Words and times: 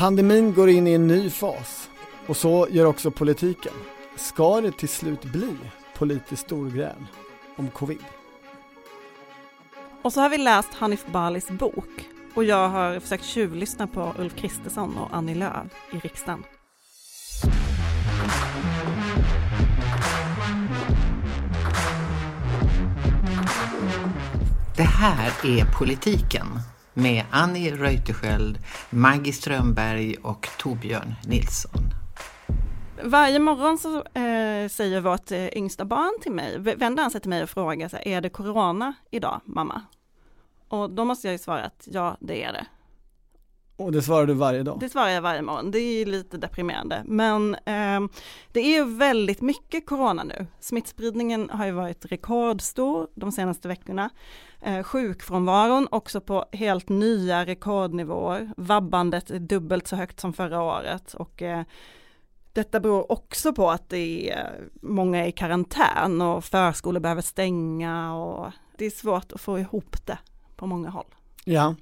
Pandemin 0.00 0.54
går 0.54 0.68
in 0.68 0.86
i 0.86 0.92
en 0.92 1.06
ny 1.06 1.30
fas 1.30 1.90
och 2.26 2.36
så 2.36 2.68
gör 2.70 2.84
också 2.84 3.10
politiken. 3.10 3.72
Ska 4.16 4.60
det 4.60 4.72
till 4.72 4.88
slut 4.88 5.24
bli 5.24 5.56
politiskt 5.94 6.42
storgräl 6.42 7.06
om 7.56 7.68
covid? 7.68 8.04
Och 10.02 10.12
så 10.12 10.20
har 10.20 10.28
vi 10.28 10.38
läst 10.38 10.74
Hanif 10.74 11.06
Balis 11.06 11.48
bok 11.48 12.08
och 12.34 12.44
jag 12.44 12.68
har 12.68 13.00
försökt 13.00 13.24
tjuvlyssna 13.24 13.86
på 13.86 14.14
Ulf 14.18 14.36
Kristersson 14.36 14.98
och 14.98 15.16
Annie 15.16 15.34
Lööf 15.34 15.72
i 15.92 15.96
riksdagen. 15.96 16.44
Det 24.76 24.82
här 24.82 25.32
är 25.44 25.78
Politiken 25.78 26.46
med 26.94 27.24
Annie 27.30 27.70
Reuterskiöld, 27.70 28.58
Maggie 28.90 29.32
Strömberg 29.32 30.16
och 30.22 30.48
Torbjörn 30.58 31.14
Nilsson. 31.26 31.82
Varje 33.02 33.38
morgon 33.38 33.78
så 33.78 33.96
eh, 33.96 34.68
säger 34.68 35.00
vårt 35.00 35.30
eh, 35.30 35.48
yngsta 35.56 35.84
barn 35.84 36.20
till 36.22 36.32
mig, 36.32 36.58
vänder 36.58 37.02
han 37.02 37.10
sig 37.10 37.20
till 37.20 37.30
mig 37.30 37.42
och 37.42 37.50
frågar 37.50 37.88
så 37.88 37.96
här, 37.96 38.08
är 38.08 38.20
det 38.20 38.28
corona 38.28 38.94
idag 39.10 39.40
mamma? 39.44 39.82
Och 40.68 40.90
då 40.90 41.04
måste 41.04 41.26
jag 41.26 41.32
ju 41.32 41.38
svara 41.38 41.64
att 41.64 41.88
ja, 41.92 42.16
det 42.20 42.42
är 42.42 42.52
det. 42.52 42.66
Och 43.80 43.92
det 43.92 44.02
svarar 44.02 44.26
du 44.26 44.34
varje 44.34 44.62
dag? 44.62 44.80
Det 44.80 44.88
svarar 44.88 45.08
jag 45.08 45.22
varje 45.22 45.42
morgon. 45.42 45.70
Det 45.70 45.78
är 45.78 46.06
lite 46.06 46.38
deprimerande. 46.38 47.02
Men 47.06 47.54
eh, 47.54 48.00
det 48.52 48.60
är 48.60 48.76
ju 48.76 48.84
väldigt 48.84 49.40
mycket 49.40 49.86
corona 49.86 50.24
nu. 50.24 50.46
Smittspridningen 50.60 51.50
har 51.50 51.66
ju 51.66 51.72
varit 51.72 52.04
rekordstor 52.04 53.08
de 53.14 53.32
senaste 53.32 53.68
veckorna. 53.68 54.10
Eh, 54.60 54.82
sjukfrånvaron 54.82 55.88
också 55.90 56.20
på 56.20 56.44
helt 56.52 56.88
nya 56.88 57.46
rekordnivåer. 57.46 58.50
Vabbandet 58.56 59.30
är 59.30 59.38
dubbelt 59.38 59.86
så 59.86 59.96
högt 59.96 60.20
som 60.20 60.32
förra 60.32 60.62
året 60.62 61.14
och 61.14 61.42
eh, 61.42 61.62
detta 62.52 62.80
beror 62.80 63.12
också 63.12 63.52
på 63.52 63.70
att 63.70 63.88
det 63.88 64.30
är 64.30 64.68
många 64.82 65.26
i 65.26 65.32
karantän 65.32 66.22
och 66.22 66.44
förskolor 66.44 67.00
behöver 67.00 67.22
stänga 67.22 68.14
och 68.14 68.52
det 68.76 68.86
är 68.86 68.90
svårt 68.90 69.32
att 69.32 69.40
få 69.40 69.58
ihop 69.58 70.06
det 70.06 70.18
på 70.56 70.66
många 70.66 70.90
håll. 70.90 71.14
Ja, 71.44 71.74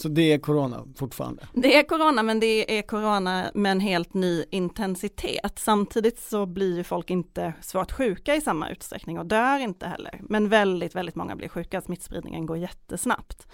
så 0.00 0.08
det 0.08 0.32
är 0.32 0.38
corona 0.38 0.84
fortfarande? 0.96 1.46
Det 1.54 1.76
är 1.76 1.82
corona 1.82 2.22
men 2.22 2.40
det 2.40 2.78
är 2.78 2.82
corona 2.82 3.50
med 3.54 3.72
en 3.72 3.80
helt 3.80 4.14
ny 4.14 4.44
intensitet. 4.50 5.58
Samtidigt 5.58 6.20
så 6.20 6.46
blir 6.46 6.76
ju 6.76 6.84
folk 6.84 7.10
inte 7.10 7.52
svårt 7.60 7.92
sjuka 7.92 8.36
i 8.36 8.40
samma 8.40 8.70
utsträckning 8.70 9.18
och 9.18 9.26
dör 9.26 9.58
inte 9.58 9.86
heller. 9.86 10.20
Men 10.22 10.48
väldigt, 10.48 10.94
väldigt 10.94 11.14
många 11.14 11.36
blir 11.36 11.48
sjuka, 11.48 11.80
smittspridningen 11.80 12.46
går 12.46 12.58
jättesnabbt. 12.58 13.46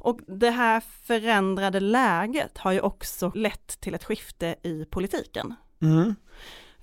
Och 0.00 0.20
det 0.26 0.50
här 0.50 0.80
förändrade 0.80 1.80
läget 1.80 2.58
har 2.58 2.72
ju 2.72 2.80
också 2.80 3.32
lett 3.34 3.80
till 3.80 3.94
ett 3.94 4.04
skifte 4.04 4.54
i 4.62 4.84
politiken. 4.84 5.54
Mm. 5.82 6.14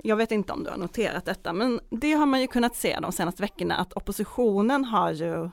Jag 0.03 0.16
vet 0.16 0.31
inte 0.31 0.53
om 0.53 0.64
du 0.64 0.69
har 0.69 0.77
noterat 0.77 1.25
detta, 1.25 1.53
men 1.53 1.80
det 1.89 2.11
har 2.11 2.25
man 2.25 2.42
ju 2.42 2.47
kunnat 2.47 2.75
se 2.75 2.99
de 3.02 3.11
senaste 3.11 3.42
veckorna 3.42 3.75
att 3.75 3.94
oppositionen 3.94 4.86
har 4.86 5.11
ju 5.11 5.49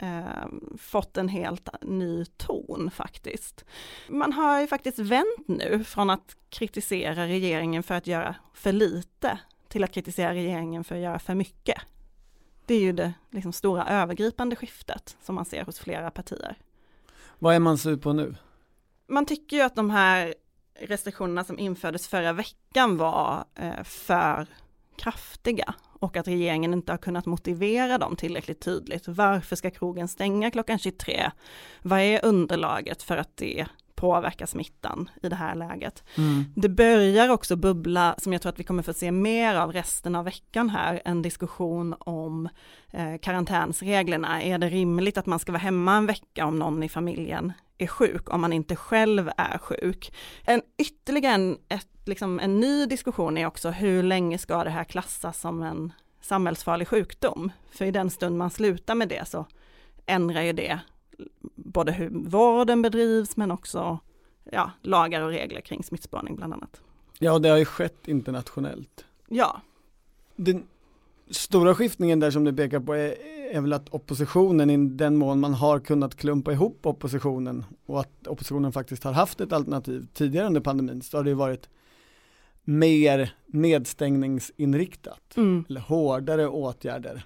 eh, 0.00 0.46
fått 0.78 1.16
en 1.16 1.28
helt 1.28 1.68
ny 1.82 2.24
ton 2.24 2.90
faktiskt. 2.90 3.64
Man 4.08 4.32
har 4.32 4.60
ju 4.60 4.66
faktiskt 4.66 4.98
vänt 4.98 5.48
nu 5.48 5.84
från 5.84 6.10
att 6.10 6.36
kritisera 6.50 7.26
regeringen 7.26 7.82
för 7.82 7.94
att 7.94 8.06
göra 8.06 8.34
för 8.54 8.72
lite 8.72 9.38
till 9.68 9.84
att 9.84 9.92
kritisera 9.92 10.34
regeringen 10.34 10.84
för 10.84 10.94
att 10.94 11.00
göra 11.00 11.18
för 11.18 11.34
mycket. 11.34 11.82
Det 12.66 12.74
är 12.74 12.80
ju 12.80 12.92
det 12.92 13.12
liksom, 13.30 13.52
stora 13.52 13.86
övergripande 13.86 14.56
skiftet 14.56 15.16
som 15.22 15.34
man 15.34 15.44
ser 15.44 15.64
hos 15.64 15.78
flera 15.78 16.10
partier. 16.10 16.56
Vad 17.38 17.54
är 17.54 17.58
man 17.58 17.78
sur 17.78 17.96
på 17.96 18.12
nu? 18.12 18.34
Man 19.06 19.26
tycker 19.26 19.56
ju 19.56 19.62
att 19.62 19.76
de 19.76 19.90
här 19.90 20.34
restriktionerna 20.80 21.44
som 21.44 21.58
infördes 21.58 22.08
förra 22.08 22.32
veckan 22.32 22.96
var 22.96 23.44
eh, 23.54 23.82
för 23.84 24.46
kraftiga 24.98 25.74
och 26.00 26.16
att 26.16 26.28
regeringen 26.28 26.72
inte 26.72 26.92
har 26.92 26.98
kunnat 26.98 27.26
motivera 27.26 27.98
dem 27.98 28.16
tillräckligt 28.16 28.60
tydligt. 28.60 29.08
Varför 29.08 29.56
ska 29.56 29.70
krogen 29.70 30.08
stänga 30.08 30.50
klockan 30.50 30.78
23? 30.78 31.30
Vad 31.82 32.00
är 32.00 32.24
underlaget 32.24 33.02
för 33.02 33.16
att 33.16 33.36
det 33.36 33.66
påverkar 33.94 34.46
smittan 34.46 35.10
i 35.22 35.28
det 35.28 35.36
här 35.36 35.54
läget? 35.54 36.04
Mm. 36.16 36.44
Det 36.56 36.68
börjar 36.68 37.28
också 37.28 37.56
bubbla, 37.56 38.14
som 38.18 38.32
jag 38.32 38.42
tror 38.42 38.50
att 38.50 38.58
vi 38.58 38.64
kommer 38.64 38.82
få 38.82 38.92
se 38.92 39.12
mer 39.12 39.54
av 39.54 39.72
resten 39.72 40.14
av 40.14 40.24
veckan 40.24 40.70
här, 40.70 41.02
en 41.04 41.22
diskussion 41.22 41.94
om 41.98 42.48
eh, 42.92 43.18
karantänsreglerna. 43.22 44.42
Är 44.42 44.58
det 44.58 44.68
rimligt 44.68 45.18
att 45.18 45.26
man 45.26 45.38
ska 45.38 45.52
vara 45.52 45.62
hemma 45.62 45.96
en 45.96 46.06
vecka 46.06 46.46
om 46.46 46.58
någon 46.58 46.82
i 46.82 46.88
familjen 46.88 47.52
är 47.78 47.86
sjuk, 47.86 48.32
om 48.34 48.40
man 48.40 48.52
inte 48.52 48.76
själv 48.76 49.30
är 49.36 49.58
sjuk. 49.58 50.14
En 50.44 50.62
ytterligare 50.78 51.34
en, 51.34 51.58
ett, 51.68 51.88
liksom 52.04 52.40
en 52.40 52.60
ny 52.60 52.86
diskussion 52.86 53.38
är 53.38 53.46
också 53.46 53.70
hur 53.70 54.02
länge 54.02 54.38
ska 54.38 54.64
det 54.64 54.70
här 54.70 54.84
klassas 54.84 55.40
som 55.40 55.62
en 55.62 55.92
samhällsfarlig 56.20 56.88
sjukdom? 56.88 57.52
För 57.70 57.84
i 57.84 57.90
den 57.90 58.10
stund 58.10 58.38
man 58.38 58.50
slutar 58.50 58.94
med 58.94 59.08
det 59.08 59.28
så 59.28 59.46
ändrar 60.06 60.42
ju 60.42 60.52
det 60.52 60.80
både 61.54 61.92
hur 61.92 62.10
vården 62.10 62.82
bedrivs 62.82 63.36
men 63.36 63.50
också 63.50 63.98
ja, 64.52 64.70
lagar 64.82 65.20
och 65.20 65.30
regler 65.30 65.60
kring 65.60 65.84
smittspårning 65.84 66.36
bland 66.36 66.52
annat. 66.52 66.80
Ja, 67.18 67.38
det 67.38 67.48
har 67.48 67.56
ju 67.56 67.64
skett 67.64 68.08
internationellt. 68.08 69.04
Ja. 69.28 69.60
Den 70.36 70.66
stora 71.30 71.74
skiftningen 71.74 72.20
där 72.20 72.30
som 72.30 72.44
du 72.44 72.52
pekar 72.52 72.80
på 72.80 72.94
är, 72.94 73.14
är 73.52 73.60
väl 73.60 73.72
att 73.72 73.88
oppositionen 73.88 74.70
i 74.70 74.76
den 74.76 75.16
mån 75.16 75.40
man 75.40 75.54
har 75.54 75.80
kunnat 75.80 76.14
klumpa 76.14 76.52
ihop 76.52 76.86
oppositionen 76.86 77.64
och 77.86 78.00
att 78.00 78.26
oppositionen 78.26 78.72
faktiskt 78.72 79.04
har 79.04 79.12
haft 79.12 79.40
ett 79.40 79.52
alternativ 79.52 80.06
tidigare 80.14 80.46
under 80.46 80.60
pandemin 80.60 81.02
så 81.02 81.16
har 81.16 81.24
det 81.24 81.30
ju 81.30 81.36
varit 81.36 81.68
mer 82.64 83.34
nedstängningsinriktat 83.46 85.36
mm. 85.36 85.64
eller 85.68 85.80
hårdare 85.80 86.48
åtgärder. 86.48 87.24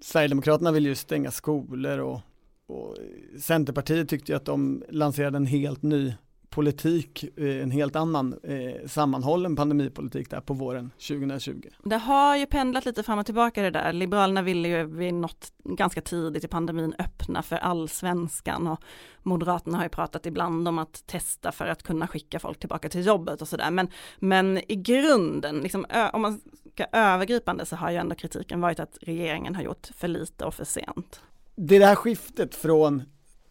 Sverigedemokraterna 0.00 0.72
vill 0.72 0.86
ju 0.86 0.94
stänga 0.94 1.30
skolor 1.30 1.98
och, 1.98 2.20
och 2.66 2.96
Centerpartiet 3.40 4.08
tyckte 4.08 4.32
ju 4.32 4.36
att 4.36 4.44
de 4.44 4.82
lanserade 4.88 5.36
en 5.36 5.46
helt 5.46 5.82
ny 5.82 6.14
politik, 6.52 7.24
eh, 7.36 7.62
en 7.62 7.70
helt 7.70 7.96
annan 7.96 8.38
eh, 8.42 8.88
sammanhållen 8.88 9.56
pandemipolitik 9.56 10.30
där 10.30 10.40
på 10.40 10.54
våren 10.54 10.90
2020. 11.08 11.62
Det 11.84 11.96
har 11.96 12.36
ju 12.36 12.46
pendlat 12.46 12.84
lite 12.84 13.02
fram 13.02 13.18
och 13.18 13.26
tillbaka 13.26 13.62
det 13.62 13.70
där. 13.70 13.92
Liberalerna 13.92 14.42
ville 14.42 14.68
ju 14.68 14.84
vid 14.84 15.14
något 15.14 15.52
ganska 15.64 16.00
tidigt 16.00 16.44
i 16.44 16.48
pandemin 16.48 16.94
öppna 16.98 17.42
för 17.42 17.56
allsvenskan 17.56 18.66
och 18.66 18.80
Moderaterna 19.22 19.76
har 19.76 19.84
ju 19.84 19.88
pratat 19.88 20.26
ibland 20.26 20.68
om 20.68 20.78
att 20.78 21.06
testa 21.06 21.52
för 21.52 21.66
att 21.66 21.82
kunna 21.82 22.08
skicka 22.08 22.38
folk 22.38 22.58
tillbaka 22.58 22.88
till 22.88 23.06
jobbet 23.06 23.42
och 23.42 23.48
sådär. 23.48 23.70
Men, 23.70 23.88
men 24.18 24.58
i 24.72 24.76
grunden, 24.76 25.58
liksom, 25.58 25.86
om 26.12 26.22
man 26.22 26.40
ska 26.74 26.84
övergripande 26.92 27.66
så 27.66 27.76
har 27.76 27.90
ju 27.90 27.96
ändå 27.96 28.14
kritiken 28.14 28.60
varit 28.60 28.80
att 28.80 28.98
regeringen 29.00 29.54
har 29.54 29.62
gjort 29.62 29.88
för 29.96 30.08
lite 30.08 30.44
och 30.44 30.54
för 30.54 30.64
sent. 30.64 31.20
Det 31.54 31.76
är 31.76 31.80
det 31.80 31.86
här 31.86 31.94
skiftet 31.94 32.54
från 32.54 33.02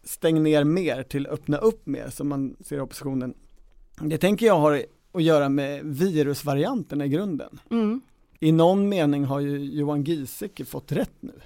stäng 0.04 0.42
ner 0.42 0.64
mer 0.64 1.02
till 1.02 1.26
öppna 1.26 1.56
upp 1.56 1.86
mer 1.86 2.08
som 2.08 2.28
man 2.28 2.56
ser 2.60 2.76
i 2.76 2.80
oppositionen. 2.80 3.34
Det 4.00 4.18
tänker 4.18 4.46
jag 4.46 4.58
har 4.58 4.82
att 5.12 5.22
göra 5.22 5.48
med 5.48 5.84
virusvarianterna 5.84 7.04
i 7.04 7.08
grunden. 7.08 7.58
Mm. 7.70 8.00
I 8.40 8.52
någon 8.52 8.88
mening 8.88 9.24
har 9.24 9.40
ju 9.40 9.58
Johan 9.58 10.04
Giesecke 10.04 10.64
fått 10.64 10.92
rätt 10.92 11.16
nu. 11.20 11.40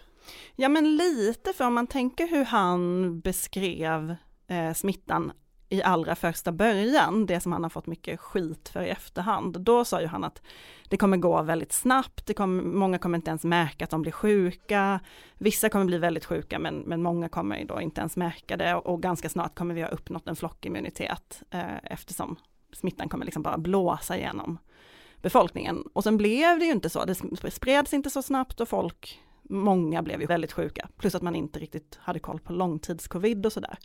Ja 0.56 0.69
men 0.69 0.97
lite, 0.97 1.53
för 1.53 1.66
om 1.66 1.75
man 1.75 1.87
tänker 1.87 2.27
hur 2.27 2.45
han 2.45 3.21
beskrev 3.21 4.15
eh, 4.47 4.72
smittan 4.75 5.33
i 5.69 5.82
allra 5.82 6.15
första 6.15 6.53
början, 6.53 7.27
det 7.27 7.41
som 7.41 7.53
han 7.53 7.62
har 7.62 7.71
fått 7.71 7.87
mycket 7.87 8.21
skit 8.21 8.69
för 8.69 8.82
i 8.82 8.88
efterhand, 8.88 9.60
då 9.60 9.84
sa 9.84 10.00
ju 10.00 10.06
han 10.06 10.25
att 10.25 10.43
det 10.88 10.97
kommer 10.97 11.16
gå 11.16 11.43
väldigt 11.43 11.72
snabbt, 11.72 12.27
det 12.27 12.34
kommer, 12.34 12.62
många 12.62 12.99
kommer 12.99 13.16
inte 13.16 13.31
ens 13.31 13.44
märka 13.44 13.84
att 13.84 13.91
de 13.91 14.03
blir 14.03 14.12
sjuka, 14.12 15.00
vissa 15.38 15.69
kommer 15.69 15.84
bli 15.84 15.99
väldigt 15.99 16.25
sjuka 16.25 16.59
men, 16.59 16.78
men 16.78 17.03
många 17.03 17.28
kommer 17.28 17.65
då 17.65 17.81
inte 17.81 18.00
ens 18.00 18.16
märka 18.16 18.56
det 18.56 18.75
och, 18.75 18.87
och 18.87 19.03
ganska 19.03 19.28
snart 19.28 19.54
kommer 19.54 19.75
vi 19.75 19.82
ha 19.82 19.88
uppnått 19.88 20.28
en 20.28 20.37
flockimmunitet 20.37 21.42
eh, 21.51 21.77
eftersom 21.83 22.36
smittan 22.72 23.09
kommer 23.09 23.24
liksom 23.24 23.42
bara 23.42 23.59
blåsa 23.59 24.16
igenom 24.16 24.59
befolkningen. 25.22 25.84
Och 25.92 26.03
sen 26.03 26.16
blev 26.16 26.59
det 26.59 26.65
ju 26.65 26.72
inte 26.72 26.91
så, 26.91 27.04
det 27.04 27.15
spreds 27.51 27.95
inte 27.95 28.10
så 28.10 28.22
snabbt 28.22 28.60
och 28.60 28.69
folk 28.69 29.21
många 29.48 30.03
blev 30.03 30.21
ju 30.21 30.27
väldigt 30.27 30.53
sjuka, 30.53 30.89
plus 30.98 31.15
att 31.15 31.22
man 31.22 31.34
inte 31.34 31.59
riktigt 31.59 31.98
hade 32.03 32.19
koll 32.19 32.41
på 32.41 32.53
långtidscovid 32.53 33.47
och 33.47 33.53
sådär. 33.53 33.78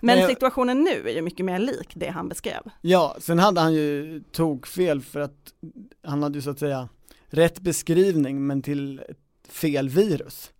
Men 0.00 0.18
Nej, 0.18 0.28
situationen 0.28 0.80
nu 0.80 1.08
är 1.08 1.14
ju 1.14 1.22
mycket 1.22 1.46
mer 1.46 1.58
lik 1.58 1.92
det 1.94 2.08
han 2.08 2.28
beskrev. 2.28 2.62
Ja, 2.80 3.16
sen 3.18 3.38
hade 3.38 3.60
han 3.60 3.74
ju 3.74 4.20
tog 4.32 4.66
fel 4.66 5.00
för 5.00 5.20
att 5.20 5.52
han 6.02 6.22
hade 6.22 6.38
ju 6.38 6.42
så 6.42 6.50
att 6.50 6.58
säga 6.58 6.88
rätt 7.26 7.60
beskrivning 7.60 8.46
men 8.46 8.62
till 8.62 9.02
fel 9.48 9.88
virus. 9.88 10.50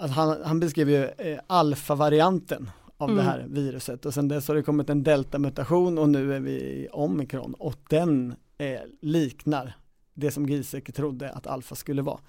Han, 0.00 0.42
han 0.44 0.60
beskrev 0.60 0.90
ju 0.90 1.04
eh, 1.04 1.38
alfa-varianten 1.46 2.70
av 2.96 3.10
mm. 3.10 3.24
det 3.24 3.30
här 3.30 3.46
viruset 3.48 4.06
och 4.06 4.14
sen 4.14 4.28
dess 4.28 4.48
har 4.48 4.54
det 4.54 4.62
kommit 4.62 4.90
en 4.90 5.02
delta-mutation 5.02 5.98
och 5.98 6.08
nu 6.08 6.34
är 6.34 6.40
vi 6.40 6.52
i 6.52 6.88
omikron 6.92 7.54
och 7.54 7.76
den 7.88 8.34
eh, 8.58 8.80
liknar 9.00 9.76
det 10.14 10.30
som 10.30 10.46
Giesecke 10.46 10.92
trodde 10.92 11.30
att 11.30 11.46
alfa 11.46 11.74
skulle 11.74 12.02
vara. 12.02 12.20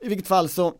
I 0.00 0.08
vilket 0.08 0.26
fall 0.26 0.48
så 0.48 0.74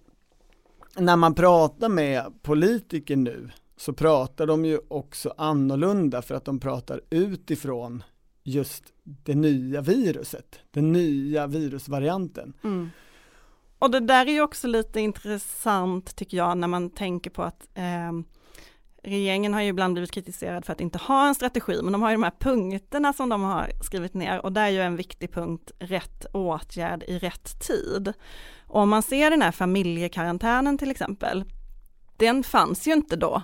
när 0.97 1.17
man 1.17 1.35
pratar 1.35 1.89
med 1.89 2.43
politiker 2.43 3.17
nu 3.17 3.51
så 3.77 3.93
pratar 3.93 4.47
de 4.47 4.65
ju 4.65 4.81
också 4.89 5.35
annorlunda 5.37 6.23
för 6.23 6.35
att 6.35 6.45
de 6.45 6.61
pratar 6.61 7.01
utifrån 7.11 8.03
just 8.43 8.85
det 9.03 9.35
nya 9.35 9.81
viruset, 9.81 10.61
den 10.71 10.93
nya 10.93 11.47
virusvarianten. 11.47 12.53
Mm. 12.65 12.91
Och 13.79 13.91
det 13.91 14.01
där 14.01 14.27
är 14.27 14.33
ju 14.33 14.41
också 14.41 14.69
lite 14.69 15.01
intressant 15.01 16.17
tycker 16.17 16.37
jag 16.37 16.59
när 16.59 16.69
man 16.69 16.91
tänker 16.91 17.31
på 17.31 17.43
att 17.43 17.69
eh, 17.75 18.13
regeringen 19.05 19.55
har 19.55 19.61
ju 19.61 19.69
ibland 19.69 19.95
blivit 19.95 20.11
kritiserad 20.11 20.65
för 20.65 20.73
att 20.73 20.81
inte 20.81 20.99
ha 20.99 21.29
en 21.29 21.35
strategi, 21.35 21.83
men 21.83 21.93
de 21.93 22.03
har 22.03 22.11
ju 22.11 22.15
de 22.15 22.23
här 22.23 22.33
punkterna 22.39 23.13
som 23.13 23.29
de 23.29 23.43
har 23.43 23.71
skrivit 23.83 24.15
ner 24.15 24.45
och 24.45 24.53
där 24.53 24.63
är 24.63 24.69
ju 24.69 24.81
en 24.81 24.97
viktig 24.97 25.33
punkt 25.33 25.71
rätt 25.79 26.27
åtgärd 26.33 27.03
i 27.03 27.19
rätt 27.19 27.61
tid. 27.61 28.13
Och 28.67 28.81
om 28.81 28.89
man 28.89 29.03
ser 29.03 29.31
den 29.31 29.43
här 29.43 29.53
familjekarantänen 29.53 30.79
till 30.79 30.91
exempel, 30.91 31.45
den 32.17 32.43
fanns 32.43 32.89
ju 32.89 32.93
inte 32.93 33.17
då 33.17 33.43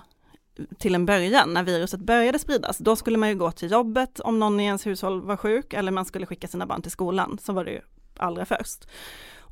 till 0.79 0.95
en 0.95 1.05
början 1.05 1.53
när 1.53 1.63
viruset 1.63 1.99
började 1.99 2.39
spridas. 2.39 2.77
Då 2.77 2.95
skulle 2.95 3.17
man 3.17 3.29
ju 3.29 3.35
gå 3.35 3.51
till 3.51 3.71
jobbet 3.71 4.19
om 4.19 4.39
någon 4.39 4.59
i 4.59 4.63
ens 4.63 4.85
hushåll 4.85 5.21
var 5.21 5.37
sjuk 5.37 5.73
eller 5.73 5.91
man 5.91 6.05
skulle 6.05 6.25
skicka 6.25 6.47
sina 6.47 6.65
barn 6.65 6.81
till 6.81 6.91
skolan. 6.91 7.37
Så 7.41 7.53
var 7.53 7.65
det 7.65 7.71
ju 7.71 7.81
allra 8.17 8.45
först. 8.45 8.87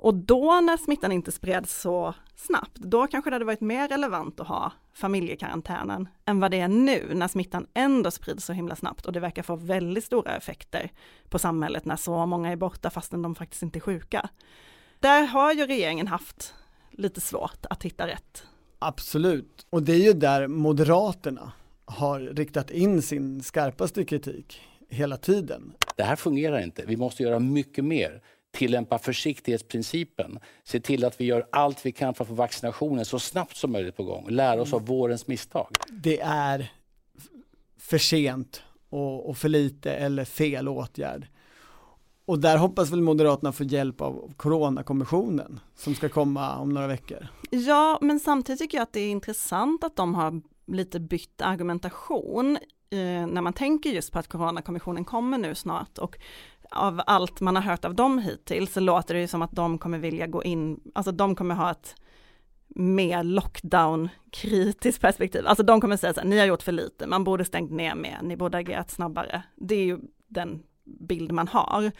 Och 0.01 0.13
då 0.13 0.61
när 0.61 0.77
smittan 0.77 1.11
inte 1.11 1.31
spreds 1.31 1.81
så 1.81 2.13
snabbt, 2.35 2.75
då 2.75 3.07
kanske 3.07 3.29
det 3.29 3.35
hade 3.35 3.45
varit 3.45 3.61
mer 3.61 3.87
relevant 3.87 4.39
att 4.39 4.47
ha 4.47 4.71
familjekarantänen 4.93 6.07
än 6.25 6.39
vad 6.39 6.51
det 6.51 6.59
är 6.59 6.67
nu 6.67 7.11
när 7.13 7.27
smittan 7.27 7.67
ändå 7.73 8.11
sprids 8.11 8.45
så 8.45 8.53
himla 8.53 8.75
snabbt 8.75 9.05
och 9.05 9.13
det 9.13 9.19
verkar 9.19 9.43
få 9.43 9.55
väldigt 9.55 10.03
stora 10.05 10.35
effekter 10.35 10.91
på 11.29 11.39
samhället 11.39 11.85
när 11.85 11.95
så 11.95 12.25
många 12.25 12.51
är 12.51 12.55
borta 12.55 12.89
fastän 12.89 13.21
de 13.21 13.35
faktiskt 13.35 13.63
inte 13.63 13.79
är 13.79 13.81
sjuka. 13.81 14.29
Där 14.99 15.23
har 15.23 15.53
ju 15.53 15.65
regeringen 15.65 16.07
haft 16.07 16.53
lite 16.91 17.21
svårt 17.21 17.65
att 17.69 17.83
hitta 17.83 18.07
rätt. 18.07 18.43
Absolut, 18.79 19.65
och 19.69 19.83
det 19.83 19.93
är 19.93 20.03
ju 20.03 20.13
där 20.13 20.47
Moderaterna 20.47 21.51
har 21.85 22.19
riktat 22.19 22.71
in 22.71 23.01
sin 23.01 23.43
skarpaste 23.43 24.05
kritik 24.05 24.61
hela 24.89 25.17
tiden. 25.17 25.73
Det 25.95 26.03
här 26.03 26.15
fungerar 26.15 26.59
inte, 26.59 26.85
vi 26.85 26.97
måste 26.97 27.23
göra 27.23 27.39
mycket 27.39 27.85
mer 27.85 28.21
tillämpa 28.51 28.97
försiktighetsprincipen, 28.97 30.39
se 30.63 30.79
till 30.79 31.05
att 31.05 31.21
vi 31.21 31.25
gör 31.25 31.47
allt 31.51 31.85
vi 31.85 31.91
kan 31.91 32.13
för 32.13 32.23
att 32.23 32.27
få 32.27 32.33
vaccinationen 32.33 33.05
så 33.05 33.19
snabbt 33.19 33.55
som 33.55 33.71
möjligt 33.71 33.97
på 33.97 34.03
gång, 34.03 34.29
lära 34.29 34.61
oss 34.61 34.73
av 34.73 34.85
vårens 34.85 35.27
misstag. 35.27 35.67
Det 35.89 36.19
är 36.21 36.71
för 37.77 37.97
sent 37.97 38.63
och, 38.89 39.29
och 39.29 39.37
för 39.37 39.49
lite 39.49 39.91
eller 39.91 40.25
fel 40.25 40.67
åtgärd. 40.67 41.27
Och 42.25 42.39
där 42.39 42.57
hoppas 42.57 42.91
väl 42.91 43.01
Moderaterna 43.01 43.51
få 43.51 43.63
hjälp 43.63 44.01
av 44.01 44.33
Coronakommissionen 44.37 45.59
som 45.75 45.95
ska 45.95 46.09
komma 46.09 46.57
om 46.57 46.73
några 46.73 46.87
veckor. 46.87 47.27
Ja, 47.49 47.97
men 48.01 48.19
samtidigt 48.19 48.59
tycker 48.59 48.77
jag 48.77 48.83
att 48.83 48.93
det 48.93 48.99
är 48.99 49.11
intressant 49.11 49.83
att 49.83 49.95
de 49.95 50.15
har 50.15 50.41
lite 50.67 50.99
bytt 50.99 51.41
argumentation 51.41 52.57
eh, 52.89 52.97
när 53.27 53.41
man 53.41 53.53
tänker 53.53 53.89
just 53.89 54.11
på 54.11 54.19
att 54.19 54.27
Coronakommissionen 54.27 55.05
kommer 55.05 55.37
nu 55.37 55.55
snart 55.55 55.97
och 55.97 56.17
av 56.71 57.01
allt 57.05 57.41
man 57.41 57.55
har 57.55 57.63
hört 57.63 57.85
av 57.85 57.95
dem 57.95 58.19
hittills 58.19 58.73
så 58.73 58.79
låter 58.79 59.13
det 59.13 59.19
ju 59.19 59.27
som 59.27 59.41
att 59.41 59.51
de 59.51 59.77
kommer 59.77 59.97
vilja 59.97 60.27
gå 60.27 60.43
in, 60.43 60.79
alltså 60.95 61.11
de 61.11 61.35
kommer 61.35 61.55
ha 61.55 61.71
ett 61.71 61.95
mer 62.75 63.23
lockdown-kritiskt 63.23 65.01
perspektiv. 65.01 65.47
Alltså 65.47 65.63
de 65.63 65.81
kommer 65.81 65.97
säga 65.97 66.13
så 66.13 66.19
här, 66.19 66.27
ni 66.27 66.39
har 66.39 66.45
gjort 66.45 66.63
för 66.63 66.71
lite, 66.71 67.07
man 67.07 67.23
borde 67.23 67.45
stängt 67.45 67.71
ner 67.71 67.95
mer, 67.95 68.17
ni 68.21 68.37
borde 68.37 68.57
agerat 68.57 68.91
snabbare. 68.91 69.43
Det 69.55 69.75
är 69.75 69.85
ju 69.85 69.99
den 70.27 70.63
bild 70.83 71.31
man 71.31 71.47
har. 71.47 71.91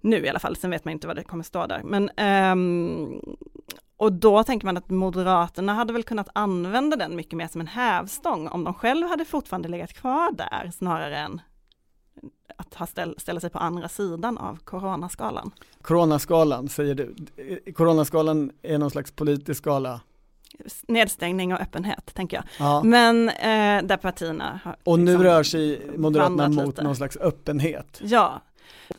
Nu 0.00 0.16
i 0.24 0.28
alla 0.28 0.38
fall, 0.38 0.56
sen 0.56 0.70
vet 0.70 0.84
man 0.84 0.92
inte 0.92 1.06
vad 1.06 1.16
det 1.16 1.24
kommer 1.24 1.44
stå 1.44 1.66
där. 1.66 1.82
Men, 1.84 2.10
um, 2.52 3.20
och 3.96 4.12
då 4.12 4.44
tänker 4.44 4.66
man 4.66 4.76
att 4.76 4.90
Moderaterna 4.90 5.74
hade 5.74 5.92
väl 5.92 6.02
kunnat 6.02 6.28
använda 6.34 6.96
den 6.96 7.16
mycket 7.16 7.36
mer 7.36 7.48
som 7.48 7.60
en 7.60 7.66
hävstång 7.66 8.48
om 8.48 8.64
de 8.64 8.74
själva 8.74 9.08
hade 9.08 9.24
fortfarande 9.24 9.68
legat 9.68 9.92
kvar 9.92 10.32
där 10.32 10.70
snarare 10.70 11.16
än 11.16 11.40
att 12.56 12.74
ha 12.74 12.86
ställ, 12.86 13.14
ställa 13.18 13.40
sig 13.40 13.50
på 13.50 13.58
andra 13.58 13.88
sidan 13.88 14.38
av 14.38 14.58
coronaskalan. 14.64 15.50
Coronaskalan 15.82 16.68
säger 16.68 16.94
du. 16.94 17.14
Coronaskalan 17.72 18.50
är 18.62 18.78
någon 18.78 18.90
slags 18.90 19.10
politisk 19.12 19.58
skala 19.60 20.00
nedstängning 20.88 21.54
och 21.54 21.60
öppenhet, 21.60 22.14
tänker 22.14 22.36
jag. 22.36 22.44
Ja. 22.58 22.82
Men 22.82 23.28
eh, 23.28 23.82
där 23.82 23.96
partierna 23.96 24.60
har 24.64 24.76
Och 24.84 24.98
nu 24.98 25.04
liksom 25.04 25.22
rör 25.24 25.42
sig 25.42 25.90
Moderaterna 25.96 26.48
mot 26.48 26.66
lite. 26.66 26.82
någon 26.82 26.96
slags 26.96 27.16
öppenhet. 27.16 28.00
Ja, 28.02 28.42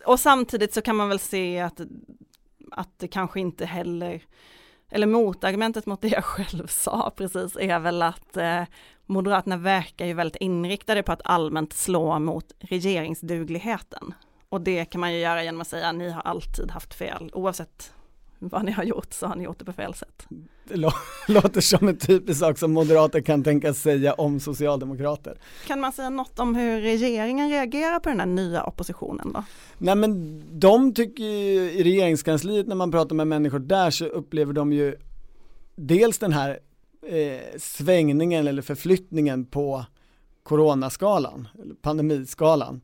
och 0.05 0.19
samtidigt 0.19 0.73
så 0.73 0.81
kan 0.81 0.95
man 0.95 1.09
väl 1.09 1.19
se 1.19 1.59
att, 1.59 1.81
att 2.71 2.99
det 2.99 3.07
kanske 3.07 3.39
inte 3.39 3.65
heller, 3.65 4.21
eller 4.89 5.07
motargumentet 5.07 5.85
mot 5.85 6.01
det 6.01 6.07
jag 6.07 6.23
själv 6.25 6.67
sa 6.67 7.13
precis, 7.15 7.57
är 7.59 7.79
väl 7.79 8.01
att 8.01 8.37
eh, 8.37 8.63
Moderaterna 9.11 9.57
verkar 9.57 10.05
ju 10.05 10.13
väldigt 10.13 10.41
inriktade 10.41 11.03
på 11.03 11.11
att 11.11 11.21
allmänt 11.23 11.73
slå 11.73 12.19
mot 12.19 12.45
regeringsdugligheten. 12.59 14.13
Och 14.49 14.61
det 14.61 14.85
kan 14.85 15.01
man 15.01 15.13
ju 15.13 15.19
göra 15.19 15.43
genom 15.43 15.61
att 15.61 15.67
säga 15.67 15.89
att 15.89 15.95
ni 15.95 16.09
har 16.09 16.21
alltid 16.21 16.71
haft 16.71 16.93
fel, 16.93 17.29
oavsett 17.33 17.93
vad 18.39 18.65
ni 18.65 18.71
har 18.71 18.83
gjort 18.83 19.13
så 19.13 19.27
har 19.27 19.35
ni 19.35 19.43
gjort 19.43 19.59
det 19.59 19.65
på 19.65 19.73
fel 19.73 19.93
sätt. 19.93 20.27
Det 20.63 20.75
låter 21.27 21.61
som 21.61 21.87
en 21.87 21.97
typisk 21.97 22.39
sak 22.39 22.57
som 22.57 22.71
moderater 22.71 23.21
kan 23.21 23.43
tänkas 23.43 23.81
säga 23.81 24.13
om 24.13 24.39
socialdemokrater. 24.39 25.37
Kan 25.67 25.79
man 25.79 25.91
säga 25.91 26.09
något 26.09 26.39
om 26.39 26.55
hur 26.55 26.81
regeringen 26.81 27.49
reagerar 27.49 27.99
på 27.99 28.09
den 28.09 28.19
här 28.19 28.27
nya 28.27 28.63
oppositionen 28.63 29.31
då? 29.33 29.43
Nej 29.77 29.95
men 29.95 30.43
de 30.59 30.93
tycker 30.93 31.23
ju 31.23 31.71
i 31.71 31.83
regeringskansliet 31.83 32.67
när 32.67 32.75
man 32.75 32.91
pratar 32.91 33.15
med 33.15 33.27
människor 33.27 33.59
där 33.59 33.91
så 33.91 34.05
upplever 34.05 34.53
de 34.53 34.73
ju 34.73 34.95
dels 35.75 36.17
den 36.17 36.33
här 36.33 36.59
eh, 37.01 37.57
svängningen 37.57 38.47
eller 38.47 38.61
förflyttningen 38.61 39.45
på 39.45 39.85
coronaskalan, 40.43 41.47
pandemiskalan. 41.81 42.81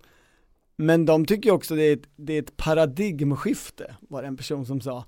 Men 0.75 1.05
de 1.05 1.25
tycker 1.25 1.51
också 1.51 1.75
det 1.75 1.83
är 1.83 1.93
ett, 1.93 2.07
det 2.15 2.33
är 2.33 2.41
ett 2.41 2.57
paradigmskifte, 2.57 3.95
var 4.09 4.21
det 4.21 4.27
en 4.27 4.37
person 4.37 4.65
som 4.65 4.81
sa, 4.81 5.05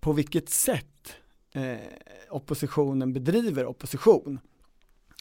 på 0.00 0.12
vilket 0.12 0.48
sätt 0.48 1.16
eh, 1.54 1.76
oppositionen 2.30 3.12
bedriver 3.12 3.66
opposition. 3.66 4.40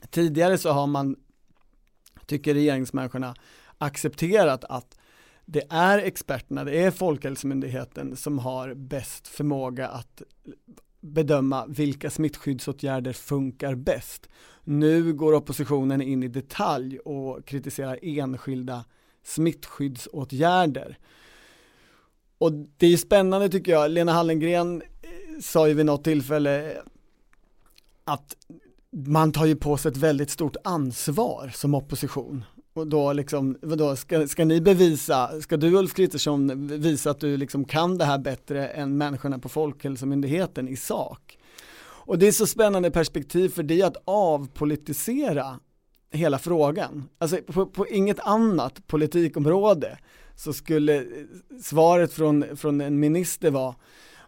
Tidigare 0.10 0.58
så 0.58 0.70
har 0.72 0.88
man, 0.88 1.16
tycker 2.26 2.54
regeringsmänniskorna, 2.54 3.36
accepterat 3.78 4.64
att 4.64 4.98
det 5.46 5.64
är 5.70 5.98
experterna, 5.98 6.64
det 6.64 6.84
är 6.84 6.92
Folkhälsomyndigheten 6.92 8.16
som 8.16 8.40
har 8.40 8.74
bäst 8.74 9.28
förmåga 9.28 9.88
att 9.88 10.22
bedöma 11.02 11.66
vilka 11.68 12.10
smittskyddsåtgärder 12.10 13.14
funkar 13.14 13.76
bäst. 13.76 14.30
Nu 14.64 15.14
går 15.14 15.34
oppositionen 15.34 16.02
in 16.02 16.24
i 16.24 16.28
detalj 16.28 17.00
och 17.00 17.46
kritiserar 17.46 18.00
enskilda 18.02 18.86
smittskyddsåtgärder. 19.24 20.98
Och 22.38 22.52
det 22.78 22.88
är 22.88 22.98
spännande 22.98 23.50
tycker 23.50 23.72
jag, 23.72 23.92
Lena 23.92 24.12
Hallengren 24.12 24.82
eh, 24.82 25.10
sa 25.42 25.68
ju 25.68 25.74
vid 25.74 25.86
något 25.86 26.04
tillfälle 26.04 26.82
att 28.04 28.36
man 28.92 29.32
tar 29.32 29.46
ju 29.46 29.56
på 29.56 29.78
sig 29.78 29.92
ett 29.92 29.98
väldigt 29.98 30.30
stort 30.30 30.56
ansvar 30.64 31.52
som 31.56 31.76
opposition 31.76 32.44
och 32.80 32.88
då 32.88 33.14
liksom, 33.14 33.58
vadå, 33.62 33.96
ska, 33.96 34.28
ska 34.28 34.46
ni 34.46 34.62
bevisa, 34.62 35.42
ska 35.42 35.58
du 35.58 35.76
Ulf 35.76 35.94
Kristersson 35.94 36.68
visa 36.68 37.12
att 37.12 37.20
du 37.20 37.38
liksom 37.38 37.66
kan 37.66 37.98
det 37.98 38.06
här 38.06 38.18
bättre 38.18 38.68
än 38.68 38.98
människorna 38.98 39.40
på 39.40 39.50
Folkhälsomyndigheten 39.50 40.68
i 40.68 40.76
sak? 40.76 41.38
Och 41.82 42.20
det 42.20 42.28
är 42.28 42.32
så 42.32 42.48
spännande 42.48 42.92
perspektiv 42.92 43.50
för 43.50 43.64
det 43.64 43.82
är 43.82 43.86
att 43.86 44.02
avpolitisera 44.06 45.60
hela 46.12 46.40
frågan. 46.40 47.10
Alltså 47.18 47.38
på, 47.38 47.66
på 47.66 47.88
inget 47.88 48.20
annat 48.20 48.88
politikområde 48.88 49.98
så 50.36 50.54
skulle 50.54 51.06
svaret 51.62 52.14
från, 52.14 52.58
från 52.58 52.82
en 52.82 53.00
minister 53.00 53.52
vara 53.52 53.76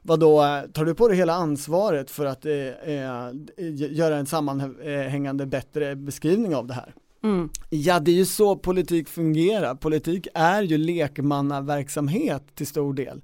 vadå, 0.02 0.62
tar 0.74 0.86
du 0.86 0.96
på 0.96 1.08
dig 1.08 1.18
hela 1.18 1.34
ansvaret 1.34 2.12
för 2.12 2.26
att 2.26 2.46
eh, 2.46 2.54
eh, 2.54 3.32
göra 3.92 4.18
en 4.18 4.26
sammanhängande 4.26 5.46
bättre 5.46 5.96
beskrivning 5.96 6.56
av 6.56 6.68
det 6.68 6.74
här? 6.74 6.94
Mm. 7.24 7.50
Ja, 7.70 8.00
det 8.00 8.12
är 8.12 8.16
ju 8.16 8.26
så 8.26 8.56
politik 8.56 9.10
fungerar. 9.10 9.76
Politik 9.76 10.28
är 10.34 10.62
ju 10.62 10.78
lekmannaverksamhet 10.78 12.56
till 12.56 12.68
stor 12.68 12.94
del, 12.94 13.22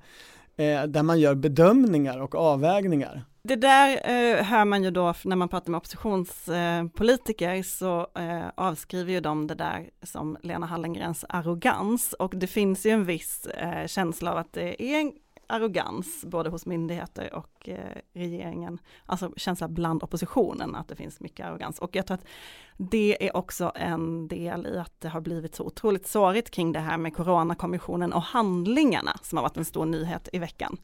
eh, 0.58 0.84
där 0.84 1.04
man 1.04 1.20
gör 1.20 1.36
bedömningar 1.36 2.22
och 2.22 2.36
avvägningar. 2.36 3.26
Det 3.48 3.56
där 3.56 3.90
eh, 3.90 4.44
hör 4.44 4.66
man 4.66 4.84
ju 4.84 4.92
då 4.92 5.14
när 5.24 5.36
man 5.36 5.50
pratar 5.50 5.72
med 5.72 5.78
oppositionspolitiker 5.78 7.56
eh, 7.56 7.62
så 7.62 8.08
eh, 8.16 8.48
avskriver 8.56 9.14
ju 9.14 9.20
de 9.20 9.48
det 9.48 9.56
där 9.56 9.90
som 10.04 10.38
Lena 10.44 10.66
Hallengrens 10.66 11.26
arrogans 11.30 12.14
och 12.14 12.34
det 12.36 12.48
finns 12.48 12.86
ju 12.86 12.90
en 12.90 13.06
viss 13.06 13.46
eh, 13.46 13.88
känsla 13.88 14.32
av 14.32 14.38
att 14.38 14.54
det 14.54 14.84
är 14.84 15.00
en 15.00 15.12
arrogans 15.48 16.26
både 16.26 16.50
hos 16.50 16.66
myndigheter 16.66 17.34
och 17.34 17.70
eh, 17.70 17.98
regeringen, 18.14 18.80
alltså 19.06 19.32
känsla 19.38 19.68
bland 19.68 20.04
oppositionen 20.04 20.76
att 20.76 20.88
det 20.88 20.96
finns 20.96 21.20
mycket 21.20 21.46
arrogans. 21.46 21.80
Och 21.80 21.96
jag 21.96 22.08
tror 22.08 22.16
att 22.16 22.26
det 22.78 23.28
är 23.28 23.38
också 23.38 23.72
en 23.76 24.28
del 24.28 24.68
i 24.68 24.78
att 24.78 25.02
det 25.02 25.10
har 25.10 25.22
blivit 25.22 25.56
så 25.56 25.64
otroligt 25.64 26.08
sårigt 26.08 26.52
kring 26.52 26.72
det 26.72 26.80
här 26.80 26.98
med 26.98 27.16
Coronakommissionen 27.16 28.14
och 28.14 28.22
handlingarna 28.22 29.18
som 29.22 29.38
har 29.38 29.44
varit 29.44 29.58
en 29.58 29.66
stor 29.66 29.86
nyhet 29.86 30.30
i 30.34 30.40
veckan. 30.40 30.78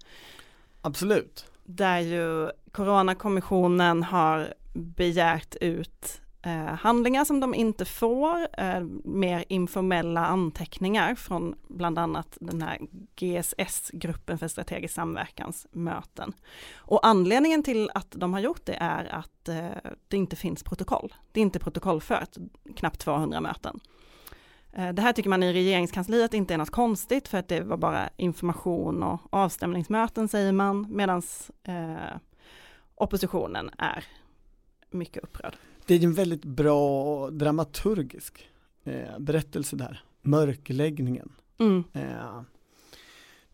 Absolut. 0.82 1.46
Där 1.64 2.00
ju 2.00 2.50
Coronakommissionen 2.72 4.04
har 4.04 4.54
begärt 4.74 5.56
ut 5.56 6.22
eh, 6.44 6.66
handlingar 6.66 7.26
som 7.26 7.40
de 7.40 7.54
inte 7.54 7.86
får, 7.86 8.48
eh, 8.58 8.80
mer 9.04 9.46
informella 9.50 10.26
anteckningar 10.26 11.16
från 11.16 11.56
bland 11.68 12.00
annat 12.00 12.38
den 12.42 12.62
här 12.62 12.80
GSS, 13.16 13.90
gruppen 13.94 14.38
för 14.38 14.48
strategisk 14.48 14.94
samverkansmöten. 14.94 16.34
Och 16.76 17.08
anledningen 17.08 17.64
till 17.64 17.90
att 17.94 18.12
de 18.12 18.34
har 18.34 18.40
gjort 18.40 18.66
det 18.66 18.78
är 18.80 19.06
att 19.06 19.50
eh, 19.50 19.92
det 20.08 20.18
inte 20.18 20.36
finns 20.36 20.64
protokoll. 20.64 21.14
Det 21.32 21.40
är 21.40 21.42
inte 21.42 21.60
protokollfört, 21.60 22.38
knappt 22.76 23.00
200 23.00 23.42
möten. 23.42 23.80
Eh, 24.74 24.90
det 24.94 25.02
här 25.02 25.14
tycker 25.14 25.30
man 25.30 25.44
i 25.44 25.54
regeringskansliet 25.54 26.34
inte 26.34 26.54
är 26.54 26.58
något 26.58 26.70
konstigt 26.70 27.28
för 27.28 27.38
att 27.38 27.48
det 27.48 27.62
var 27.62 27.78
bara 27.78 28.10
information 28.18 29.04
och 29.04 29.20
avstämningsmöten 29.30 30.28
säger 30.28 30.52
man 30.52 30.86
medan 30.90 31.22
eh, 31.64 32.18
oppositionen 32.96 33.70
är 33.78 34.06
mycket 34.92 35.24
upprörd. 35.24 35.56
Det 35.86 35.96
är 35.96 36.04
en 36.04 36.14
väldigt 36.14 36.46
bra 36.46 37.30
dramaturgisk 37.30 38.50
eh, 38.84 39.20
berättelse 39.20 39.76
där, 39.76 40.04
mörkläggningen. 40.22 41.32
Mm. 41.58 41.84
Eh, 41.94 42.42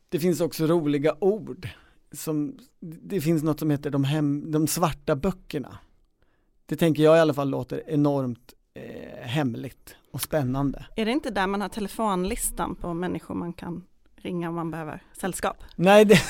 det 0.09 0.19
finns 0.19 0.41
också 0.41 0.67
roliga 0.67 1.15
ord. 1.19 1.69
Som, 2.11 2.59
det 2.79 3.21
finns 3.21 3.43
något 3.43 3.59
som 3.59 3.69
heter 3.69 3.89
de, 3.89 4.03
hem, 4.03 4.51
de 4.51 4.67
svarta 4.67 5.15
böckerna. 5.15 5.77
Det 6.65 6.75
tänker 6.75 7.03
jag 7.03 7.17
i 7.17 7.19
alla 7.19 7.33
fall 7.33 7.49
låter 7.49 7.83
enormt 7.87 8.53
eh, 8.73 9.27
hemligt 9.27 9.95
och 10.11 10.21
spännande. 10.21 10.85
Är 10.95 11.05
det 11.05 11.11
inte 11.11 11.29
där 11.29 11.47
man 11.47 11.61
har 11.61 11.69
telefonlistan 11.69 12.75
på 12.75 12.93
människor 12.93 13.35
man 13.35 13.53
kan 13.53 13.83
ringa 14.15 14.49
om 14.49 14.55
man 14.55 14.71
behöver 14.71 15.03
sällskap? 15.13 15.57
Nej, 15.75 16.05
det, 16.05 16.21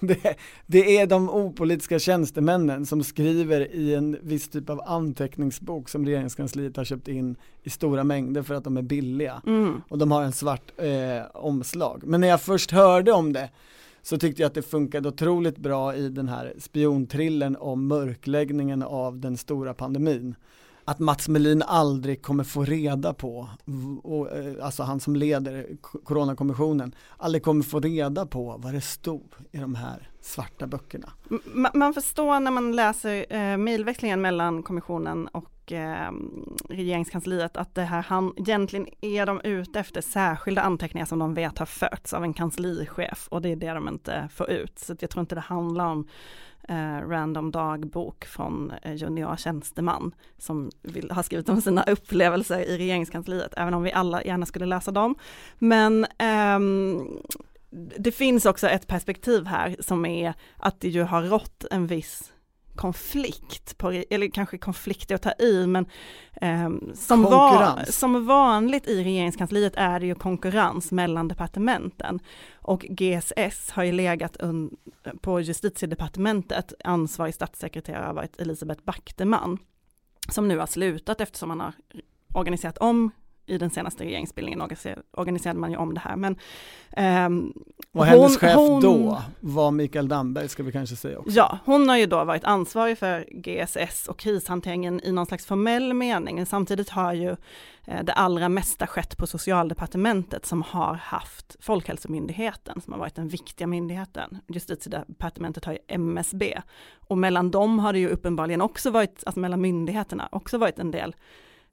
det, 0.06 0.36
det, 0.66 0.98
är 0.98 1.06
de 1.06 1.30
opolitiska 1.30 1.98
tjänstemännen 1.98 2.86
som 2.86 3.04
skriver 3.04 3.74
i 3.74 3.94
en 3.94 4.16
viss 4.22 4.48
typ 4.48 4.70
av 4.70 4.80
anteckningsbok 4.86 5.88
som 5.88 6.06
regeringskansliet 6.06 6.76
har 6.76 6.84
köpt 6.84 7.08
in 7.08 7.36
i 7.62 7.70
stora 7.70 8.04
mängder 8.04 8.42
för 8.42 8.54
att 8.54 8.64
de 8.64 8.76
är 8.76 8.82
billiga. 8.82 9.42
Mm. 9.46 9.82
Och 9.88 9.98
de 9.98 10.10
har 10.10 10.22
en 10.22 10.32
svart 10.32 10.72
eh, 10.76 11.26
omslag. 11.34 12.02
Men 12.04 12.20
när 12.20 12.28
jag 12.28 12.40
först 12.40 12.70
hörde 12.70 13.12
om 13.12 13.32
det 13.32 13.50
så 14.02 14.18
tyckte 14.18 14.42
jag 14.42 14.46
att 14.46 14.54
det 14.54 14.62
funkade 14.62 15.08
otroligt 15.08 15.58
bra 15.58 15.94
i 15.94 16.08
den 16.08 16.28
här 16.28 16.54
spiontrillen 16.58 17.56
om 17.56 17.86
mörkläggningen 17.86 18.82
av 18.82 19.18
den 19.18 19.36
stora 19.36 19.74
pandemin 19.74 20.34
att 20.84 20.98
Mats 20.98 21.28
Melin 21.28 21.62
aldrig 21.62 22.22
kommer 22.22 22.44
få 22.44 22.64
reda 22.64 23.14
på, 23.14 23.48
och, 24.02 24.30
eh, 24.30 24.64
alltså 24.64 24.82
han 24.82 25.00
som 25.00 25.16
leder 25.16 25.66
Coronakommissionen, 25.80 26.94
aldrig 27.16 27.42
kommer 27.42 27.62
få 27.62 27.80
reda 27.80 28.26
på 28.26 28.56
vad 28.58 28.74
det 28.74 28.80
stod 28.80 29.34
i 29.52 29.58
de 29.58 29.74
här 29.74 30.10
svarta 30.20 30.66
böckerna. 30.66 31.12
Man 31.74 31.94
förstår 31.94 32.40
när 32.40 32.50
man 32.50 32.76
läser 32.76 33.26
eh, 33.30 33.56
mejlväxlingen 33.56 34.20
mellan 34.20 34.62
kommissionen 34.62 35.28
och 35.28 35.72
eh, 35.72 36.12
regeringskansliet 36.68 37.56
att 37.56 37.74
det 37.74 37.82
här 37.82 38.02
han, 38.02 38.34
egentligen 38.36 38.86
är 39.00 39.26
de 39.26 39.40
ute 39.40 39.80
efter 39.80 40.00
särskilda 40.00 40.62
anteckningar 40.62 41.06
som 41.06 41.18
de 41.18 41.34
vet 41.34 41.58
har 41.58 41.66
förts 41.66 42.12
av 42.12 42.24
en 42.24 42.34
kanslichef 42.34 43.28
och 43.28 43.42
det 43.42 43.48
är 43.48 43.56
det 43.56 43.70
de 43.70 43.88
inte 43.88 44.28
får 44.34 44.50
ut. 44.50 44.78
Så 44.78 44.96
jag 45.00 45.10
tror 45.10 45.20
inte 45.20 45.34
det 45.34 45.40
handlar 45.40 45.86
om 45.86 46.08
eh, 46.68 47.08
random 47.08 47.50
dagbok 47.50 48.24
från 48.24 48.72
eh, 48.82 48.94
junior 48.94 49.36
tjänsteman 49.36 50.14
som 50.38 50.70
vill, 50.82 51.10
har 51.10 51.22
skrivit 51.22 51.48
om 51.48 51.60
sina 51.60 51.82
upplevelser 51.82 52.60
i 52.60 52.78
regeringskansliet, 52.78 53.54
även 53.56 53.74
om 53.74 53.82
vi 53.82 53.92
alla 53.92 54.24
gärna 54.24 54.46
skulle 54.46 54.66
läsa 54.66 54.90
dem. 54.90 55.14
Men 55.58 56.06
ehm, 56.18 57.08
det 57.96 58.12
finns 58.12 58.46
också 58.46 58.68
ett 58.68 58.86
perspektiv 58.86 59.46
här 59.46 59.76
som 59.80 60.06
är 60.06 60.34
att 60.56 60.80
det 60.80 60.88
ju 60.88 61.02
har 61.02 61.22
rått 61.22 61.64
en 61.70 61.86
viss 61.86 62.32
konflikt, 62.80 63.78
på, 63.78 63.90
eller 64.10 64.28
kanske 64.28 64.58
konflikt 64.58 65.10
är 65.10 65.14
att 65.14 65.22
ta 65.22 65.32
i, 65.32 65.66
men 65.66 65.86
eh, 66.40 66.70
som, 66.94 67.22
var, 67.22 67.84
som 67.90 68.26
vanligt 68.26 68.88
i 68.88 69.04
regeringskansliet 69.04 69.72
är 69.76 70.00
det 70.00 70.06
ju 70.06 70.14
konkurrens 70.14 70.92
mellan 70.92 71.28
departementen. 71.28 72.20
Och 72.54 72.80
GSS 72.80 73.70
har 73.70 73.84
ju 73.84 73.92
legat 73.92 74.36
un, 74.36 74.76
på 75.20 75.40
justitiedepartementet, 75.40 76.72
ansvarig 76.84 77.34
statssekreterare 77.34 78.06
har 78.06 78.14
varit 78.14 78.40
Elisabeth 78.40 78.84
Backteman, 78.84 79.58
som 80.28 80.48
nu 80.48 80.58
har 80.58 80.66
slutat 80.66 81.20
eftersom 81.20 81.50
han 81.50 81.60
har 81.60 81.72
organiserat 82.34 82.78
om 82.78 83.10
i 83.50 83.58
den 83.58 83.70
senaste 83.70 84.04
regeringsbildningen 84.04 84.62
organiserade 85.12 85.60
man 85.60 85.70
ju 85.70 85.76
om 85.76 85.94
det 85.94 86.00
här. 86.00 86.16
Men, 86.16 86.36
um, 87.26 87.52
och 87.92 88.06
hennes 88.06 88.30
hon, 88.30 88.30
chef 88.30 88.56
hon, 88.56 88.80
då 88.80 89.22
var 89.40 89.70
Mikael 89.70 90.08
Damberg 90.08 90.48
ska 90.48 90.62
vi 90.62 90.72
kanske 90.72 90.96
säga 90.96 91.18
också. 91.18 91.30
Ja, 91.30 91.58
hon 91.64 91.88
har 91.88 91.96
ju 91.96 92.06
då 92.06 92.24
varit 92.24 92.44
ansvarig 92.44 92.98
för 92.98 93.24
GSS 93.30 94.08
och 94.08 94.18
krishanteringen 94.18 95.00
i 95.04 95.12
någon 95.12 95.26
slags 95.26 95.46
formell 95.46 95.94
mening. 95.94 96.36
Men 96.36 96.46
samtidigt 96.46 96.88
har 96.88 97.12
ju 97.12 97.36
eh, 97.84 98.04
det 98.04 98.12
allra 98.12 98.48
mesta 98.48 98.86
skett 98.86 99.16
på 99.16 99.26
socialdepartementet 99.26 100.46
som 100.46 100.62
har 100.62 100.94
haft 100.94 101.56
Folkhälsomyndigheten 101.60 102.80
som 102.80 102.92
har 102.92 103.00
varit 103.00 103.14
den 103.14 103.28
viktiga 103.28 103.66
myndigheten. 103.66 104.38
Justitiedepartementet 104.48 105.64
har 105.64 105.72
ju 105.72 105.78
MSB 105.88 106.60
och 107.08 107.18
mellan 107.18 107.50
dem 107.50 107.78
har 107.78 107.92
det 107.92 107.98
ju 107.98 108.08
uppenbarligen 108.08 108.60
också 108.60 108.90
varit, 108.90 109.22
alltså 109.26 109.40
mellan 109.40 109.60
myndigheterna 109.60 110.28
också 110.32 110.58
varit 110.58 110.78
en 110.78 110.90
del 110.90 111.14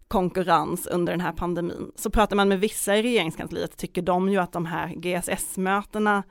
konkurrens 0.07 0.87
under 0.87 1.13
den 1.13 1.21
här 1.21 1.31
pandemin. 1.31 1.91
Så 1.95 2.09
pratar 2.09 2.35
man 2.35 2.49
med 2.49 2.59
vissa 2.59 2.97
i 2.97 3.01
regeringskansliet 3.01 3.77
tycker 3.77 4.01
de 4.01 4.29
ju 4.29 4.37
att 4.37 4.51
de 4.51 4.65
här 4.65 4.87
GSS-mötena 4.87 6.23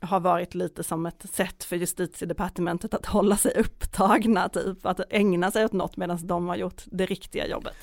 har 0.00 0.20
varit 0.20 0.54
lite 0.54 0.84
som 0.84 1.06
ett 1.06 1.26
sätt 1.32 1.64
för 1.64 1.76
justitiedepartementet 1.76 2.94
att 2.94 3.06
hålla 3.06 3.36
sig 3.36 3.52
upptagna, 3.56 4.48
typ 4.48 4.86
att 4.86 5.00
ägna 5.10 5.50
sig 5.50 5.64
åt 5.64 5.72
något 5.72 5.96
medan 5.96 6.26
de 6.26 6.48
har 6.48 6.56
gjort 6.56 6.82
det 6.86 7.06
riktiga 7.06 7.46
jobbet. 7.46 7.74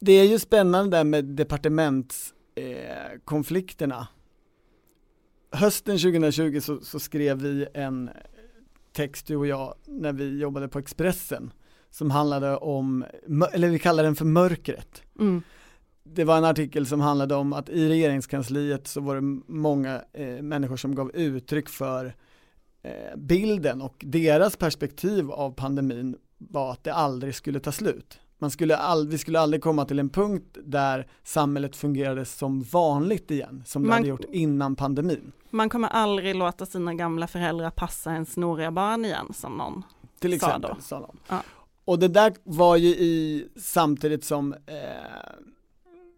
Det 0.00 0.12
är 0.12 0.24
ju 0.24 0.38
spännande 0.38 0.96
där 0.96 1.04
med 1.04 1.24
departementskonflikterna. 1.24 3.96
Eh, 3.96 4.06
Hösten 5.58 5.98
2020 5.98 6.60
så, 6.60 6.80
så, 6.80 7.00
skrev 7.00 7.42
vi 7.42 7.66
en 7.74 8.10
text 8.92 9.26
du 9.26 9.36
och 9.36 9.46
jag 9.46 9.74
när 9.86 10.12
vi 10.12 10.38
jobbade 10.38 10.68
på 10.68 10.78
Expressen 10.78 11.52
som 11.94 12.10
handlade 12.10 12.56
om, 12.56 13.04
eller 13.52 13.68
vi 13.68 13.78
kallar 13.78 14.02
den 14.02 14.16
för 14.16 14.24
mörkret. 14.24 15.02
Mm. 15.18 15.42
Det 16.02 16.24
var 16.24 16.36
en 16.36 16.44
artikel 16.44 16.86
som 16.86 17.00
handlade 17.00 17.34
om 17.34 17.52
att 17.52 17.68
i 17.68 17.88
regeringskansliet 17.88 18.86
så 18.86 19.00
var 19.00 19.14
det 19.14 19.20
många 19.52 20.02
eh, 20.12 20.42
människor 20.42 20.76
som 20.76 20.94
gav 20.94 21.10
uttryck 21.16 21.68
för 21.68 22.14
eh, 22.82 23.16
bilden 23.16 23.82
och 23.82 23.94
deras 23.98 24.56
perspektiv 24.56 25.30
av 25.30 25.50
pandemin 25.50 26.16
var 26.38 26.72
att 26.72 26.84
det 26.84 26.94
aldrig 26.94 27.34
skulle 27.34 27.60
ta 27.60 27.72
slut. 27.72 28.18
Man 28.38 28.50
skulle 28.50 28.76
all, 28.76 29.08
vi 29.08 29.18
skulle 29.18 29.40
aldrig 29.40 29.62
komma 29.62 29.84
till 29.84 29.98
en 29.98 30.08
punkt 30.08 30.58
där 30.64 31.06
samhället 31.22 31.76
fungerade 31.76 32.24
som 32.24 32.62
vanligt 32.62 33.30
igen, 33.30 33.62
som 33.66 33.82
man, 33.82 33.90
det 33.90 33.94
hade 33.94 34.08
gjort 34.08 34.24
innan 34.32 34.76
pandemin. 34.76 35.32
Man 35.50 35.68
kommer 35.68 35.88
aldrig 35.88 36.34
låta 36.34 36.66
sina 36.66 36.94
gamla 36.94 37.26
föräldrar 37.26 37.70
passa 37.70 38.10
en 38.10 38.26
snoriga 38.26 38.70
barn 38.70 39.04
igen, 39.04 39.32
som 39.34 39.52
någon 39.52 39.82
till 40.24 40.32
exempel, 40.32 40.60
sa 40.62 40.76
då. 40.76 40.80
Sa 40.80 40.98
någon. 40.98 41.16
Ja. 41.28 41.42
Och 41.84 41.98
det 41.98 42.08
där 42.08 42.34
var 42.42 42.76
ju 42.76 42.88
i 42.88 43.48
samtidigt 43.56 44.24
som 44.24 44.52
eh, 44.52 45.38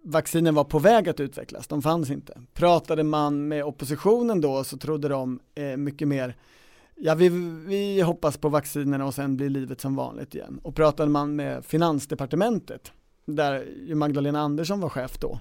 vaccinen 0.04 0.54
var 0.54 0.64
på 0.64 0.78
väg 0.78 1.08
att 1.08 1.20
utvecklas, 1.20 1.66
de 1.66 1.82
fanns 1.82 2.10
inte. 2.10 2.40
Pratade 2.54 3.02
man 3.02 3.48
med 3.48 3.64
oppositionen 3.64 4.40
då 4.40 4.64
så 4.64 4.78
trodde 4.78 5.08
de 5.08 5.40
eh, 5.54 5.76
mycket 5.76 6.08
mer 6.08 6.36
Ja, 6.98 7.14
vi, 7.14 7.28
vi 7.66 8.00
hoppas 8.00 8.36
på 8.36 8.48
vaccinerna 8.48 9.06
och 9.06 9.14
sen 9.14 9.36
blir 9.36 9.50
livet 9.50 9.80
som 9.80 9.96
vanligt 9.96 10.34
igen. 10.34 10.60
Och 10.62 10.74
pratade 10.74 11.10
man 11.10 11.36
med 11.36 11.64
finansdepartementet, 11.64 12.92
där 13.24 13.64
ju 13.86 13.94
Magdalena 13.94 14.40
Andersson 14.40 14.80
var 14.80 14.88
chef 14.88 15.18
då, 15.18 15.40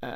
eh, 0.00 0.08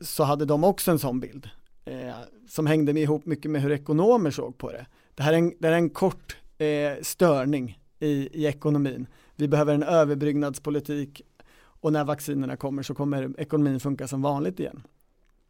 så 0.00 0.24
hade 0.24 0.44
de 0.44 0.64
också 0.64 0.90
en 0.90 0.98
sån 0.98 1.20
bild 1.20 1.50
eh, 1.84 2.14
som 2.48 2.66
hängde 2.66 3.00
ihop 3.00 3.26
mycket 3.26 3.50
med 3.50 3.62
hur 3.62 3.72
ekonomer 3.72 4.30
såg 4.30 4.58
på 4.58 4.72
det. 4.72 4.86
Det 5.14 5.22
här 5.22 5.32
är 5.32 5.38
en, 5.38 5.54
det 5.58 5.68
är 5.68 5.72
en 5.72 5.90
kort 5.90 6.36
eh, 6.58 7.02
störning 7.02 7.78
i, 8.04 8.28
i 8.32 8.46
ekonomin. 8.46 9.06
Vi 9.36 9.48
behöver 9.48 9.74
en 9.74 9.82
överbyggnadspolitik 9.82 11.22
och 11.56 11.92
när 11.92 12.04
vaccinerna 12.04 12.56
kommer 12.56 12.82
så 12.82 12.94
kommer 12.94 13.40
ekonomin 13.40 13.80
funka 13.80 14.08
som 14.08 14.22
vanligt 14.22 14.60
igen. 14.60 14.82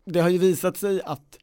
Det 0.05 0.21
har 0.21 0.29
ju 0.29 0.39
visat 0.39 0.77
sig 0.77 1.03
att 1.03 1.39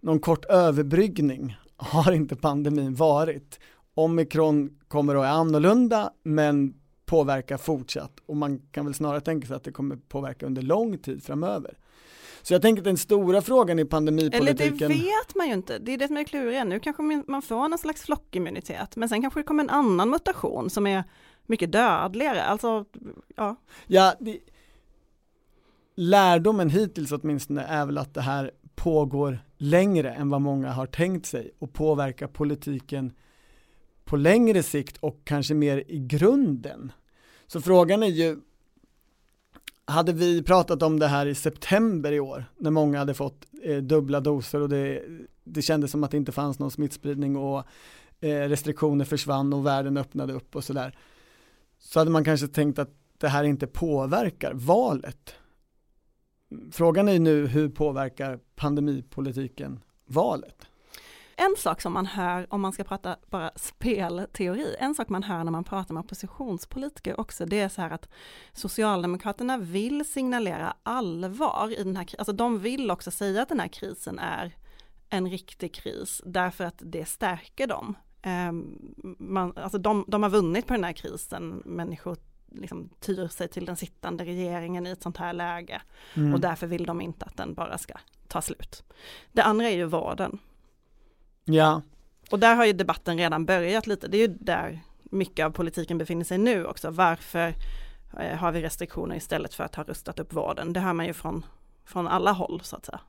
någon 0.00 0.20
kort 0.20 0.44
överbryggning 0.44 1.56
har 1.76 2.12
inte 2.12 2.36
pandemin 2.36 2.94
varit. 2.94 3.60
Omikron 3.94 4.78
kommer 4.88 5.14
att 5.14 5.18
vara 5.18 5.28
annorlunda 5.28 6.12
men 6.22 6.74
påverkar 7.04 7.56
fortsatt 7.56 8.12
och 8.26 8.36
man 8.36 8.58
kan 8.58 8.84
väl 8.84 8.94
snarare 8.94 9.20
tänka 9.20 9.46
sig 9.46 9.56
att 9.56 9.64
det 9.64 9.72
kommer 9.72 9.96
påverka 9.96 10.46
under 10.46 10.62
lång 10.62 10.98
tid 10.98 11.22
framöver. 11.22 11.78
Så 12.42 12.54
jag 12.54 12.62
tänker 12.62 12.80
att 12.80 12.84
den 12.84 12.96
stora 12.96 13.42
frågan 13.42 13.78
i 13.78 13.84
pandemipolitiken 13.84 14.66
Eller 14.66 14.88
det 14.88 15.02
vet 15.02 15.34
man 15.34 15.46
ju 15.46 15.52
inte, 15.52 15.78
det 15.78 15.92
är 15.92 15.98
det 15.98 16.06
som 16.06 16.16
är 16.16 16.24
klurigt. 16.24 16.66
Nu 16.66 16.80
kanske 16.80 17.22
man 17.26 17.42
får 17.42 17.68
någon 17.68 17.78
slags 17.78 18.02
flockimmunitet, 18.02 18.96
men 18.96 19.08
sen 19.08 19.22
kanske 19.22 19.40
det 19.40 19.44
kommer 19.44 19.64
en 19.64 19.70
annan 19.70 20.10
mutation 20.10 20.70
som 20.70 20.86
är 20.86 21.04
mycket 21.46 21.72
dödligare. 21.72 22.42
Alltså, 22.42 22.84
ja. 23.36 23.56
Ja, 23.86 24.14
det, 24.20 24.38
lärdomen 25.96 26.70
hittills 26.70 27.12
åtminstone 27.12 27.62
är 27.62 27.86
väl 27.86 27.98
att 27.98 28.14
det 28.14 28.20
här 28.20 28.50
pågår 28.74 29.38
längre 29.58 30.12
än 30.12 30.30
vad 30.30 30.40
många 30.40 30.72
har 30.72 30.86
tänkt 30.86 31.26
sig 31.26 31.50
och 31.58 31.72
påverkar 31.72 32.26
politiken 32.26 33.12
på 34.04 34.16
längre 34.16 34.62
sikt 34.62 34.96
och 34.96 35.20
kanske 35.24 35.54
mer 35.54 35.84
i 35.88 35.98
grunden 35.98 36.92
Så 37.46 37.60
frågan 37.60 38.02
är 38.02 38.06
ju, 38.06 38.36
hade 39.84 40.12
vi 40.12 40.42
pratat 40.42 40.82
om 40.82 40.98
det 40.98 41.06
här 41.06 41.26
i 41.26 41.34
september 41.34 42.12
i 42.12 42.20
år, 42.20 42.44
när 42.58 42.70
många 42.70 42.98
hade 42.98 43.14
fått 43.14 43.46
eh, 43.62 43.76
dubbla 43.76 44.20
doser 44.20 44.60
och 44.60 44.68
det, 44.68 45.02
det 45.44 45.62
kändes 45.62 45.90
som 45.90 46.04
att 46.04 46.10
det 46.10 46.16
inte 46.16 46.32
fanns 46.32 46.58
någon 46.58 46.70
smittspridning 46.70 47.36
och 47.36 47.64
eh, 48.20 48.48
restriktioner 48.48 49.04
försvann 49.04 49.52
och 49.52 49.66
världen 49.66 49.96
öppnade 49.96 50.32
upp 50.32 50.56
och 50.56 50.64
sådär, 50.64 50.98
så 51.78 51.98
hade 51.98 52.10
man 52.10 52.24
kanske 52.24 52.48
tänkt 52.48 52.78
att 52.78 52.90
det 53.18 53.28
här 53.28 53.44
inte 53.44 53.66
påverkar 53.66 54.52
valet. 54.54 55.34
Frågan 56.72 57.08
är 57.08 57.18
nu 57.18 57.46
hur 57.46 57.68
påverkar 57.68 58.38
pandemipolitiken 58.56 59.80
valet? 60.06 60.66
En 61.36 61.54
sak 61.58 61.80
som 61.80 61.92
man 61.92 62.06
hör, 62.06 62.46
om 62.54 62.60
man 62.60 62.72
ska 62.72 62.84
prata 62.84 63.16
bara 63.26 63.50
spelteori, 63.56 64.76
en 64.78 64.94
sak 64.94 65.08
man 65.08 65.22
hör 65.22 65.44
när 65.44 65.52
man 65.52 65.64
pratar 65.64 65.94
med 65.94 66.00
oppositionspolitiker 66.00 67.20
också, 67.20 67.46
det 67.46 67.60
är 67.60 67.68
så 67.68 67.80
här 67.80 67.90
att 67.90 68.08
Socialdemokraterna 68.52 69.58
vill 69.58 70.04
signalera 70.04 70.76
allvar 70.82 71.74
i 71.78 71.82
den 71.82 71.96
här 71.96 72.06
alltså 72.18 72.32
de 72.32 72.58
vill 72.58 72.90
också 72.90 73.10
säga 73.10 73.42
att 73.42 73.48
den 73.48 73.60
här 73.60 73.68
krisen 73.68 74.18
är 74.18 74.56
en 75.08 75.30
riktig 75.30 75.74
kris, 75.74 76.22
därför 76.24 76.64
att 76.64 76.76
det 76.78 77.04
stärker 77.04 77.66
dem. 77.66 77.94
Ehm, 78.22 78.94
man, 79.18 79.52
alltså 79.56 79.78
de, 79.78 80.04
de 80.08 80.22
har 80.22 80.30
vunnit 80.30 80.66
på 80.66 80.74
den 80.74 80.84
här 80.84 80.92
krisen, 80.92 81.62
människor 81.64 82.16
liksom 82.54 82.90
tyr 83.00 83.28
sig 83.28 83.48
till 83.48 83.64
den 83.64 83.76
sittande 83.76 84.24
regeringen 84.24 84.86
i 84.86 84.90
ett 84.90 85.02
sånt 85.02 85.16
här 85.16 85.32
läge. 85.32 85.82
Mm. 86.14 86.34
Och 86.34 86.40
därför 86.40 86.66
vill 86.66 86.84
de 86.84 87.00
inte 87.00 87.24
att 87.24 87.36
den 87.36 87.54
bara 87.54 87.78
ska 87.78 87.94
ta 88.28 88.42
slut. 88.42 88.84
Det 89.32 89.42
andra 89.42 89.70
är 89.70 89.76
ju 89.76 89.84
vården. 89.84 90.38
Ja. 91.44 91.82
Och 92.30 92.38
där 92.38 92.54
har 92.54 92.64
ju 92.64 92.72
debatten 92.72 93.18
redan 93.18 93.44
börjat 93.44 93.86
lite, 93.86 94.08
det 94.08 94.16
är 94.16 94.28
ju 94.28 94.36
där 94.40 94.80
mycket 95.02 95.46
av 95.46 95.50
politiken 95.50 95.98
befinner 95.98 96.24
sig 96.24 96.38
nu 96.38 96.66
också. 96.66 96.90
Varför 96.90 97.54
eh, 98.20 98.36
har 98.36 98.52
vi 98.52 98.62
restriktioner 98.62 99.16
istället 99.16 99.54
för 99.54 99.64
att 99.64 99.74
ha 99.74 99.84
rustat 99.84 100.18
upp 100.18 100.32
vården? 100.32 100.72
Det 100.72 100.80
hör 100.80 100.92
man 100.92 101.06
ju 101.06 101.12
från, 101.12 101.46
från 101.84 102.08
alla 102.08 102.32
håll 102.32 102.60
så 102.64 102.76
att 102.76 102.86
säga. 102.86 103.00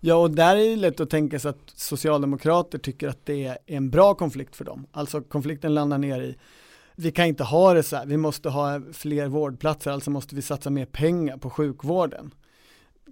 Ja, 0.00 0.14
och 0.14 0.30
där 0.30 0.56
är 0.56 0.70
det 0.70 0.76
lätt 0.76 1.00
att 1.00 1.10
tänka 1.10 1.38
sig 1.38 1.48
att 1.48 1.72
socialdemokrater 1.74 2.78
tycker 2.78 3.08
att 3.08 3.26
det 3.26 3.46
är 3.46 3.58
en 3.66 3.90
bra 3.90 4.14
konflikt 4.14 4.56
för 4.56 4.64
dem. 4.64 4.86
Alltså 4.92 5.20
konflikten 5.20 5.74
landar 5.74 5.98
ner 5.98 6.20
i 6.22 6.36
vi 6.96 7.12
kan 7.12 7.26
inte 7.26 7.44
ha 7.44 7.74
det 7.74 7.82
så 7.82 7.96
här, 7.96 8.06
vi 8.06 8.16
måste 8.16 8.48
ha 8.48 8.80
fler 8.92 9.28
vårdplatser, 9.28 9.90
alltså 9.90 10.10
måste 10.10 10.34
vi 10.34 10.42
satsa 10.42 10.70
mer 10.70 10.86
pengar 10.86 11.36
på 11.36 11.50
sjukvården. 11.50 12.34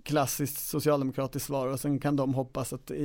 Klassiskt 0.02 0.68
socialdemokratiskt 0.68 1.46
svar 1.46 1.68
och 1.68 1.80
sen 1.80 1.98
kan 1.98 2.16
de 2.16 2.34
hoppas 2.34 2.72
att 2.72 2.90
i, 2.90 3.04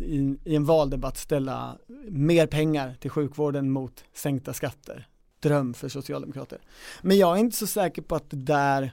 i, 0.00 0.36
i 0.44 0.56
en 0.56 0.64
valdebatt 0.64 1.16
ställa 1.16 1.78
mer 2.08 2.46
pengar 2.46 2.94
till 3.00 3.10
sjukvården 3.10 3.70
mot 3.70 4.04
sänkta 4.14 4.52
skatter. 4.52 5.08
Dröm 5.40 5.74
för 5.74 5.88
socialdemokrater. 5.88 6.58
Men 7.02 7.18
jag 7.18 7.36
är 7.36 7.40
inte 7.40 7.56
så 7.56 7.66
säker 7.66 8.02
på 8.02 8.14
att 8.14 8.30
det 8.30 8.36
där 8.36 8.92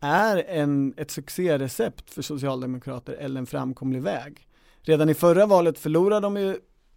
är 0.00 0.36
en, 0.36 0.94
ett 0.96 1.10
succérecept 1.10 2.10
för 2.10 2.22
socialdemokrater 2.22 3.12
eller 3.12 3.40
en 3.40 3.46
framkomlig 3.46 4.02
väg. 4.02 4.48
Redan 4.80 5.08
i 5.08 5.14
förra 5.14 5.46
valet 5.46 5.78
förlorade 5.78 6.20
de 6.20 6.36
ju 6.36 6.50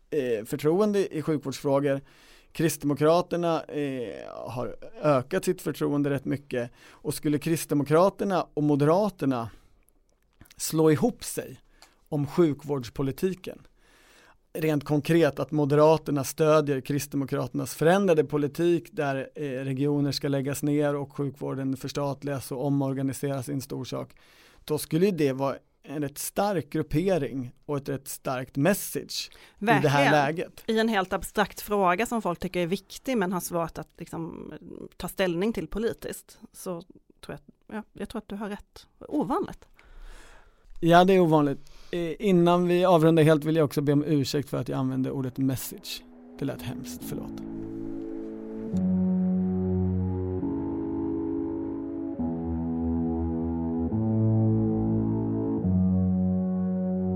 eh, 0.10 0.46
förtroende 0.46 1.16
i 1.18 1.22
sjukvårdsfrågor 1.22 2.02
Kristdemokraterna 2.52 3.64
eh, 3.64 4.30
har 4.48 4.76
ökat 5.02 5.46
sitt 5.46 5.62
förtroende 5.62 6.10
rätt 6.10 6.26
mycket 6.26 6.72
och 6.90 7.14
skulle 7.14 7.40
Kristdemokraterna 7.40 8.48
och 8.54 8.64
Moderaterna 8.64 9.50
slå 10.62 10.92
ihop 10.92 11.24
sig 11.24 11.62
om 12.10 12.28
sjukvårdspolitiken 12.28 13.60
rent 14.54 14.84
konkret 14.84 15.40
att 15.40 15.52
Moderaterna 15.52 16.24
stödjer 16.24 16.82
Kristdemokraternas 16.82 17.76
förändrade 17.76 18.24
politik 18.24 18.90
där 18.92 19.30
eh, 19.36 19.44
regioner 19.44 20.12
ska 20.12 20.28
läggas 20.28 20.64
ner 20.64 20.96
och 20.96 21.16
sjukvården 21.16 21.78
förstatligas 21.78 22.52
och 22.52 22.66
omorganiseras 22.66 23.50
i 23.50 23.54
en 23.54 23.62
stor 23.62 23.86
sak. 23.86 24.14
Då 24.66 24.78
skulle 24.78 25.12
det 25.12 25.34
vara 25.34 25.56
en 25.84 26.02
rätt 26.02 26.18
stark 26.18 26.70
gruppering 26.70 27.52
och 27.66 27.78
ett 27.78 27.90
rätt 27.90 28.08
starkt 28.08 28.56
message 28.56 29.32
Verkligen. 29.58 29.80
i 29.80 29.84
det 29.84 29.90
här 29.90 30.12
läget. 30.12 30.64
I 30.68 30.80
en 30.80 30.90
helt 30.90 31.14
abstrakt 31.14 31.62
fråga 31.62 32.06
som 32.06 32.22
folk 32.22 32.40
tycker 32.40 32.60
är 32.60 32.68
viktig 32.68 33.18
men 33.18 33.34
har 33.34 33.40
svårt 33.40 33.78
att 33.78 33.90
liksom, 33.98 34.54
ta 34.98 35.08
ställning 35.08 35.54
till 35.54 35.68
politiskt. 35.68 36.40
Så 36.54 36.82
tror 37.26 37.38
jag, 37.68 37.76
ja, 37.78 37.84
jag 37.94 38.10
tror 38.10 38.20
att 38.20 38.28
du 38.28 38.36
har 38.36 38.50
rätt. 38.50 38.88
Ovanligt. 39.00 39.68
Ja, 40.82 41.04
det 41.04 41.14
är 41.14 41.20
ovanligt. 41.20 41.72
Innan 42.20 42.68
vi 42.68 42.86
avrundar 42.86 43.24
helt 43.24 43.46
vill 43.46 43.56
jag 43.56 43.66
också 43.66 43.82
be 43.82 43.94
om 43.94 44.04
ursäkt 44.04 44.50
för 44.50 44.58
att 44.58 44.70
jag 44.70 44.80
använde 44.80 45.12
ordet 45.12 45.38
message. 45.38 46.04
Det 46.40 46.46
lät 46.46 46.62
hemskt, 46.62 47.02
förlåt. 47.06 47.32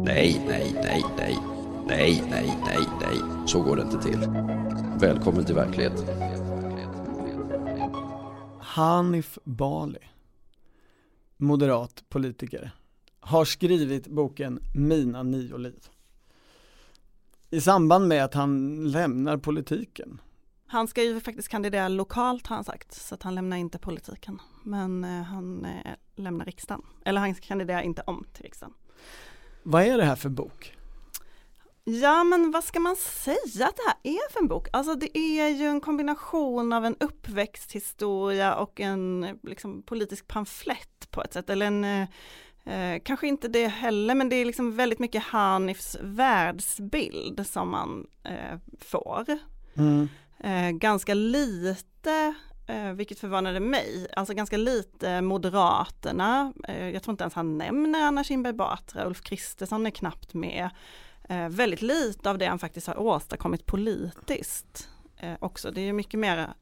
Nej, 0.06 0.46
nej, 0.48 0.76
nej, 0.84 1.04
nej. 1.18 1.38
Nej, 1.88 2.24
nej, 2.30 2.58
nej, 2.66 2.88
nej. 3.02 3.48
Så 3.48 3.62
går 3.62 3.76
det 3.76 3.82
inte 3.82 4.02
till. 4.02 4.20
Välkommen 5.00 5.46
till 5.46 5.56
verkligheten. 5.56 6.06
Hanif 8.60 9.38
Bali, 9.44 10.00
moderat 11.38 12.04
politiker, 12.10 12.72
har 13.24 13.46
skrivit 13.46 14.08
boken 14.08 14.60
Mina 14.74 15.24
nio 15.24 15.58
liv. 15.58 15.90
I 17.50 17.62
samband 17.62 18.08
med 18.08 18.24
att 18.24 18.34
han 18.34 18.84
lämnar 18.92 19.38
politiken. 19.38 20.22
Han 20.68 20.88
ska 20.88 21.04
ju 21.04 21.20
faktiskt 21.20 21.48
kandidera 21.48 21.88
lokalt 21.88 22.48
har 22.48 22.56
han 22.56 22.66
sagt, 22.66 22.94
så 22.94 23.16
att 23.16 23.24
han 23.24 23.36
lämnar 23.36 23.58
inte 23.58 23.80
politiken. 23.80 24.42
Men 24.64 25.04
eh, 25.04 25.24
han 25.24 25.66
eh, 25.66 25.92
lämnar 26.16 26.46
riksdagen, 26.46 26.82
eller 27.06 27.22
han 27.22 27.36
kandiderar 27.36 27.82
inte 27.82 28.02
om 28.02 28.26
till 28.34 28.44
riksdagen. 28.44 28.74
Vad 29.64 29.84
är 29.84 29.98
det 29.98 30.06
här 30.06 30.16
för 30.16 30.30
bok? 30.30 30.78
Ja 31.84 32.24
men 32.24 32.52
vad 32.52 32.64
ska 32.64 32.80
man 32.80 32.96
säga 32.96 33.68
att 33.68 33.76
det 33.76 33.84
här 33.88 33.98
är 34.04 34.32
för 34.32 34.40
en 34.40 34.48
bok? 34.48 34.68
Alltså 34.74 34.96
det 34.96 35.18
är 35.18 35.50
ju 35.50 35.66
en 35.66 35.82
kombination 35.82 36.74
av 36.74 36.86
en 36.86 36.96
uppväxthistoria 37.00 38.56
och 38.56 38.80
en 38.80 39.28
liksom, 39.44 39.84
politisk 39.84 40.28
pamflett 40.28 41.12
på 41.12 41.24
ett 41.24 41.34
sätt, 41.34 41.50
eller 41.50 41.66
en 41.66 42.08
eh, 42.66 43.02
kanske 43.04 43.28
inte 43.28 43.48
det 43.48 43.68
heller, 43.68 44.16
men 44.16 44.30
det 44.30 44.36
är 44.36 44.46
liksom 44.46 44.76
väldigt 44.76 45.00
mycket 45.00 45.24
Hanifs 45.24 45.98
världsbild 46.02 47.48
som 47.48 47.72
man 47.72 48.08
eh, 48.24 48.60
får. 48.80 49.26
Mm. 49.76 50.10
Eh, 50.40 50.72
ganska 50.72 51.14
lite 51.14 52.34
eh, 52.68 52.92
vilket 52.94 53.20
förvånade 53.20 53.60
mig, 53.60 54.08
alltså 54.16 54.34
ganska 54.34 54.58
lite 54.58 55.22
Moderaterna, 55.22 56.54
eh, 56.68 56.90
jag 56.90 57.04
tror 57.04 57.14
inte 57.14 57.24
ens 57.24 57.34
han 57.34 57.58
nämner 57.58 58.02
Anna 58.02 58.24
Kinberg 58.24 58.54
Batra, 58.54 59.06
Ulf 59.06 59.22
Kristersson 59.22 59.86
är 59.86 59.90
knappt 59.90 60.34
med, 60.34 60.70
eh, 61.30 61.50
väldigt 61.50 61.82
lite 61.82 62.30
av 62.30 62.38
det 62.38 62.46
han 62.46 62.60
faktiskt 62.60 62.88
har 62.88 63.00
åstadkommit 63.00 63.66
politiskt 63.66 64.90
också, 65.40 65.72
det 65.72 65.82
är 65.82 65.94
mycket 65.94 66.20
mer 66.20 66.54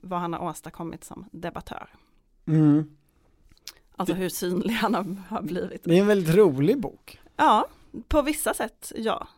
vad 0.00 0.20
han 0.20 0.32
har 0.32 0.40
åstadkommit 0.40 1.04
som 1.04 1.28
debattör. 1.32 1.88
Mm. 2.46 2.96
Alltså 4.00 4.14
hur 4.14 4.28
synlig 4.28 4.74
han 4.74 5.24
har 5.28 5.42
blivit. 5.42 5.84
Det 5.84 5.96
är 5.96 6.00
en 6.00 6.06
väldigt 6.06 6.34
rolig 6.34 6.80
bok. 6.80 7.20
Ja, 7.36 7.66
på 8.08 8.22
vissa 8.22 8.54
sätt 8.54 8.92
ja. 8.96 9.28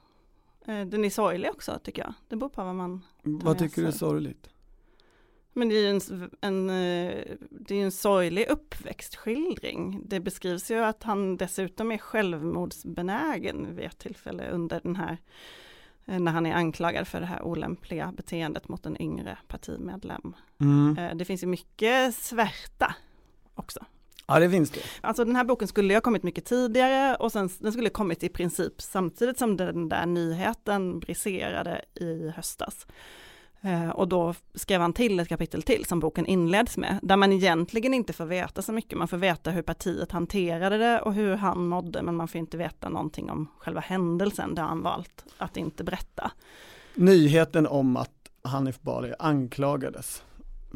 Eh, 0.66 0.86
den 0.86 1.04
är 1.04 1.10
sorglig 1.10 1.50
också 1.50 1.78
tycker 1.82 2.02
jag. 2.02 2.14
Det 2.28 2.36
beror 2.36 2.48
på 2.48 2.64
vad 2.64 2.74
man 2.74 3.02
Vad 3.22 3.58
tycker 3.58 3.82
du 3.82 3.88
är 3.88 3.92
sorgligt? 3.92 4.48
Men 5.52 5.68
det 5.68 5.74
är 5.74 5.80
ju 5.80 5.88
en, 5.88 6.30
en, 6.40 6.70
eh, 6.70 7.24
det 7.50 7.74
är 7.74 7.84
en 7.84 7.92
sorglig 7.92 8.46
uppväxtskildring. 8.48 10.02
Det 10.06 10.20
beskrivs 10.20 10.70
ju 10.70 10.78
att 10.78 11.02
han 11.02 11.36
dessutom 11.36 11.92
är 11.92 11.98
självmordsbenägen 11.98 13.76
vid 13.76 13.84
ett 13.84 13.98
tillfälle 13.98 14.50
under 14.50 14.80
den 14.82 14.96
här, 14.96 15.18
eh, 16.04 16.20
när 16.20 16.32
han 16.32 16.46
är 16.46 16.54
anklagad 16.54 17.08
för 17.08 17.20
det 17.20 17.26
här 17.26 17.42
olämpliga 17.42 18.12
beteendet 18.16 18.68
mot 18.68 18.86
en 18.86 19.02
yngre 19.02 19.38
partimedlem. 19.48 20.34
Mm. 20.60 21.18
Det 21.18 21.24
finns 21.24 21.42
ju 21.42 21.46
mycket 21.46 22.14
svärta 22.14 22.94
också. 23.54 23.84
Ja 24.26 24.38
det 24.38 24.50
finns 24.50 24.70
det. 24.70 24.80
Alltså 25.00 25.24
den 25.24 25.36
här 25.36 25.44
boken 25.44 25.68
skulle 25.68 25.94
ha 25.94 26.00
kommit 26.00 26.22
mycket 26.22 26.44
tidigare 26.44 27.16
och 27.16 27.32
sen 27.32 27.50
den 27.58 27.72
skulle 27.72 27.90
kommit 27.90 28.22
i 28.22 28.28
princip 28.28 28.82
samtidigt 28.82 29.38
som 29.38 29.56
den 29.56 29.88
där 29.88 30.06
nyheten 30.06 31.00
briserade 31.00 31.84
i 31.94 32.32
höstas. 32.36 32.86
Eh, 33.64 33.88
och 33.88 34.08
då 34.08 34.34
skrev 34.54 34.80
han 34.80 34.92
till 34.92 35.20
ett 35.20 35.28
kapitel 35.28 35.62
till 35.62 35.84
som 35.84 36.00
boken 36.00 36.26
inleds 36.26 36.76
med, 36.76 36.98
där 37.02 37.16
man 37.16 37.32
egentligen 37.32 37.94
inte 37.94 38.12
får 38.12 38.24
veta 38.26 38.62
så 38.62 38.72
mycket. 38.72 38.98
Man 38.98 39.08
får 39.08 39.16
veta 39.16 39.50
hur 39.50 39.62
partiet 39.62 40.12
hanterade 40.12 40.78
det 40.78 41.00
och 41.00 41.14
hur 41.14 41.36
han 41.36 41.66
mådde, 41.66 42.02
men 42.02 42.16
man 42.16 42.28
får 42.28 42.38
inte 42.38 42.56
veta 42.56 42.88
någonting 42.88 43.30
om 43.30 43.48
själva 43.58 43.80
händelsen, 43.80 44.54
där 44.54 44.62
han 44.62 44.82
valt 44.82 45.24
att 45.38 45.56
inte 45.56 45.84
berätta. 45.84 46.30
Nyheten 46.94 47.66
om 47.66 47.96
att 47.96 48.30
Hanif 48.42 48.80
Bali 48.80 49.14
anklagades 49.18 50.22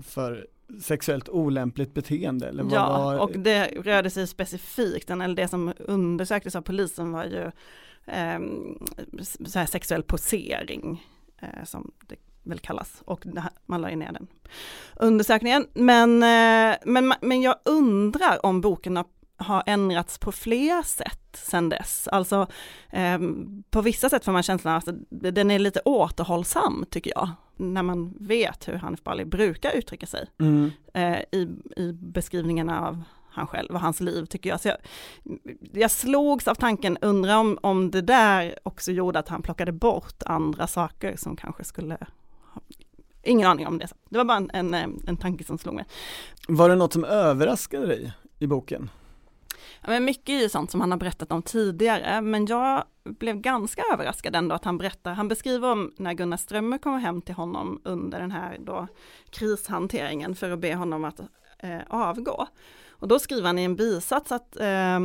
för 0.03 0.47
sexuellt 0.81 1.29
olämpligt 1.29 1.95
beteende? 1.95 2.49
Eller 2.49 2.65
ja, 2.71 2.89
var... 2.89 3.19
och 3.19 3.31
det 3.31 3.67
rörde 3.67 4.11
sig 4.11 4.27
specifikt, 4.27 5.11
eller 5.11 5.35
det 5.35 5.49
som 5.49 5.73
undersöktes 5.79 6.57
av 6.57 6.63
polisen 6.63 7.13
var 7.13 7.25
ju 7.25 7.45
eh, 8.07 8.41
så 9.47 9.59
här 9.59 9.67
sexuell 9.67 10.03
posering, 10.03 11.07
eh, 11.39 11.65
som 11.65 11.93
det 12.07 12.17
väl 12.43 12.59
kallas 12.59 13.03
och 13.05 13.27
man 13.67 13.81
la 13.81 13.89
ner 13.89 14.13
den 14.13 14.27
undersökningen. 14.97 15.67
Men, 15.75 16.23
eh, 16.23 16.77
men, 16.85 17.15
men 17.21 17.43
jag 17.43 17.57
undrar 17.65 18.47
om 18.47 18.61
boken 18.61 18.97
har 18.97 19.05
har 19.37 19.62
ändrats 19.66 20.18
på 20.18 20.33
fler 20.33 20.83
sätt 20.83 21.20
sedan 21.33 21.68
dess. 21.68 22.09
Alltså 22.09 22.46
eh, 22.90 23.18
på 23.70 23.83
vissa 23.83 24.09
sätt 24.09 24.25
får 24.25 24.33
man 24.33 24.42
känslan 24.42 24.75
att 24.77 24.88
den 25.11 25.51
är 25.51 25.59
lite 25.59 25.81
återhållsam 25.85 26.85
tycker 26.90 27.12
jag. 27.16 27.31
När 27.57 27.83
man 27.83 28.14
vet 28.20 28.68
hur 28.68 28.75
Hanif 28.75 29.03
Bali 29.03 29.25
brukar 29.25 29.70
uttrycka 29.77 30.07
sig 30.07 30.27
mm. 30.38 30.72
eh, 30.94 31.18
i, 31.33 31.49
i 31.77 31.92
beskrivningarna 31.92 32.88
av 32.88 33.03
han 33.37 33.46
själv 33.46 33.75
och 33.75 33.81
hans 33.81 34.01
liv 34.01 34.25
tycker 34.25 34.51
jag. 34.51 34.61
Så 34.61 34.68
jag, 34.68 34.77
jag 35.72 35.90
slogs 35.90 36.49
av 36.49 36.55
tanken, 36.55 36.99
undrar 37.01 37.37
om, 37.37 37.59
om 37.62 37.90
det 37.90 38.03
där 38.03 38.59
också 38.62 38.92
gjorde 38.92 39.18
att 39.18 39.29
han 39.29 39.42
plockade 39.42 39.72
bort 39.72 40.22
andra 40.27 40.66
saker 40.66 41.16
som 41.16 41.37
kanske 41.37 41.64
skulle 41.64 41.99
Ingen 43.22 43.49
aning 43.49 43.66
om 43.66 43.79
det. 43.79 43.88
Det 44.09 44.18
var 44.18 44.25
bara 44.25 44.37
en, 44.37 44.75
en, 44.75 45.03
en 45.07 45.16
tanke 45.16 45.44
som 45.44 45.59
slog 45.59 45.75
mig. 45.75 45.85
Var 46.49 46.68
det 46.68 46.75
något 46.75 46.92
som 46.92 47.05
överraskade 47.05 47.87
dig 47.87 48.12
i 48.38 48.46
boken? 48.46 48.90
Men 49.87 50.05
mycket 50.05 50.29
är 50.29 50.42
ju 50.42 50.49
sånt 50.49 50.70
som 50.70 50.81
han 50.81 50.90
har 50.90 50.99
berättat 50.99 51.33
om 51.33 51.42
tidigare, 51.42 52.20
men 52.20 52.46
jag 52.46 52.85
blev 53.05 53.37
ganska 53.37 53.83
överraskad 53.92 54.37
ändå 54.37 54.55
att 54.55 54.64
han 54.64 54.79
berättar, 54.79 55.12
han 55.12 55.29
beskriver 55.29 55.72
om 55.72 55.92
när 55.96 56.12
Gunnar 56.12 56.37
Strömmer 56.37 56.79
kommer 56.79 56.99
hem 56.99 57.22
till 57.22 57.35
honom 57.35 57.81
under 57.85 58.20
den 58.20 58.31
här 58.31 58.59
då 58.61 58.87
krishanteringen 59.31 60.35
för 60.35 60.51
att 60.51 60.59
be 60.59 60.75
honom 60.75 61.05
att 61.05 61.20
eh, 61.59 61.81
avgå. 61.88 62.46
Och 62.90 63.09
då 63.09 63.18
skriver 63.18 63.46
han 63.46 63.59
i 63.59 63.64
en 63.64 63.77
bisats 63.77 64.33
att 64.33 64.57
eh, 64.61 65.01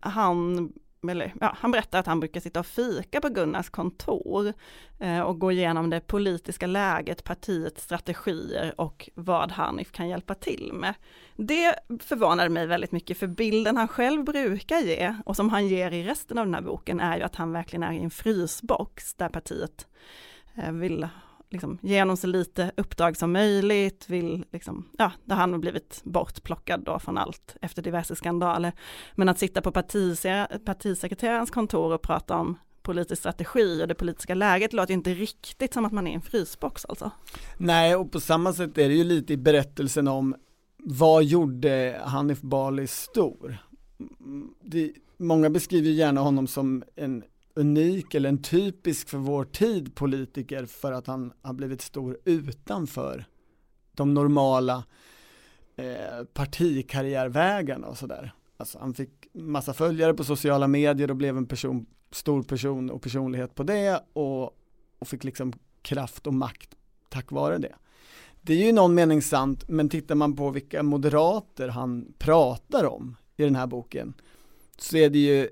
han 0.00 0.72
eller, 1.08 1.34
ja, 1.40 1.56
han 1.58 1.70
berättar 1.70 1.98
att 1.98 2.06
han 2.06 2.20
brukar 2.20 2.40
sitta 2.40 2.60
och 2.60 2.66
fika 2.66 3.20
på 3.20 3.28
Gunnars 3.28 3.70
kontor 3.70 4.52
eh, 4.98 5.20
och 5.20 5.38
gå 5.38 5.52
igenom 5.52 5.90
det 5.90 6.00
politiska 6.00 6.66
läget, 6.66 7.24
partiets 7.24 7.84
strategier 7.84 8.74
och 8.80 9.10
vad 9.14 9.52
Hanif 9.52 9.92
kan 9.92 10.08
hjälpa 10.08 10.34
till 10.34 10.70
med. 10.72 10.94
Det 11.36 11.74
förvånade 12.00 12.48
mig 12.48 12.66
väldigt 12.66 12.92
mycket 12.92 13.18
för 13.18 13.26
bilden 13.26 13.76
han 13.76 13.88
själv 13.88 14.24
brukar 14.24 14.78
ge 14.78 15.14
och 15.24 15.36
som 15.36 15.48
han 15.48 15.68
ger 15.68 15.90
i 15.90 16.04
resten 16.04 16.38
av 16.38 16.46
den 16.46 16.54
här 16.54 16.62
boken 16.62 17.00
är 17.00 17.16
ju 17.16 17.22
att 17.22 17.36
han 17.36 17.52
verkligen 17.52 17.82
är 17.82 17.92
i 17.92 18.02
en 18.02 18.10
frysbox 18.10 19.14
där 19.14 19.28
partiet 19.28 19.86
eh, 20.54 20.72
vill 20.72 21.08
liksom, 21.50 21.78
ge 21.82 22.00
honom 22.00 22.16
så 22.16 22.26
lite 22.26 22.72
uppdrag 22.76 23.16
som 23.16 23.32
möjligt, 23.32 24.04
vill 24.08 24.44
liksom, 24.52 24.88
ja, 24.98 25.12
där 25.24 25.36
han 25.36 25.52
har 25.52 25.58
blivit 25.58 26.00
bortplockad 26.04 26.80
då 26.84 26.98
från 26.98 27.18
allt 27.18 27.56
efter 27.60 27.82
diverse 27.82 28.16
skandaler. 28.16 28.72
Men 29.14 29.28
att 29.28 29.38
sitta 29.38 29.60
på 29.60 29.72
partisekreterarens 30.64 31.50
kontor 31.50 31.92
och 31.92 32.02
prata 32.02 32.36
om 32.36 32.58
politisk 32.82 33.20
strategi 33.20 33.82
och 33.82 33.88
det 33.88 33.94
politiska 33.94 34.34
läget 34.34 34.72
låter 34.72 34.94
inte 34.94 35.14
riktigt 35.14 35.74
som 35.74 35.84
att 35.84 35.92
man 35.92 36.06
är 36.06 36.10
i 36.10 36.14
en 36.14 36.22
frysbox 36.22 36.84
alltså. 36.84 37.10
Nej, 37.56 37.96
och 37.96 38.12
på 38.12 38.20
samma 38.20 38.52
sätt 38.52 38.78
är 38.78 38.88
det 38.88 38.94
ju 38.94 39.04
lite 39.04 39.32
i 39.32 39.36
berättelsen 39.36 40.08
om 40.08 40.34
vad 40.78 41.24
gjorde 41.24 42.00
Hanif 42.04 42.40
Bali 42.40 42.86
stor? 42.86 43.58
Det, 44.62 44.92
många 45.16 45.50
beskriver 45.50 45.90
gärna 45.90 46.20
honom 46.20 46.46
som 46.46 46.82
en 46.96 47.22
unik 47.54 48.14
eller 48.14 48.28
en 48.28 48.42
typisk 48.42 49.08
för 49.08 49.18
vår 49.18 49.44
tid 49.44 49.94
politiker 49.94 50.66
för 50.66 50.92
att 50.92 51.06
han 51.06 51.32
har 51.42 51.54
blivit 51.54 51.82
stor 51.82 52.18
utanför 52.24 53.24
de 53.92 54.14
normala 54.14 54.84
eh, 55.76 56.24
partikarriärvägarna 56.34 57.86
och 57.86 57.98
sådär. 57.98 58.32
Alltså 58.56 58.78
han 58.78 58.94
fick 58.94 59.28
massa 59.32 59.72
följare 59.72 60.14
på 60.14 60.24
sociala 60.24 60.68
medier 60.68 61.10
och 61.10 61.16
blev 61.16 61.36
en 61.36 61.46
person, 61.46 61.86
stor 62.10 62.42
person 62.42 62.90
och 62.90 63.02
personlighet 63.02 63.54
på 63.54 63.62
det 63.62 64.04
och, 64.12 64.44
och 64.98 65.08
fick 65.08 65.24
liksom 65.24 65.52
kraft 65.82 66.26
och 66.26 66.34
makt 66.34 66.76
tack 67.08 67.32
vare 67.32 67.58
det. 67.58 67.74
Det 68.40 68.52
är 68.52 68.56
ju 68.56 68.68
i 68.68 68.72
någon 68.72 68.94
mening 68.94 69.22
sant, 69.22 69.64
men 69.68 69.88
tittar 69.88 70.14
man 70.14 70.36
på 70.36 70.50
vilka 70.50 70.82
moderater 70.82 71.68
han 71.68 72.12
pratar 72.18 72.84
om 72.84 73.16
i 73.36 73.42
den 73.42 73.56
här 73.56 73.66
boken 73.66 74.14
så 74.78 74.96
är 74.96 75.10
det 75.10 75.18
ju 75.18 75.48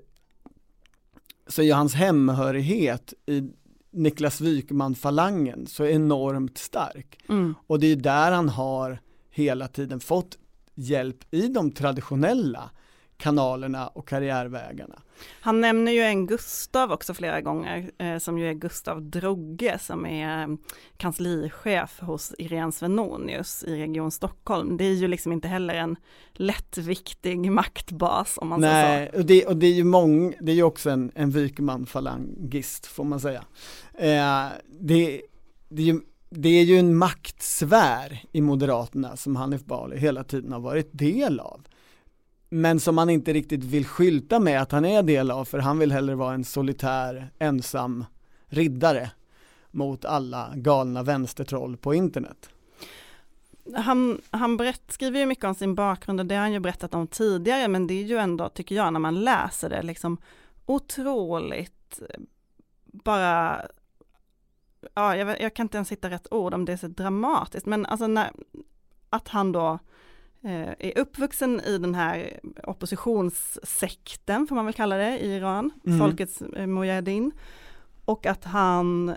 så 1.49 1.61
är 1.61 1.73
hans 1.73 1.93
hemhörighet 1.93 3.13
i 3.25 3.43
Niklas 3.91 4.41
Wykman-falangen 4.41 5.65
så 5.65 5.85
enormt 5.85 6.57
stark. 6.57 7.19
Mm. 7.29 7.55
Och 7.67 7.79
det 7.79 7.87
är 7.87 7.95
där 7.95 8.31
han 8.31 8.49
har 8.49 8.99
hela 9.29 9.67
tiden 9.67 9.99
fått 9.99 10.37
hjälp 10.75 11.33
i 11.33 11.47
de 11.47 11.71
traditionella 11.71 12.71
kanalerna 13.19 13.87
och 13.87 14.07
karriärvägarna. 14.07 15.01
Han 15.41 15.61
nämner 15.61 15.91
ju 15.91 16.01
en 16.01 16.27
Gustav 16.27 16.91
också 16.91 17.13
flera 17.13 17.41
gånger, 17.41 17.91
eh, 17.97 18.17
som 18.17 18.37
ju 18.37 18.49
är 18.49 18.53
Gustav 18.53 19.01
Drogge 19.01 19.79
som 19.79 20.05
är 20.05 20.43
eh, 20.43 20.55
kanslichef 20.97 21.99
hos 21.99 22.33
Irene 22.37 22.71
Svenonius 22.71 23.63
i 23.63 23.75
Region 23.75 24.11
Stockholm. 24.11 24.77
Det 24.77 24.85
är 24.85 24.93
ju 24.93 25.07
liksom 25.07 25.31
inte 25.31 25.47
heller 25.47 25.73
en 25.73 25.95
lättviktig 26.33 27.51
maktbas 27.51 28.37
om 28.37 28.47
man 28.47 28.61
Nej, 28.61 28.85
säger 28.85 29.05
så. 29.05 29.11
Nej, 29.11 29.19
och 29.19 29.25
det, 29.25 29.45
och 29.45 29.57
det 29.57 29.67
är 29.67 29.73
ju 29.73 29.83
mång, 29.83 30.35
det 30.39 30.51
är 30.51 30.55
ju 30.55 30.63
också 30.63 30.89
en, 30.89 31.11
en 31.15 31.31
Wykman-falangist 31.31 32.85
får 32.85 33.03
man 33.03 33.19
säga. 33.19 33.43
Eh, 33.93 34.47
det, 34.79 35.21
det 35.69 35.81
är 35.81 35.85
ju 35.85 35.99
det 36.31 36.49
är 36.49 36.63
ju 36.63 36.77
en 36.77 36.95
maktsfär 36.95 38.23
i 38.31 38.41
Moderaterna 38.41 39.17
som 39.17 39.35
Hanif 39.35 39.65
Bali 39.65 39.97
hela 39.97 40.23
tiden 40.23 40.51
har 40.51 40.59
varit 40.59 40.89
del 40.91 41.39
av 41.39 41.61
men 42.49 42.79
som 42.79 42.97
han 42.97 43.09
inte 43.09 43.33
riktigt 43.33 43.63
vill 43.63 43.85
skylta 43.85 44.39
med 44.39 44.61
att 44.61 44.71
han 44.71 44.85
är 44.85 45.03
del 45.03 45.31
av 45.31 45.45
för 45.45 45.59
han 45.59 45.79
vill 45.79 45.91
hellre 45.91 46.15
vara 46.15 46.33
en 46.33 46.43
solitär 46.43 47.31
ensam 47.39 48.05
riddare 48.45 49.11
mot 49.71 50.05
alla 50.05 50.51
galna 50.55 51.03
vänstertroll 51.03 51.77
på 51.77 51.93
internet. 51.93 52.49
Han, 53.75 54.21
han 54.31 54.57
berätt, 54.57 54.83
skriver 54.87 55.19
ju 55.19 55.25
mycket 55.25 55.45
om 55.45 55.55
sin 55.55 55.75
bakgrund 55.75 56.19
och 56.19 56.25
det 56.25 56.35
har 56.35 56.41
han 56.41 56.53
ju 56.53 56.59
berättat 56.59 56.93
om 56.93 57.07
tidigare 57.07 57.67
men 57.67 57.87
det 57.87 57.93
är 57.93 58.03
ju 58.03 58.17
ändå, 58.17 58.49
tycker 58.49 58.75
jag, 58.75 58.93
när 58.93 58.99
man 58.99 59.23
läser 59.23 59.69
det 59.69 59.81
liksom 59.81 60.17
otroligt 60.65 62.01
eh, 62.09 62.19
bara 62.83 63.61
ja, 64.93 65.15
jag, 65.15 65.41
jag, 65.41 65.53
kan 65.53 65.65
inte 65.65 65.77
ens 65.77 65.91
hitta 65.91 66.09
rätt 66.09 66.27
ord 66.33 66.53
om 66.53 66.65
det 66.65 66.73
är 66.73 66.77
så 66.77 66.87
dramatiskt, 66.87 67.65
men 67.65 67.85
alltså 67.85 68.07
när, 68.07 68.31
att 69.09 69.27
han 69.27 69.51
då 69.51 69.79
är 70.41 70.97
uppvuxen 70.97 71.59
i 71.59 71.77
den 71.77 71.95
här 71.95 72.39
oppositionssekten, 72.63 74.47
får 74.47 74.55
man 74.55 74.65
väl 74.65 74.73
kalla 74.73 74.95
det, 74.97 75.19
i 75.19 75.35
Iran, 75.35 75.71
mm. 75.85 75.99
folkets 75.99 76.41
eh, 76.41 76.67
Mujahedin. 76.67 77.31
Och 78.05 78.25
att 78.25 78.43
han, 78.43 79.15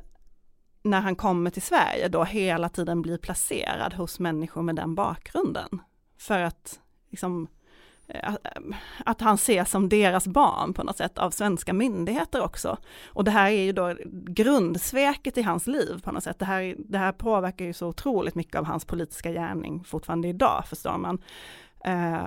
när 0.82 1.00
han 1.00 1.16
kommer 1.16 1.50
till 1.50 1.62
Sverige, 1.62 2.08
då 2.08 2.24
hela 2.24 2.68
tiden 2.68 3.02
blir 3.02 3.18
placerad 3.18 3.94
hos 3.94 4.20
människor 4.20 4.62
med 4.62 4.76
den 4.76 4.94
bakgrunden. 4.94 5.68
För 6.18 6.38
att 6.38 6.80
liksom 7.10 7.48
Eh, 8.08 8.34
att 9.04 9.20
han 9.20 9.34
ses 9.34 9.70
som 9.70 9.88
deras 9.88 10.26
barn 10.26 10.74
på 10.74 10.82
något 10.82 10.96
sätt 10.96 11.18
av 11.18 11.30
svenska 11.30 11.72
myndigheter 11.72 12.42
också. 12.42 12.76
Och 13.06 13.24
det 13.24 13.30
här 13.30 13.50
är 13.50 13.62
ju 13.62 13.72
då 13.72 13.94
grundsveket 14.10 15.38
i 15.38 15.42
hans 15.42 15.66
liv 15.66 16.00
på 16.04 16.12
något 16.12 16.24
sätt. 16.24 16.38
Det 16.38 16.44
här, 16.44 16.74
det 16.78 16.98
här 16.98 17.12
påverkar 17.12 17.64
ju 17.64 17.72
så 17.72 17.88
otroligt 17.88 18.34
mycket 18.34 18.56
av 18.56 18.64
hans 18.64 18.84
politiska 18.84 19.32
gärning 19.32 19.84
fortfarande 19.84 20.28
idag, 20.28 20.64
förstår 20.66 20.98
man. 20.98 21.22
Eh, 21.84 22.22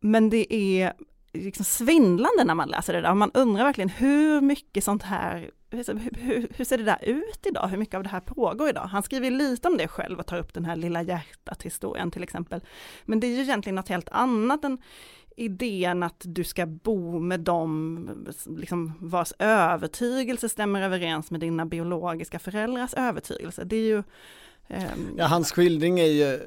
men 0.00 0.30
det 0.30 0.54
är 0.54 0.92
liksom 1.32 1.64
svindlande 1.64 2.44
när 2.44 2.54
man 2.54 2.68
läser 2.68 2.92
det 2.92 3.00
där. 3.00 3.14
Man 3.14 3.30
undrar 3.34 3.64
verkligen 3.64 3.88
hur 3.88 4.40
mycket 4.40 4.84
sånt 4.84 5.02
här, 5.02 5.50
hur, 5.70 6.48
hur, 6.56 6.64
ser 6.64 6.78
det 6.78 6.84
där 6.84 7.04
ut 7.04 7.46
idag? 7.46 7.68
Hur 7.68 7.78
mycket 7.78 7.94
av 7.94 8.02
det 8.02 8.08
här 8.08 8.20
pågår 8.20 8.68
idag? 8.68 8.82
Han 8.82 9.02
skriver 9.02 9.30
lite 9.30 9.68
om 9.68 9.76
det 9.76 9.88
själv 9.88 10.18
och 10.18 10.26
tar 10.26 10.38
upp 10.38 10.54
den 10.54 10.64
här 10.64 10.76
lilla 10.76 11.02
hjärtat 11.02 11.62
historien 11.62 12.10
till 12.10 12.22
exempel. 12.22 12.60
Men 13.04 13.20
det 13.20 13.26
är 13.26 13.36
ju 13.36 13.42
egentligen 13.42 13.74
något 13.74 13.88
helt 13.88 14.08
annat 14.08 14.64
än 14.64 14.78
idén 15.36 16.02
att 16.02 16.22
du 16.24 16.44
ska 16.44 16.66
bo 16.66 17.18
med 17.18 17.40
dem 17.40 18.10
liksom 18.46 18.92
vars 19.00 19.32
övertygelse 19.38 20.48
stämmer 20.48 20.82
överens 20.82 21.30
med 21.30 21.40
dina 21.40 21.66
biologiska 21.66 22.38
föräldrars 22.38 22.94
övertygelse. 22.94 23.64
Det 23.64 23.76
är 23.76 23.86
ju 23.86 24.02
Eh, 24.70 24.84
Ja, 25.16 25.26
hans 25.26 25.52
skildring 25.52 26.00
är 26.00 26.04
ju 26.04 26.40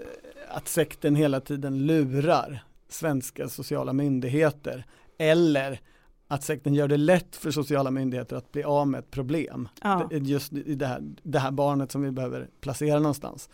att 0.48 0.68
sekten 0.68 1.16
hela 1.16 1.40
tiden 1.40 1.86
lurar 1.86 2.64
svenska 2.94 3.50
sociala 3.50 3.94
myndigheter 3.94 4.86
eller 5.18 5.80
att 6.28 6.44
sekten 6.44 6.74
gör 6.74 6.88
det 6.88 6.98
lätt 6.98 7.36
för 7.36 7.52
sociala 7.52 7.92
myndigheter 7.92 8.36
att 8.36 8.52
bli 8.52 8.64
av 8.64 8.88
med 8.88 9.00
ett 9.00 9.12
problem. 9.12 9.70
Ja. 9.82 10.10
Just 10.12 10.54
i 10.54 10.76
det 10.76 10.88
här, 10.88 11.02
det 11.24 11.40
här 11.40 11.52
barnet 11.52 11.92
som 11.92 12.02
vi 12.02 12.12
behöver 12.12 12.50
placera 12.62 13.00
någonstans. 13.00 13.50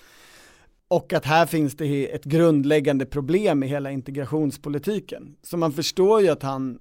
Och 0.88 1.13
att 1.13 1.25
här 1.25 1.45
finns 1.45 1.75
det 1.75 2.13
ett 2.13 2.23
grundläggande 2.23 3.06
problem 3.06 3.63
i 3.63 3.67
hela 3.67 3.91
integrationspolitiken. 3.91 5.36
Så 5.41 5.58
man 5.58 5.71
förstår 5.71 6.21
ju 6.21 6.30
att 6.30 6.43
han 6.43 6.80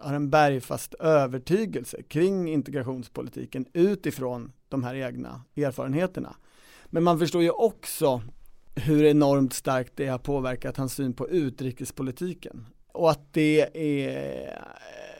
har 0.00 0.14
en 0.14 0.30
bergfast 0.30 0.94
övertygelse 0.94 2.02
kring 2.02 2.48
integrationspolitiken 2.48 3.66
utifrån 3.72 4.52
de 4.68 4.84
här 4.84 4.94
egna 4.94 5.42
erfarenheterna. 5.56 6.36
Men 6.86 7.02
man 7.02 7.18
förstår 7.18 7.42
ju 7.42 7.50
också 7.50 8.22
hur 8.74 9.04
enormt 9.04 9.52
starkt 9.52 9.92
det 9.96 10.06
har 10.06 10.18
påverkat 10.18 10.76
hans 10.76 10.94
syn 10.94 11.12
på 11.12 11.28
utrikespolitiken. 11.28 12.66
Och 12.92 13.10
att 13.10 13.32
det 13.32 13.60
är 13.74 14.58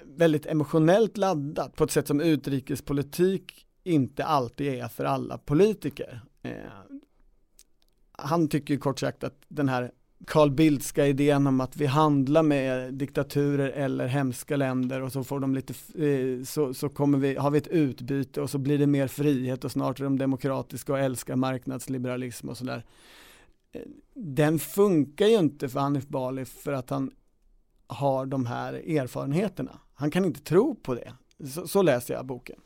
väldigt 0.04 0.46
emotionellt 0.46 1.16
laddat 1.16 1.76
på 1.76 1.84
ett 1.84 1.90
sätt 1.90 2.06
som 2.06 2.20
utrikespolitik 2.20 3.66
inte 3.84 4.24
alltid 4.24 4.74
är 4.74 4.88
för 4.88 5.04
alla 5.04 5.38
politiker. 5.38 6.20
Eh, 6.42 6.52
han 8.12 8.48
tycker 8.48 8.76
kort 8.76 9.00
sagt 9.00 9.24
att 9.24 9.42
den 9.48 9.68
här 9.68 9.90
Carl 10.26 10.50
Bildtska 10.50 11.06
idén 11.06 11.46
om 11.46 11.60
att 11.60 11.76
vi 11.76 11.86
handlar 11.86 12.42
med 12.42 12.94
diktaturer 12.94 13.70
eller 13.70 14.06
hemska 14.06 14.56
länder 14.56 15.02
och 15.02 15.12
så 15.12 15.24
får 15.24 15.40
de 15.40 15.54
lite, 15.54 15.74
eh, 16.06 16.44
så, 16.44 16.74
så 16.74 16.88
kommer 16.88 17.18
vi, 17.18 17.34
har 17.34 17.50
vi 17.50 17.58
ett 17.58 17.68
utbyte 17.68 18.40
och 18.40 18.50
så 18.50 18.58
blir 18.58 18.78
det 18.78 18.86
mer 18.86 19.08
frihet 19.08 19.64
och 19.64 19.72
snart 19.72 20.00
är 20.00 20.04
de 20.04 20.18
demokratiska 20.18 20.92
och 20.92 20.98
älskar 20.98 21.36
marknadsliberalism 21.36 22.48
och 22.48 22.56
sådär. 22.56 22.84
Den 24.14 24.58
funkar 24.58 25.26
ju 25.26 25.38
inte 25.38 25.68
för 25.68 25.80
Hanif 25.80 26.06
Bali 26.06 26.44
för 26.44 26.72
att 26.72 26.90
han 26.90 27.10
har 27.86 28.26
de 28.26 28.46
här 28.46 28.72
erfarenheterna. 28.72 29.80
Han 29.94 30.10
kan 30.10 30.24
inte 30.24 30.40
tro 30.40 30.74
på 30.74 30.94
det. 30.94 31.12
Så, 31.48 31.68
så 31.68 31.82
läser 31.82 32.14
jag 32.14 32.26
boken. 32.26 32.60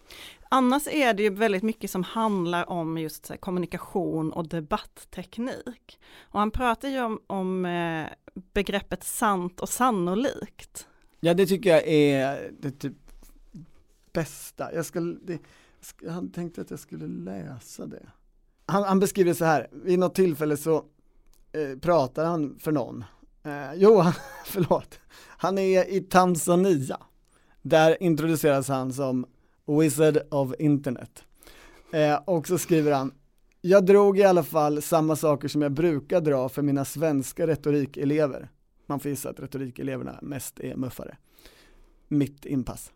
Annars 0.51 0.87
är 0.87 1.15
det 1.15 1.23
ju 1.23 1.31
väldigt 1.31 1.63
mycket 1.63 1.91
som 1.91 2.03
handlar 2.03 2.71
om 2.71 2.99
just 2.99 3.31
kommunikation 3.41 4.33
och 4.33 4.49
debattteknik. 4.49 6.01
Och 6.21 6.41
han 6.41 6.51
pratar 6.51 6.89
ju 6.89 7.01
om, 7.01 7.21
om 7.27 7.65
eh, 7.65 8.07
begreppet 8.53 9.05
sant 9.05 9.61
och 9.61 9.69
sannolikt. 9.69 10.87
Ja 11.21 11.35
det 11.35 11.47
tycker 11.47 11.71
jag 11.71 11.89
är 11.89 12.53
det 12.61 12.71
typ 12.71 12.97
bästa. 14.13 14.75
Jag, 14.75 14.87
skulle, 14.87 15.19
det, 15.23 15.39
jag 16.03 16.13
hade 16.13 16.33
tänkt 16.33 16.59
att 16.59 16.71
jag 16.71 16.81
skulle 16.81 17.07
läsa 17.07 17.87
det. 17.87 18.07
Han, 18.67 18.85
han 18.85 19.01
beskriver 19.01 19.35
så 19.35 19.45
här, 19.45 19.69
vid 19.73 19.99
något 19.99 20.15
tillfälle 20.15 20.57
så 20.57 20.85
eh, 21.63 21.79
pratar 21.79 22.25
han 22.25 22.59
för 22.59 22.73
någon. 22.73 23.05
Eh, 23.45 23.75
jo, 23.75 23.99
han, 23.99 24.13
förlåt. 24.47 25.01
Han 25.27 25.59
är 25.59 25.91
i 25.91 26.01
Tanzania. 26.01 26.99
Där 27.63 28.03
introduceras 28.03 28.69
han 28.69 28.93
som 28.93 29.27
Wizard 29.67 30.19
of 30.31 30.55
Internet. 30.59 31.25
Eh, 31.93 32.17
och 32.25 32.49
så 32.49 32.59
skriver 32.59 32.93
han, 32.93 33.13
jag 33.61 33.87
drog 33.87 34.19
i 34.19 34.25
alla 34.25 34.43
fall 34.43 34.83
samma 34.83 35.17
saker 35.17 35.49
som 35.49 35.63
jag 35.63 35.73
brukar 35.73 36.21
dra 36.21 36.49
för 36.49 36.63
mina 36.63 36.85
svenska 36.85 37.47
retorikelever. 37.47 38.49
Man 38.87 39.01
får 39.01 39.11
gissa 39.11 39.31
att 39.31 39.41
retorikeleverna 39.41 40.19
mest 40.23 40.61
är 40.61 40.77
muffare. 40.77 41.17
Mitt 42.09 42.47
inpass. 42.47 42.93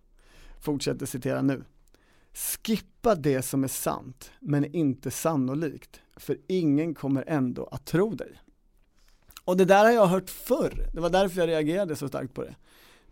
Fortsätter 0.61 1.07
citera 1.07 1.43
nu. 1.43 1.65
Skippa 2.33 3.15
det 3.15 3.43
som 3.43 3.65
är 3.65 3.69
sant, 3.69 4.31
men 4.41 4.65
inte 4.65 5.11
sannolikt, 5.11 6.01
för 6.17 6.39
ingen 6.47 6.95
kommer 6.95 7.25
ändå 7.27 7.65
att 7.65 7.87
tro 7.87 8.15
dig. 8.15 8.41
Och 9.45 9.57
det 9.57 9.65
där 9.65 9.85
har 9.85 9.93
jag 9.93 10.07
hört 10.07 10.31
förr, 10.31 10.87
det 10.93 11.01
var 11.01 11.11
därför 11.11 11.41
jag 11.41 11.49
reagerade 11.49 11.97
så 11.97 12.09
starkt 12.09 12.35
på 12.35 12.43
det. 12.43 12.55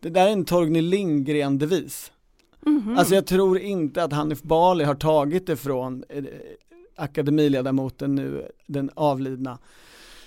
Det 0.01 0.11
där 0.11 0.27
är 0.27 0.33
en 0.33 0.45
Torgny 0.45 0.81
Lindgren-devis. 0.81 2.13
Mm 2.67 2.83
-hmm. 2.83 2.99
Alltså 2.99 3.15
jag 3.15 3.27
tror 3.27 3.59
inte 3.59 4.05
att 4.05 4.13
Hanif 4.13 4.43
Bali 4.43 4.85
har 4.85 4.95
tagit 4.95 5.47
det 5.47 5.57
från 5.57 6.05
eh, 6.09 6.25
akademiledamoten 6.97 8.15
nu, 8.15 8.49
den 8.67 8.91
avlidna 8.95 9.59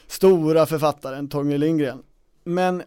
stora 0.07 0.65
författaren 0.65 1.27
Torgny 1.27 1.57
Lindgren. 1.57 2.03
Men 2.43 2.83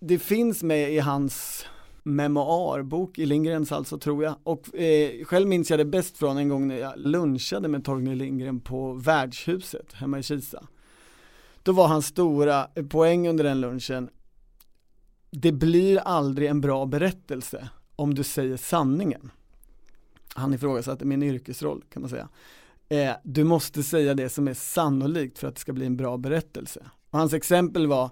det 0.00 0.18
finns 0.18 0.62
med 0.62 0.92
i 0.92 0.98
hans 0.98 1.66
memoarbok, 2.02 3.18
i 3.18 3.26
Lindgrens 3.26 3.72
alltså 3.72 3.98
tror 3.98 4.24
jag. 4.24 4.34
Och 4.42 4.76
eh, 4.76 5.24
själv 5.24 5.48
minns 5.48 5.70
jag 5.70 5.80
det 5.80 5.84
bäst 5.84 6.18
från 6.18 6.36
en 6.36 6.48
gång 6.48 6.68
när 6.68 6.78
jag 6.78 6.92
lunchade 6.96 7.68
med 7.68 7.84
Torgny 7.84 8.14
Lindgren 8.14 8.60
på 8.60 8.92
Värdshuset 8.92 9.92
hemma 9.92 10.18
i 10.18 10.22
Kisa. 10.22 10.66
Då 11.64 11.72
var 11.72 11.88
hans 11.88 12.06
stora 12.06 12.68
poäng 12.88 13.28
under 13.28 13.44
den 13.44 13.60
lunchen, 13.60 14.10
det 15.30 15.52
blir 15.52 15.98
aldrig 15.98 16.48
en 16.48 16.60
bra 16.60 16.86
berättelse 16.86 17.68
om 17.96 18.14
du 18.14 18.22
säger 18.22 18.56
sanningen. 18.56 19.30
Han 20.34 20.54
ifrågasatte 20.54 21.04
min 21.04 21.22
yrkesroll 21.22 21.84
kan 21.92 22.02
man 22.02 22.10
säga. 22.10 22.28
Eh, 22.88 23.12
du 23.24 23.44
måste 23.44 23.82
säga 23.82 24.14
det 24.14 24.28
som 24.28 24.48
är 24.48 24.54
sannolikt 24.54 25.38
för 25.38 25.48
att 25.48 25.54
det 25.54 25.60
ska 25.60 25.72
bli 25.72 25.86
en 25.86 25.96
bra 25.96 26.16
berättelse. 26.16 26.80
Och 27.10 27.18
hans 27.18 27.32
exempel 27.32 27.86
var, 27.86 28.10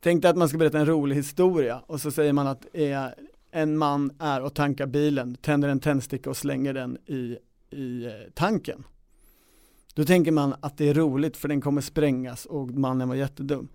tänk 0.00 0.22
dig 0.22 0.30
att 0.30 0.36
man 0.36 0.48
ska 0.48 0.58
berätta 0.58 0.78
en 0.78 0.86
rolig 0.86 1.16
historia 1.16 1.82
och 1.86 2.00
så 2.00 2.10
säger 2.10 2.32
man 2.32 2.46
att 2.46 2.66
eh, 2.72 3.06
en 3.50 3.78
man 3.78 4.10
är 4.18 4.42
och 4.42 4.54
tankar 4.54 4.86
bilen, 4.86 5.34
tänder 5.34 5.68
en 5.68 5.80
tändsticka 5.80 6.30
och 6.30 6.36
slänger 6.36 6.74
den 6.74 6.98
i, 7.06 7.38
i 7.70 8.04
eh, 8.04 8.12
tanken. 8.34 8.84
Då 9.94 10.04
tänker 10.04 10.32
man 10.32 10.54
att 10.60 10.76
det 10.76 10.88
är 10.88 10.94
roligt 10.94 11.36
för 11.36 11.48
den 11.48 11.60
kommer 11.60 11.80
sprängas 11.80 12.46
och 12.46 12.70
mannen 12.70 13.08
var 13.08 13.14
jättedum. 13.16 13.68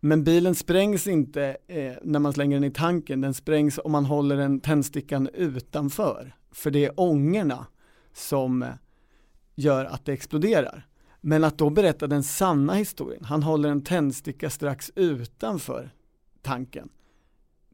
Men 0.00 0.24
bilen 0.24 0.54
sprängs 0.54 1.06
inte 1.06 1.56
eh, 1.66 1.92
när 2.02 2.18
man 2.18 2.32
slänger 2.32 2.56
den 2.56 2.64
i 2.64 2.70
tanken, 2.70 3.20
den 3.20 3.34
sprängs 3.34 3.78
om 3.84 3.92
man 3.92 4.04
håller 4.04 4.36
den 4.36 4.60
tändstickan 4.60 5.28
utanför. 5.34 6.34
För 6.50 6.70
det 6.70 6.84
är 6.84 7.00
ångorna 7.00 7.66
som 8.12 8.62
eh, 8.62 8.68
gör 9.54 9.84
att 9.84 10.04
det 10.04 10.12
exploderar. 10.12 10.86
Men 11.20 11.44
att 11.44 11.58
då 11.58 11.70
berätta 11.70 12.06
den 12.06 12.22
sanna 12.22 12.74
historien, 12.74 13.24
han 13.24 13.42
håller 13.42 13.68
en 13.68 13.84
tändsticka 13.84 14.50
strax 14.50 14.90
utanför 14.94 15.90
tanken, 16.42 16.88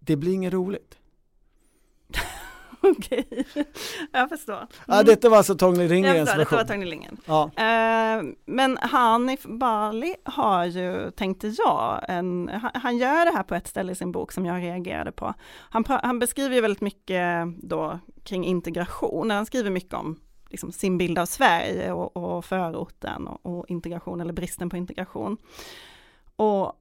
det 0.00 0.16
blir 0.16 0.32
inget 0.32 0.52
roligt. 0.52 0.98
Okej, 2.98 3.46
jag 4.12 4.28
förstår. 4.28 4.56
Mm. 4.56 4.68
Ja, 4.86 5.02
detta 5.02 5.28
var 5.28 5.36
alltså 5.36 5.54
Torgny 5.54 5.88
Lindgrens 5.88 6.28
version. 6.28 6.38
Detta 6.38 6.56
var 6.56 6.64
Torgny 6.64 6.84
Lindgren. 6.86 7.16
Ja. 7.24 7.50
Uh, 7.56 8.32
men 8.44 8.78
Hanif 8.80 9.42
Bali 9.42 10.14
har 10.24 10.64
ju, 10.64 11.10
tänkte 11.10 11.54
jag, 11.58 12.04
en, 12.08 12.50
han, 12.52 12.70
han, 12.74 12.98
gör 12.98 13.24
det 13.24 13.32
här 13.32 13.42
på 13.42 13.54
ett 13.54 13.68
ställe 13.68 13.92
i 13.92 13.94
sin 13.94 14.12
bok 14.12 14.32
som 14.32 14.46
jag 14.46 14.62
reagerade 14.62 15.12
på. 15.12 15.34
Han, 15.70 15.84
han 15.88 16.18
beskriver 16.18 16.54
ju 16.54 16.60
väldigt 16.60 16.80
mycket 16.80 17.46
då 17.62 17.98
kring 18.24 18.44
integration, 18.44 19.30
han 19.30 19.46
skriver 19.46 19.70
mycket 19.70 19.94
om 19.94 20.20
liksom 20.50 20.72
sin 20.72 20.98
bild 20.98 21.18
av 21.18 21.26
Sverige 21.26 21.92
och, 21.92 22.16
och 22.16 22.44
förorten 22.44 23.28
och, 23.28 23.58
och 23.58 23.64
integration 23.68 24.20
eller 24.20 24.32
bristen 24.32 24.70
på 24.70 24.76
integration. 24.76 25.36
Och 26.36 26.72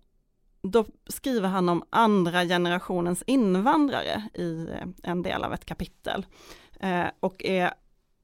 då 0.64 0.86
skriver 1.08 1.50
han 1.50 1.70
om 1.70 1.84
andra 1.90 2.44
generationens 2.44 3.24
invandrare 3.28 4.30
i 4.34 4.68
eh, 4.70 4.88
en 5.04 5.24
del 5.24 5.44
av 5.44 5.54
ett 5.54 5.66
kapitel. 5.66 6.26
Eh, 6.80 7.08
och 7.20 7.44
är 7.44 7.74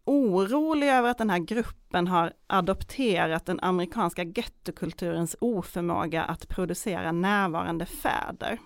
orolig 0.05 0.89
över 0.89 1.09
att 1.09 1.17
den 1.17 1.29
här 1.29 1.39
gruppen 1.39 2.07
har 2.07 2.33
adopterat 2.47 3.45
den 3.45 3.59
amerikanska 3.59 4.23
gettokulturens 4.23 5.35
oförmåga 5.39 6.23
att 6.23 6.47
producera 6.47 7.11
närvarande 7.11 7.85
fäder. 7.85 8.59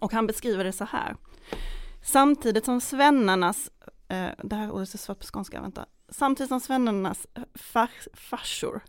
Och 0.00 0.12
han 0.12 0.26
beskriver 0.26 0.64
det 0.64 0.72
så 0.72 0.84
här. 0.84 1.16
Samtidigt 2.02 2.64
som 2.64 2.80
svennarnas, 2.80 3.70
eh, 4.08 4.28
det 4.42 4.56
här 4.56 4.70
ordet 4.70 4.94
är 4.94 4.98
svårt 4.98 5.18
på 5.18 5.26
skånska, 5.26 5.60
vänta. 5.60 5.86
Samtidigt 6.08 6.48
som 6.48 6.60
svennarnas 6.60 7.26
far, 7.54 7.90
farsor 8.14 8.80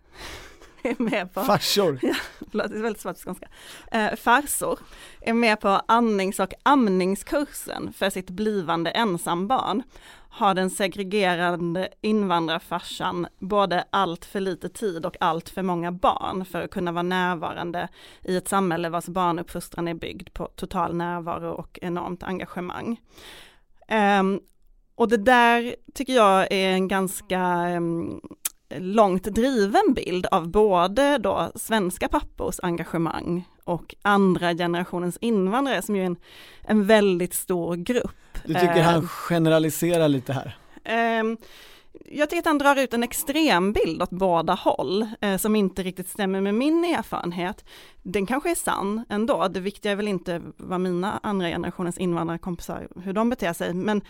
är 0.84 1.04
med 1.04 1.34
på. 1.34 1.44
Farsor. 1.44 2.00
Ja, 2.08 2.16
förlåt, 2.52 2.70
det 2.72 2.78
är 2.78 2.82
väldigt 2.82 3.02
svårt 3.02 3.18
skånska. 3.18 3.48
Eh, 3.92 4.16
farsor 4.16 4.80
är 5.22 5.34
med 5.34 5.60
på 5.62 5.82
andnings 5.88 6.40
och 6.40 6.54
amningskursen 6.64 7.94
för 7.94 8.10
sitt 8.10 8.30
blivande 8.30 8.92
ensambarn. 8.92 9.84
Har 10.30 10.54
den 10.54 10.70
segregerande 10.70 11.90
invandrarfarsan 12.02 13.28
både 13.40 13.86
allt 13.90 14.26
för 14.26 14.40
lite 14.40 14.70
tid 14.70 15.06
och 15.06 15.18
allt 15.20 15.50
för 15.50 15.64
många 15.64 15.92
barn 15.92 16.46
för 16.46 16.62
att 16.62 16.72
kunna 16.72 16.92
vara 16.92 17.04
närvarande 17.04 17.88
i 18.24 18.38
ett 18.38 18.48
samhälle 18.48 18.90
vars 18.90 19.06
barnuppfostran 19.06 19.88
är 19.88 19.94
byggd 19.94 20.34
på 20.34 20.46
total 20.56 20.96
närvaro 20.96 21.52
och 21.52 21.80
enormt 21.82 22.24
engagemang. 22.24 23.02
Um, 24.20 24.40
och 24.96 25.10
det 25.10 25.18
där 25.18 25.76
tycker 25.94 26.14
jag 26.14 26.52
är 26.52 26.70
en 26.70 26.88
ganska 26.88 27.70
um, 27.76 28.22
långt 28.70 29.24
driven 29.24 29.94
bild 29.96 30.26
av 30.26 30.48
både 30.50 31.18
då 31.18 31.52
svenska 31.56 32.08
pappors 32.08 32.60
engagemang 32.62 33.48
och 33.64 33.96
andra 34.02 34.54
generationens 34.54 35.18
invandrare 35.22 35.82
som 35.82 35.96
ju 35.96 36.02
är 36.02 36.06
en, 36.06 36.18
en 36.62 36.86
väldigt 36.86 37.34
stor 37.34 37.76
grupp. 37.76 38.38
Du 38.46 38.54
tycker 38.54 38.82
han 38.82 39.04
eh, 39.04 39.08
generaliserar 39.08 40.08
lite 40.08 40.34
här? 40.34 40.58
Jag 42.06 42.30
tycker 42.30 42.40
att 42.40 42.46
han 42.46 42.58
drar 42.58 42.76
ut 42.76 42.94
en 42.94 43.04
extrembild 43.04 44.02
åt 44.02 44.10
båda 44.10 44.54
håll, 44.54 45.08
eh, 45.22 45.38
som 45.38 45.56
inte 45.56 45.84
riktigt 45.84 46.10
stämmer 46.10 46.42
med 46.42 46.56
min 46.56 46.86
erfarenhet. 46.86 47.66
Den 48.04 48.26
kanske 48.26 48.52
är 48.52 48.56
sann 48.56 49.06
ändå, 49.10 49.48
det 49.48 49.60
viktiga 49.60 49.92
är 49.92 49.96
väl 49.96 50.08
inte 50.08 50.42
vad 50.58 50.82
mina 50.82 51.20
andra 51.24 51.48
generationens 51.48 51.98
invandrarkompisar, 51.98 52.88
hur 53.04 53.14
de 53.14 53.30
beter 53.30 53.54
sig, 53.54 53.74
men 53.74 54.02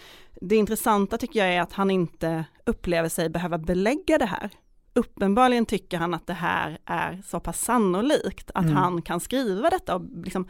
det 0.41 0.55
intressanta 0.55 1.17
tycker 1.17 1.39
jag 1.39 1.53
är 1.53 1.61
att 1.61 1.73
han 1.73 1.91
inte 1.91 2.45
upplever 2.65 3.09
sig 3.09 3.29
behöva 3.29 3.57
belägga 3.57 4.17
det 4.17 4.25
här. 4.25 4.49
Uppenbarligen 4.97 5.65
tycker 5.65 5.97
han 5.97 6.13
att 6.13 6.27
det 6.27 6.33
här 6.33 6.77
är 6.85 7.21
så 7.25 7.39
pass 7.39 7.61
sannolikt 7.61 8.51
att 8.53 8.63
mm. 8.63 8.75
han 8.75 9.01
kan 9.01 9.19
skriva 9.19 9.69
detta 9.69 9.95
och 9.95 10.01
liksom 10.23 10.47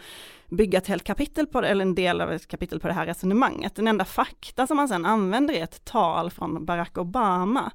bygga 0.50 0.78
ett 0.78 0.88
helt 0.88 1.04
kapitel 1.04 1.48
på 1.48 1.62
det, 1.62 1.68
eller 1.68 1.82
en 1.82 1.96
del 1.96 2.22
av 2.22 2.32
ett 2.32 2.48
kapitel 2.48 2.80
på 2.80 2.88
det 2.88 2.94
här 2.94 3.06
resonemanget. 3.06 3.76
Den 3.76 3.88
enda 3.88 4.06
fakta 4.06 4.68
som 4.68 4.78
han 4.78 4.88
sedan 4.88 5.06
använder 5.06 5.54
är 5.54 5.64
ett 5.64 5.86
tal 5.86 6.32
från 6.32 6.66
Barack 6.66 6.98
Obama 6.98 7.72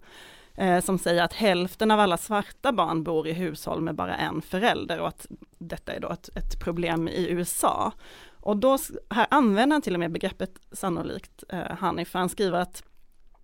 eh, 0.55 0.81
som 0.81 0.99
säger 0.99 1.23
att 1.23 1.33
hälften 1.33 1.91
av 1.91 2.01
alla 2.01 2.17
svarta 2.17 2.73
barn 2.73 3.05
bor 3.05 3.29
i 3.29 3.33
hushåll 3.33 3.81
med 3.81 3.95
bara 3.95 4.17
en 4.17 4.43
förälder 4.43 5.01
och 5.01 5.09
att 5.09 5.27
detta 5.59 5.93
är 5.93 6.01
då 6.01 6.09
ett, 6.09 6.29
ett 6.37 6.61
problem 6.61 7.09
i 7.09 7.31
USA. 7.31 7.93
Och 8.41 8.57
då, 8.57 8.79
här 9.11 9.27
använder 9.31 9.75
han 9.75 9.83
till 9.83 9.95
och 9.95 10.01
med 10.01 10.13
begreppet 10.13 10.59
sannolikt, 10.73 11.45
eh, 11.49 11.77
Hanif, 11.79 12.09
för 12.09 12.19
han 12.19 12.29
skriver 12.29 12.59
att 12.59 12.83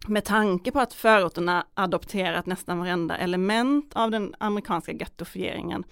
med 0.07 0.25
tanke 0.25 0.73
på 0.73 0.81
att 0.81 0.95
förorterna 0.95 1.67
adopterat 1.75 2.47
nästan 2.47 2.79
varenda 2.79 3.17
element 3.17 3.93
av 3.95 4.11
den 4.11 4.35
amerikanska 4.39 4.93
gettofieringen 4.93 5.85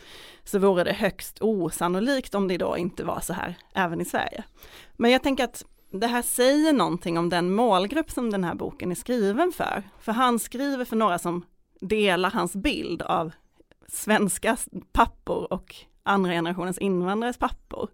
så 0.45 0.59
vore 0.59 0.85
det 0.85 0.93
högst 0.93 1.39
osannolikt 1.41 2.35
om 2.35 2.49
det 2.49 2.59
då 2.59 2.77
inte 2.77 3.05
var 3.05 3.21
så 3.21 3.33
här 3.33 3.55
även 3.75 4.01
i 4.01 4.05
Sverige. 4.05 4.45
Men 4.97 5.11
jag 5.11 5.23
tänker 5.23 5.45
att 5.45 5.65
det 5.91 6.07
här 6.07 6.23
säger 6.23 6.73
någonting 6.73 7.19
om 7.19 7.29
den 7.29 7.55
målgrupp 7.55 8.11
som 8.11 8.31
den 8.31 8.45
här 8.45 8.55
boken 8.55 8.91
är 8.91 8.95
skriven 8.95 9.53
för. 9.53 9.83
För 10.01 10.13
han 10.13 10.39
skriver 10.39 10.85
för 10.85 10.97
några 10.97 11.19
som 11.19 11.45
delar 11.81 12.31
hans 12.31 12.57
bild 12.57 13.03
av 13.03 13.33
svenska 13.89 14.57
pappor 14.93 15.53
och 15.53 15.75
andra 16.03 16.33
generationens 16.33 16.79
invandrares 16.79 17.39
pappor. 17.39 17.89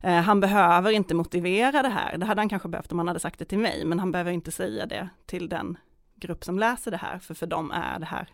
Eh, 0.00 0.20
han 0.20 0.40
behöver 0.40 0.90
inte 0.90 1.14
motivera 1.14 1.82
det 1.82 1.88
här, 1.88 2.18
det 2.18 2.26
hade 2.26 2.40
han 2.40 2.48
kanske 2.48 2.68
behövt 2.68 2.92
om 2.92 2.98
han 2.98 3.08
hade 3.08 3.20
sagt 3.20 3.38
det 3.38 3.44
till 3.44 3.58
mig, 3.58 3.84
men 3.84 3.98
han 3.98 4.12
behöver 4.12 4.32
inte 4.32 4.50
säga 4.50 4.86
det 4.86 5.08
till 5.26 5.48
den 5.48 5.78
grupp 6.14 6.44
som 6.44 6.58
läser 6.58 6.90
det 6.90 6.96
här, 6.96 7.18
för 7.18 7.34
för 7.34 7.46
dem 7.46 7.70
är 7.70 7.98
det 7.98 8.06
här 8.06 8.28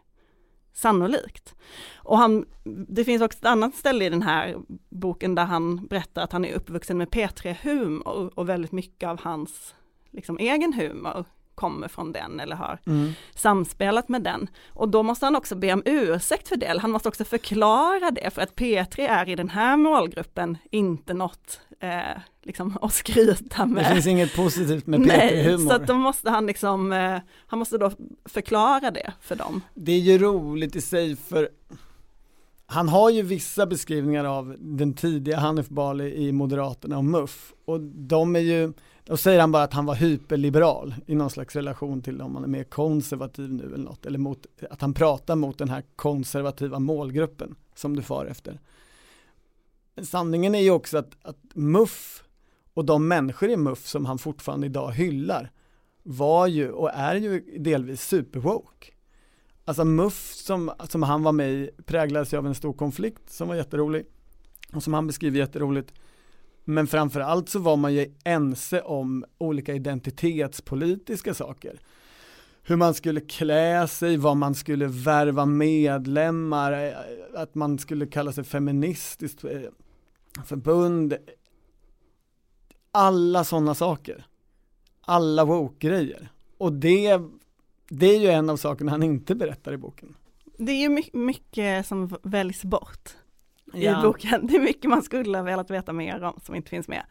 sannolikt. 0.73 1.55
Och 1.97 2.19
han, 2.19 2.45
det 2.65 3.05
finns 3.05 3.23
också 3.23 3.39
ett 3.39 3.45
annat 3.45 3.75
ställe 3.75 4.05
i 4.05 4.11
den 4.11 4.23
här 4.23 4.57
boken 4.89 5.35
där 5.35 5.45
han 5.45 5.87
berättar 5.87 6.23
att 6.23 6.33
han 6.33 6.45
är 6.45 6.55
uppvuxen 6.55 6.99
med 6.99 7.09
P3-humor 7.09 8.31
och 8.35 8.49
väldigt 8.49 8.73
mycket 8.73 9.09
av 9.09 9.21
hans 9.21 9.75
liksom, 10.11 10.39
egen 10.39 10.73
humor 10.73 11.25
kommer 11.57 11.89
från 11.89 12.13
den 12.13 12.41
eller 12.41 12.57
har 12.57 12.79
mm. 12.87 13.13
samspelat 13.35 14.09
med 14.09 14.23
den. 14.23 14.49
Och 14.69 14.89
då 14.89 15.03
måste 15.03 15.27
han 15.27 15.37
också 15.37 15.55
be 15.55 15.73
om 15.73 15.83
ursäkt 15.85 16.49
för 16.49 16.57
det, 16.57 16.79
han 16.81 16.91
måste 16.91 17.09
också 17.09 17.25
förklara 17.25 18.11
det, 18.11 18.31
för 18.31 18.43
att 18.43 18.55
P3 18.55 19.09
är 19.09 19.29
i 19.29 19.35
den 19.35 19.49
här 19.49 19.77
målgruppen 19.77 20.59
inte 20.71 21.15
något 21.15 21.61
eh, 21.81 22.21
liksom 22.43 22.79
att 22.83 22.93
skryta 22.93 23.67
med. 23.67 23.85
Det 23.85 23.95
finns 23.95 24.07
inget 24.07 24.37
positivt 24.37 24.87
med 24.87 25.01
P3-humor. 25.01 25.59
Nej, 25.59 25.79
så 25.79 25.79
då 25.79 25.95
måste 25.95 26.31
han 26.31 26.47
liksom, 26.47 26.93
eh, 26.93 27.19
han 27.47 27.59
måste 27.59 27.79
då 27.79 27.93
förklara 28.25 28.91
det 28.91 29.13
för 29.21 29.37
dem. 29.37 29.61
Det 29.75 29.93
är 29.93 30.01
ju 30.01 30.19
roligt 30.19 30.77
i 30.77 30.81
sig 30.81 31.17
för 31.17 31.49
han 32.67 32.89
har 32.89 33.11
ju 33.11 33.23
vissa 33.23 33.67
beskrivningar 33.67 34.25
av 34.25 34.57
den 34.59 34.95
tidiga 34.95 35.39
Hanif 35.39 35.69
Bali 35.69 36.15
i 36.15 36.33
Moderaterna 36.33 36.99
och 36.99 37.05
MUF 37.05 37.53
och 37.65 37.81
de 37.81 38.37
är 38.37 38.41
ju 38.41 38.73
då 39.07 39.17
säger 39.17 39.41
han 39.41 39.53
bara 39.53 39.63
att 39.63 39.73
han 39.73 39.87
var 39.87 39.95
hyperliberal 39.95 40.95
i 41.07 41.15
någon 41.15 41.31
slags 41.31 41.57
relation 41.57 42.03
till 42.03 42.23
om 42.23 42.33
man 42.33 42.45
är 42.45 42.49
mer 42.49 42.65
konservativ 42.65 43.53
nu 43.53 43.65
eller 43.65 43.85
något, 43.85 44.07
eller 44.07 44.19
mot, 44.19 44.47
att 44.71 44.81
han 44.81 44.95
pratar 44.95 45.37
mot 45.37 45.59
den 45.59 45.69
här 45.69 45.85
konservativa 45.97 46.79
målgruppen 46.79 47.55
som 47.75 47.97
du 47.97 48.03
far 48.03 48.27
efter. 48.27 48.61
Sanningen 50.03 50.55
är 50.55 50.61
ju 50.61 50.71
också 50.71 50.99
att, 50.99 51.17
att 51.23 51.39
MUF 51.55 52.25
och 52.75 52.85
de 52.85 53.09
människor 53.09 53.51
i 53.51 53.57
MUF 53.57 53.87
som 53.87 54.07
han 54.07 54.19
fortfarande 54.19 54.67
idag 54.67 54.93
hyllar 54.93 55.51
var 56.03 56.47
ju 56.47 56.71
och 56.71 56.91
är 56.95 57.15
ju 57.17 57.59
delvis 57.59 58.03
superwoke. 58.03 58.93
Alltså 59.65 59.85
MUF 59.85 60.33
som, 60.35 60.73
som 60.89 61.03
han 61.03 61.23
var 61.23 61.33
med 61.33 61.53
i 61.53 61.71
präglades 61.85 62.35
av 62.35 62.47
en 62.47 62.55
stor 62.55 62.73
konflikt 62.73 63.31
som 63.31 63.49
var 63.49 63.55
jätterolig 63.55 64.07
och 64.73 64.83
som 64.83 64.95
han 64.95 65.07
beskriver 65.07 65.39
jätteroligt 65.39 65.93
men 66.69 66.87
framförallt 66.87 67.49
så 67.49 67.59
var 67.59 67.77
man 67.77 67.95
ju 67.95 68.15
ense 68.25 68.81
om 68.81 69.25
olika 69.39 69.75
identitetspolitiska 69.75 71.35
saker. 71.35 71.81
Hur 72.63 72.77
man 72.77 72.95
skulle 72.95 73.21
klä 73.21 73.89
sig, 73.89 74.17
vad 74.17 74.37
man 74.37 74.55
skulle 74.55 74.87
värva 74.87 75.47
medlemmar, 75.47 76.73
eh, 76.73 76.93
att 77.35 77.55
man 77.55 77.79
skulle 77.79 78.07
kalla 78.07 78.33
sig 78.33 78.45
feministiskt 78.45 79.45
eh, 79.45 79.61
förbund. 80.45 81.17
Alla 82.93 83.45
sådana 83.45 83.75
saker. 83.75 84.27
Alla 85.01 85.45
woke-grejer. 85.45 86.29
Och 86.59 86.73
det, 86.73 87.21
det 87.89 88.07
är 88.07 88.21
ju 88.21 88.29
en 88.29 88.51
av 88.51 88.57
sakerna 88.57 88.91
han 88.91 89.03
inte 89.03 89.35
berättar 89.35 89.73
i 89.73 89.77
boken. 89.77 90.17
Det 90.59 90.73
är 90.73 90.81
ju 90.81 91.03
mycket 91.13 91.87
som 91.87 92.17
väljs 92.23 92.65
bort 92.65 93.17
ja. 93.73 94.01
i 94.01 94.03
boken. 94.03 94.47
Det 94.47 94.57
är 94.57 94.61
mycket 94.61 94.91
man 94.91 95.03
skulle 95.03 95.39
ha 95.39 95.45
velat 95.45 95.71
veta 95.71 95.93
mer 95.93 96.23
om 96.23 96.41
som 96.43 96.55
inte 96.55 96.71
finns 96.71 96.89
med. 96.89 97.03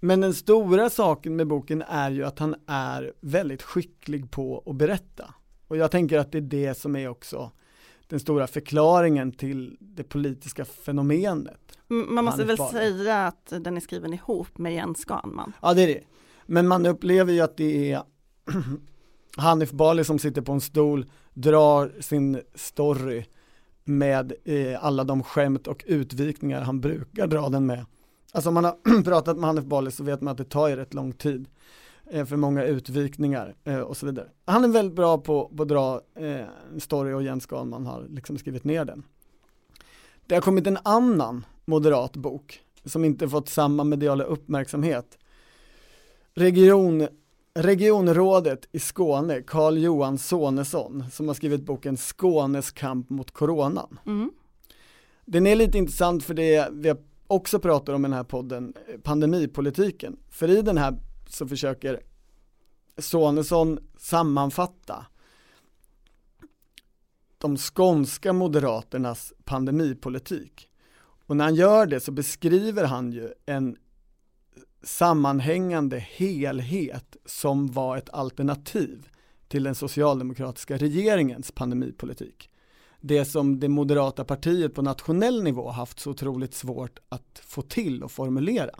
Men 0.00 0.20
den 0.20 0.34
stora 0.34 0.90
saken 0.90 1.36
med 1.36 1.46
boken 1.46 1.82
är 1.82 2.10
ju 2.10 2.24
att 2.24 2.38
han 2.38 2.54
är 2.66 3.12
väldigt 3.20 3.62
skicklig 3.62 4.30
på 4.30 4.62
att 4.66 4.76
berätta. 4.76 5.34
Och 5.68 5.76
jag 5.76 5.90
tänker 5.90 6.18
att 6.18 6.32
det 6.32 6.38
är 6.38 6.42
det 6.42 6.78
som 6.78 6.96
är 6.96 7.08
också 7.08 7.50
den 8.06 8.20
stora 8.20 8.46
förklaringen 8.46 9.32
till 9.32 9.76
det 9.80 10.04
politiska 10.04 10.64
fenomenet. 10.64 11.78
Man 11.88 12.24
måste 12.24 12.44
väl 12.44 12.58
säga 12.58 13.26
att 13.26 13.46
den 13.46 13.76
är 13.76 13.80
skriven 13.80 14.14
ihop 14.14 14.58
med 14.58 14.74
Jens 14.74 14.98
Skanman. 14.98 15.52
Ja 15.62 15.74
det 15.74 15.82
är 15.82 15.86
det. 15.86 16.00
Men 16.46 16.68
man 16.68 16.86
upplever 16.86 17.32
ju 17.32 17.40
att 17.40 17.56
det 17.56 17.92
är 17.92 18.02
Hanif 19.36 19.70
Bali 19.70 20.04
som 20.04 20.18
sitter 20.18 20.42
på 20.42 20.52
en 20.52 20.60
stol, 20.60 21.06
drar 21.34 21.92
sin 22.00 22.40
story 22.54 23.24
med 23.88 24.32
eh, 24.44 24.84
alla 24.84 25.04
de 25.04 25.22
skämt 25.22 25.66
och 25.66 25.84
utvikningar 25.86 26.60
han 26.60 26.80
brukar 26.80 27.26
dra 27.26 27.48
den 27.48 27.66
med. 27.66 27.86
Alltså 28.32 28.48
om 28.48 28.54
man 28.54 28.64
har 28.64 29.02
pratat 29.04 29.36
med 29.36 29.46
Hanif 29.46 29.64
Bali 29.64 29.90
så 29.90 30.04
vet 30.04 30.20
man 30.20 30.32
att 30.32 30.38
det 30.38 30.44
tar 30.44 30.68
ju 30.68 30.76
rätt 30.76 30.94
lång 30.94 31.12
tid 31.12 31.46
eh, 32.10 32.24
för 32.24 32.36
många 32.36 32.64
utvikningar 32.64 33.54
eh, 33.64 33.80
och 33.80 33.96
så 33.96 34.06
vidare. 34.06 34.28
Han 34.44 34.64
är 34.64 34.68
väldigt 34.68 34.96
bra 34.96 35.18
på, 35.18 35.52
på 35.56 35.62
att 35.62 35.68
dra 35.68 36.00
eh, 36.14 36.46
story 36.78 37.12
och 37.12 37.22
Jens 37.22 37.46
Ganman 37.46 37.86
har 37.86 38.06
liksom 38.08 38.38
skrivit 38.38 38.64
ner 38.64 38.84
den. 38.84 39.02
Det 40.26 40.34
har 40.34 40.42
kommit 40.42 40.66
en 40.66 40.78
annan 40.82 41.44
moderat 41.64 42.16
bok 42.16 42.60
som 42.84 43.04
inte 43.04 43.28
fått 43.28 43.48
samma 43.48 43.84
mediala 43.84 44.24
uppmärksamhet. 44.24 45.18
Region 46.34 47.08
Regionrådet 47.54 48.68
i 48.72 48.78
Skåne, 48.78 49.42
Carl 49.42 49.78
Johan 49.78 50.18
Sonesson, 50.18 51.04
som 51.12 51.28
har 51.28 51.34
skrivit 51.34 51.62
boken 51.62 51.96
Skånes 51.96 52.70
kamp 52.70 53.10
mot 53.10 53.30
coronan. 53.30 53.98
Mm. 54.06 54.30
Den 55.24 55.46
är 55.46 55.56
lite 55.56 55.78
intressant 55.78 56.24
för 56.24 56.34
det 56.34 56.68
vi 56.72 56.94
också 57.26 57.58
pratar 57.58 57.92
om 57.92 58.04
i 58.04 58.08
den 58.08 58.16
här 58.16 58.24
podden, 58.24 58.74
pandemipolitiken. 59.02 60.16
För 60.30 60.50
i 60.50 60.62
den 60.62 60.78
här 60.78 60.98
så 61.28 61.48
försöker 61.48 62.00
Sonesson 62.98 63.78
sammanfatta 63.98 65.06
de 67.38 67.56
skånska 67.56 68.32
moderaternas 68.32 69.32
pandemipolitik. 69.44 70.68
Och 71.26 71.36
när 71.36 71.44
han 71.44 71.54
gör 71.54 71.86
det 71.86 72.00
så 72.00 72.12
beskriver 72.12 72.84
han 72.84 73.12
ju 73.12 73.32
en 73.46 73.76
sammanhängande 74.82 75.98
helhet 75.98 77.16
som 77.24 77.66
var 77.66 77.96
ett 77.96 78.10
alternativ 78.10 79.08
till 79.48 79.62
den 79.62 79.74
socialdemokratiska 79.74 80.76
regeringens 80.76 81.52
pandemipolitik. 81.52 82.50
Det 83.00 83.24
som 83.24 83.60
det 83.60 83.68
moderata 83.68 84.24
partiet 84.24 84.74
på 84.74 84.82
nationell 84.82 85.42
nivå 85.42 85.70
haft 85.70 86.00
så 86.00 86.10
otroligt 86.10 86.54
svårt 86.54 86.98
att 87.08 87.42
få 87.44 87.62
till 87.62 88.02
och 88.02 88.12
formulera. 88.12 88.74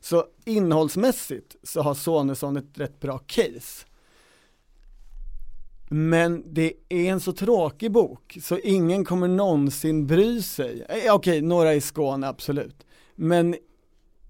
Så 0.00 0.24
innehållsmässigt 0.44 1.56
så 1.62 1.82
har 1.82 1.94
Sonesson 1.94 2.56
ett 2.56 2.78
rätt 2.78 3.00
bra 3.00 3.18
case. 3.18 3.86
Men 5.90 6.54
det 6.54 6.72
är 6.88 7.10
en 7.10 7.20
så 7.20 7.32
tråkig 7.32 7.92
bok 7.92 8.38
så 8.42 8.58
ingen 8.58 9.04
kommer 9.04 9.28
någonsin 9.28 10.06
bry 10.06 10.42
sig. 10.42 10.86
Eh, 10.88 11.14
okej, 11.14 11.42
några 11.42 11.74
i 11.74 11.80
Skåne 11.80 12.28
absolut. 12.28 12.86
Men 13.14 13.56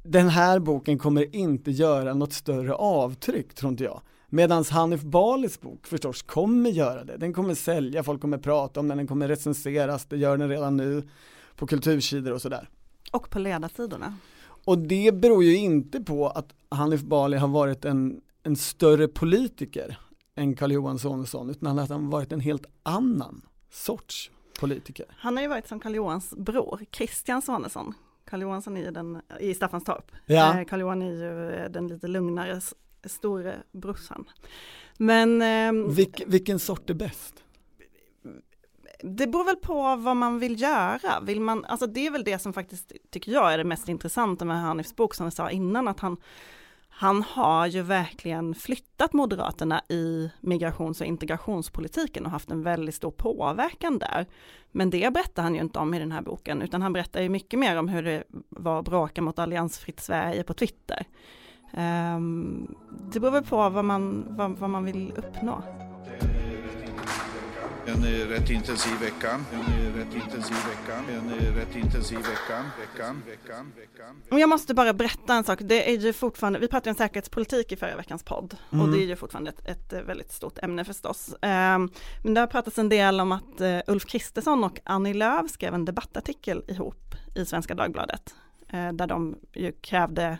den 0.08 0.28
här 0.28 0.58
boken 0.58 0.98
kommer 0.98 1.36
inte 1.36 1.70
göra 1.70 2.14
något 2.14 2.32
större 2.32 2.74
avtryck 2.74 3.54
tror 3.54 3.70
inte 3.70 3.84
jag. 3.84 4.00
Medan 4.28 4.64
Hanif 4.70 5.02
Balis 5.02 5.60
bok 5.60 5.86
förstås 5.86 6.22
kommer 6.22 6.70
göra 6.70 7.04
det. 7.04 7.16
Den 7.16 7.32
kommer 7.32 7.54
sälja, 7.54 8.02
folk 8.02 8.20
kommer 8.20 8.38
prata 8.38 8.80
om 8.80 8.88
den, 8.88 8.98
den 8.98 9.06
kommer 9.06 9.28
recenseras, 9.28 10.04
det 10.04 10.16
gör 10.16 10.36
den 10.36 10.48
redan 10.48 10.76
nu 10.76 11.08
på 11.56 11.66
kultursidor 11.66 12.32
och 12.32 12.42
sådär. 12.42 12.68
Och 13.12 13.30
på 13.30 13.38
ledarsidorna. 13.38 14.14
Och 14.64 14.78
det 14.78 15.14
beror 15.14 15.44
ju 15.44 15.56
inte 15.56 16.00
på 16.00 16.28
att 16.28 16.54
Hanif 16.68 17.02
Bali 17.02 17.36
har 17.36 17.48
varit 17.48 17.84
en, 17.84 18.20
en 18.42 18.56
större 18.56 19.08
politiker 19.08 19.98
än 20.34 20.56
Karl 20.56 20.72
Johan 20.72 20.98
Sonesson, 20.98 21.50
utan 21.50 21.78
att 21.78 21.90
han 21.90 22.10
varit 22.10 22.32
en 22.32 22.40
helt 22.40 22.66
annan 22.82 23.42
sorts 23.70 24.30
politiker. 24.60 25.06
Han 25.10 25.36
har 25.36 25.42
ju 25.42 25.48
varit 25.48 25.68
som 25.68 25.80
Karl 25.80 25.94
Johans 25.94 26.30
bror, 26.30 26.84
Christian 26.92 27.42
Sonesson, 27.42 27.94
Karl 28.28 28.42
Johansson 28.42 28.76
är 28.76 28.90
den, 28.90 29.22
i 29.40 29.54
Staffanstorp. 29.54 30.12
Ja. 30.26 30.60
Eh, 30.60 30.64
Karl 30.64 30.80
Johan 30.80 31.02
är 31.02 31.12
ju 31.12 31.50
eh, 31.50 31.70
den 31.70 31.88
lite 31.88 32.08
lugnare 32.08 32.60
store 33.04 33.56
brorsan. 33.72 34.24
Men 34.96 35.42
eh, 35.42 35.86
Vilk, 35.88 36.22
vilken 36.26 36.58
sort 36.58 36.90
är 36.90 36.94
bäst? 36.94 37.34
Det 39.02 39.26
beror 39.26 39.44
väl 39.44 39.56
på 39.56 39.96
vad 39.96 40.16
man 40.16 40.38
vill 40.38 40.60
göra. 40.60 41.20
Vill 41.22 41.40
man, 41.40 41.64
alltså 41.64 41.86
det 41.86 42.06
är 42.06 42.10
väl 42.10 42.24
det 42.24 42.38
som 42.38 42.52
faktiskt 42.52 42.92
tycker 43.10 43.32
jag 43.32 43.52
är 43.52 43.58
det 43.58 43.64
mest 43.64 43.88
intressanta 43.88 44.44
med 44.44 44.60
Hanifs 44.60 44.96
bok 44.96 45.14
som 45.14 45.26
jag 45.26 45.32
sa 45.32 45.50
innan, 45.50 45.88
att 45.88 46.00
han 46.00 46.16
han 47.00 47.22
har 47.22 47.66
ju 47.66 47.82
verkligen 47.82 48.54
flyttat 48.54 49.12
Moderaterna 49.12 49.82
i 49.88 50.30
migrations 50.40 51.00
och 51.00 51.06
integrationspolitiken 51.06 52.26
och 52.26 52.30
haft 52.30 52.50
en 52.50 52.62
väldigt 52.62 52.94
stor 52.94 53.10
påverkan 53.10 53.98
där. 53.98 54.26
Men 54.72 54.90
det 54.90 55.12
berättar 55.12 55.42
han 55.42 55.54
ju 55.54 55.60
inte 55.60 55.78
om 55.78 55.94
i 55.94 55.98
den 55.98 56.12
här 56.12 56.22
boken, 56.22 56.62
utan 56.62 56.82
han 56.82 56.92
berättar 56.92 57.20
ju 57.20 57.28
mycket 57.28 57.58
mer 57.58 57.76
om 57.76 57.88
hur 57.88 58.02
det 58.02 58.24
var 58.48 58.78
att 58.78 58.84
bråka 58.84 59.22
mot 59.22 59.38
alliansfritt 59.38 60.00
Sverige 60.00 60.42
på 60.42 60.54
Twitter. 60.54 61.06
Um, 62.16 62.74
det 63.12 63.20
beror 63.20 63.32
väl 63.32 63.44
på 63.44 63.68
vad 63.68 63.84
man, 63.84 64.26
vad, 64.28 64.50
vad 64.50 64.70
man 64.70 64.84
vill 64.84 65.12
uppnå. 65.16 65.62
En 67.88 68.28
rätt 68.28 68.50
intensiv 68.50 68.92
vecka. 69.00 69.40
En 69.52 69.92
rätt 69.94 70.14
intensiv 70.14 70.56
vecka. 70.56 70.98
En 71.12 71.54
rätt 71.54 71.76
intensiv 71.76 72.18
vecka. 72.18 72.64
Veckan, 72.80 73.22
veckan, 73.26 73.72
veckan. 73.76 74.40
Jag 74.40 74.48
måste 74.48 74.74
bara 74.74 74.92
berätta 74.92 75.34
en 75.34 75.44
sak. 75.44 75.58
Det 75.62 75.90
är 75.90 75.98
ju 75.98 76.12
fortfarande, 76.12 76.58
vi 76.58 76.68
pratade 76.68 76.90
om 76.90 76.96
säkerhetspolitik 76.96 77.72
i 77.72 77.76
förra 77.76 77.96
veckans 77.96 78.22
podd 78.22 78.56
mm. 78.72 78.84
och 78.84 78.92
det 78.92 79.02
är 79.02 79.06
ju 79.06 79.16
fortfarande 79.16 79.50
ett, 79.50 79.92
ett, 79.92 80.06
väldigt 80.06 80.32
stort 80.32 80.58
ämne 80.58 80.84
förstås. 80.84 81.28
Um, 81.28 81.38
men 82.22 82.34
det 82.34 82.40
har 82.40 82.46
pratats 82.46 82.78
en 82.78 82.88
del 82.88 83.20
om 83.20 83.32
att 83.32 83.60
uh, 83.60 83.78
Ulf 83.86 84.06
Kristersson 84.06 84.64
och 84.64 84.80
Annie 84.84 85.14
Lööf 85.14 85.50
skrev 85.50 85.74
en 85.74 85.84
debattartikel 85.84 86.64
ihop 86.68 87.14
i 87.34 87.44
Svenska 87.44 87.74
Dagbladet 87.74 88.34
uh, 88.74 88.92
där 88.92 89.06
de 89.06 89.38
ju 89.52 89.72
krävde 89.72 90.38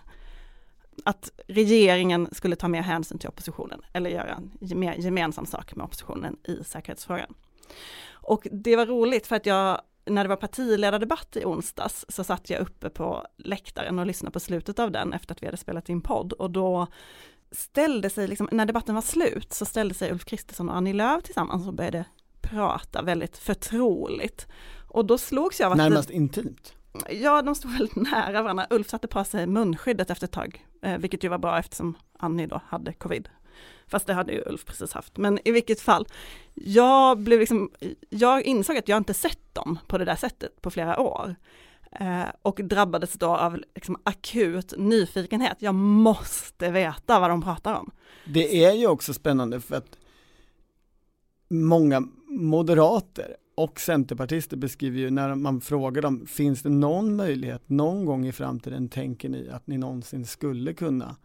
att 1.05 1.31
regeringen 1.47 2.29
skulle 2.33 2.57
ta 2.57 2.69
mer 2.69 2.83
hänsyn 2.83 3.19
till 3.19 3.29
oppositionen 3.29 3.81
eller 3.93 4.11
göra 4.11 4.35
en 4.35 4.79
mer 4.81 4.95
gemensam 4.95 5.47
sak 5.47 5.77
med 5.77 5.85
oppositionen 5.85 6.37
i 6.45 6.65
säkerhetsfrågan. 6.65 7.35
Och 8.11 8.47
det 8.53 8.77
var 8.77 8.87
roligt 8.87 9.27
för 9.27 9.37
att 9.37 9.47
jag, 9.47 9.81
när 10.05 10.25
det 10.25 10.29
var 10.29 10.37
partiledardebatt 10.37 11.37
i 11.37 11.45
onsdags 11.45 12.05
så 12.09 12.25
satt 12.25 12.51
jag 12.51 12.61
uppe 12.61 12.91
på 12.91 13.27
läktaren 13.37 13.99
och 13.99 14.07
lyssnade 14.07 14.33
på 14.33 14.41
slutet 14.41 14.79
av 14.79 14.91
den 14.91 15.13
efter 15.13 15.35
att 15.35 15.43
vi 15.43 15.47
hade 15.47 15.57
spelat 15.57 15.89
in 15.89 16.01
podd 16.01 16.33
och 16.33 16.51
då 16.51 16.87
ställde 17.51 18.11
sig, 18.11 18.29
liksom, 18.29 18.49
när 18.53 18.67
debatten 18.67 18.95
var 18.95 19.03
slut, 19.03 19.53
så 19.53 19.65
ställde 19.65 19.95
sig 19.95 20.13
Ulf 20.13 20.25
Kristersson 20.25 20.69
och 20.69 20.77
Annie 20.77 20.93
Lööf 20.93 21.23
tillsammans 21.23 21.67
och 21.67 21.75
började 21.75 22.05
prata 22.41 23.03
väldigt 23.03 23.39
förtroligt. 23.39 24.47
Och 24.89 25.05
då 25.07 25.19
slogs 25.19 25.61
jag 25.61 25.67
av 25.67 25.73
att... 25.73 25.79
Närmast 25.79 26.09
det, 26.09 26.15
intimt? 26.15 26.75
Ja, 27.11 27.43
de 27.43 27.55
stod 27.55 27.73
väldigt 27.73 27.97
nära 27.97 28.43
varandra. 28.43 28.67
Ulf 28.71 28.89
satte 28.89 29.09
på 29.09 29.25
sig 29.25 29.47
munskyddet 29.47 30.11
efter 30.11 30.27
ett 30.27 30.33
tag, 30.33 30.67
eh, 30.83 30.99
vilket 30.99 31.25
ju 31.25 31.29
var 31.29 31.39
bra 31.39 31.59
eftersom 31.59 31.97
Annie 32.19 32.47
då 32.47 32.61
hade 32.67 32.93
covid. 32.93 33.29
Fast 33.87 34.07
det 34.07 34.13
hade 34.13 34.33
ju 34.33 34.43
Ulf 34.47 34.65
precis 34.65 34.93
haft. 34.93 35.17
Men 35.17 35.39
i 35.45 35.51
vilket 35.51 35.81
fall, 35.81 36.07
jag 36.55 37.19
blev 37.19 37.41
liksom, 37.41 37.71
jag 38.09 38.43
insåg 38.43 38.77
att 38.77 38.89
jag 38.89 38.97
inte 38.97 39.15
sett 39.15 39.55
dem 39.55 39.79
på 39.87 39.99
det 39.99 40.05
där 40.05 40.17
sättet 40.17 40.63
på 40.63 40.71
flera 40.71 41.01
år. 41.01 41.35
Eh, 41.93 42.25
och 42.43 42.61
drabbades 42.65 43.13
då 43.13 43.37
av 43.37 43.63
liksom 43.75 43.97
akut 44.03 44.75
nyfikenhet. 44.77 45.57
Jag 45.59 45.75
måste 45.75 46.71
veta 46.71 47.21
vad 47.21 47.31
de 47.31 47.43
pratar 47.43 47.75
om. 47.75 47.91
Det 48.27 48.65
är 48.65 48.73
ju 48.73 48.87
också 48.87 49.15
spännande 49.15 49.61
för 49.61 49.77
att 49.77 49.99
många 51.49 52.03
moderater 52.27 53.37
och 53.59 53.81
centerpartister 53.81 54.57
beskriver 54.57 54.99
ju 54.99 55.11
när 55.11 55.35
man 55.35 55.61
frågar 55.61 56.03
dem, 56.03 56.27
finns 56.27 56.63
det 56.63 56.69
någon 56.69 57.17
möjlighet 57.17 57.69
någon 57.69 58.05
gång 58.05 58.27
i 58.27 58.33
framtiden 58.33 58.89
tänker 58.89 59.29
ni 59.29 59.49
att 59.49 59.67
ni 59.67 59.79
någonsin 59.79 60.27
skulle 60.27 60.73
kunna 60.75 61.17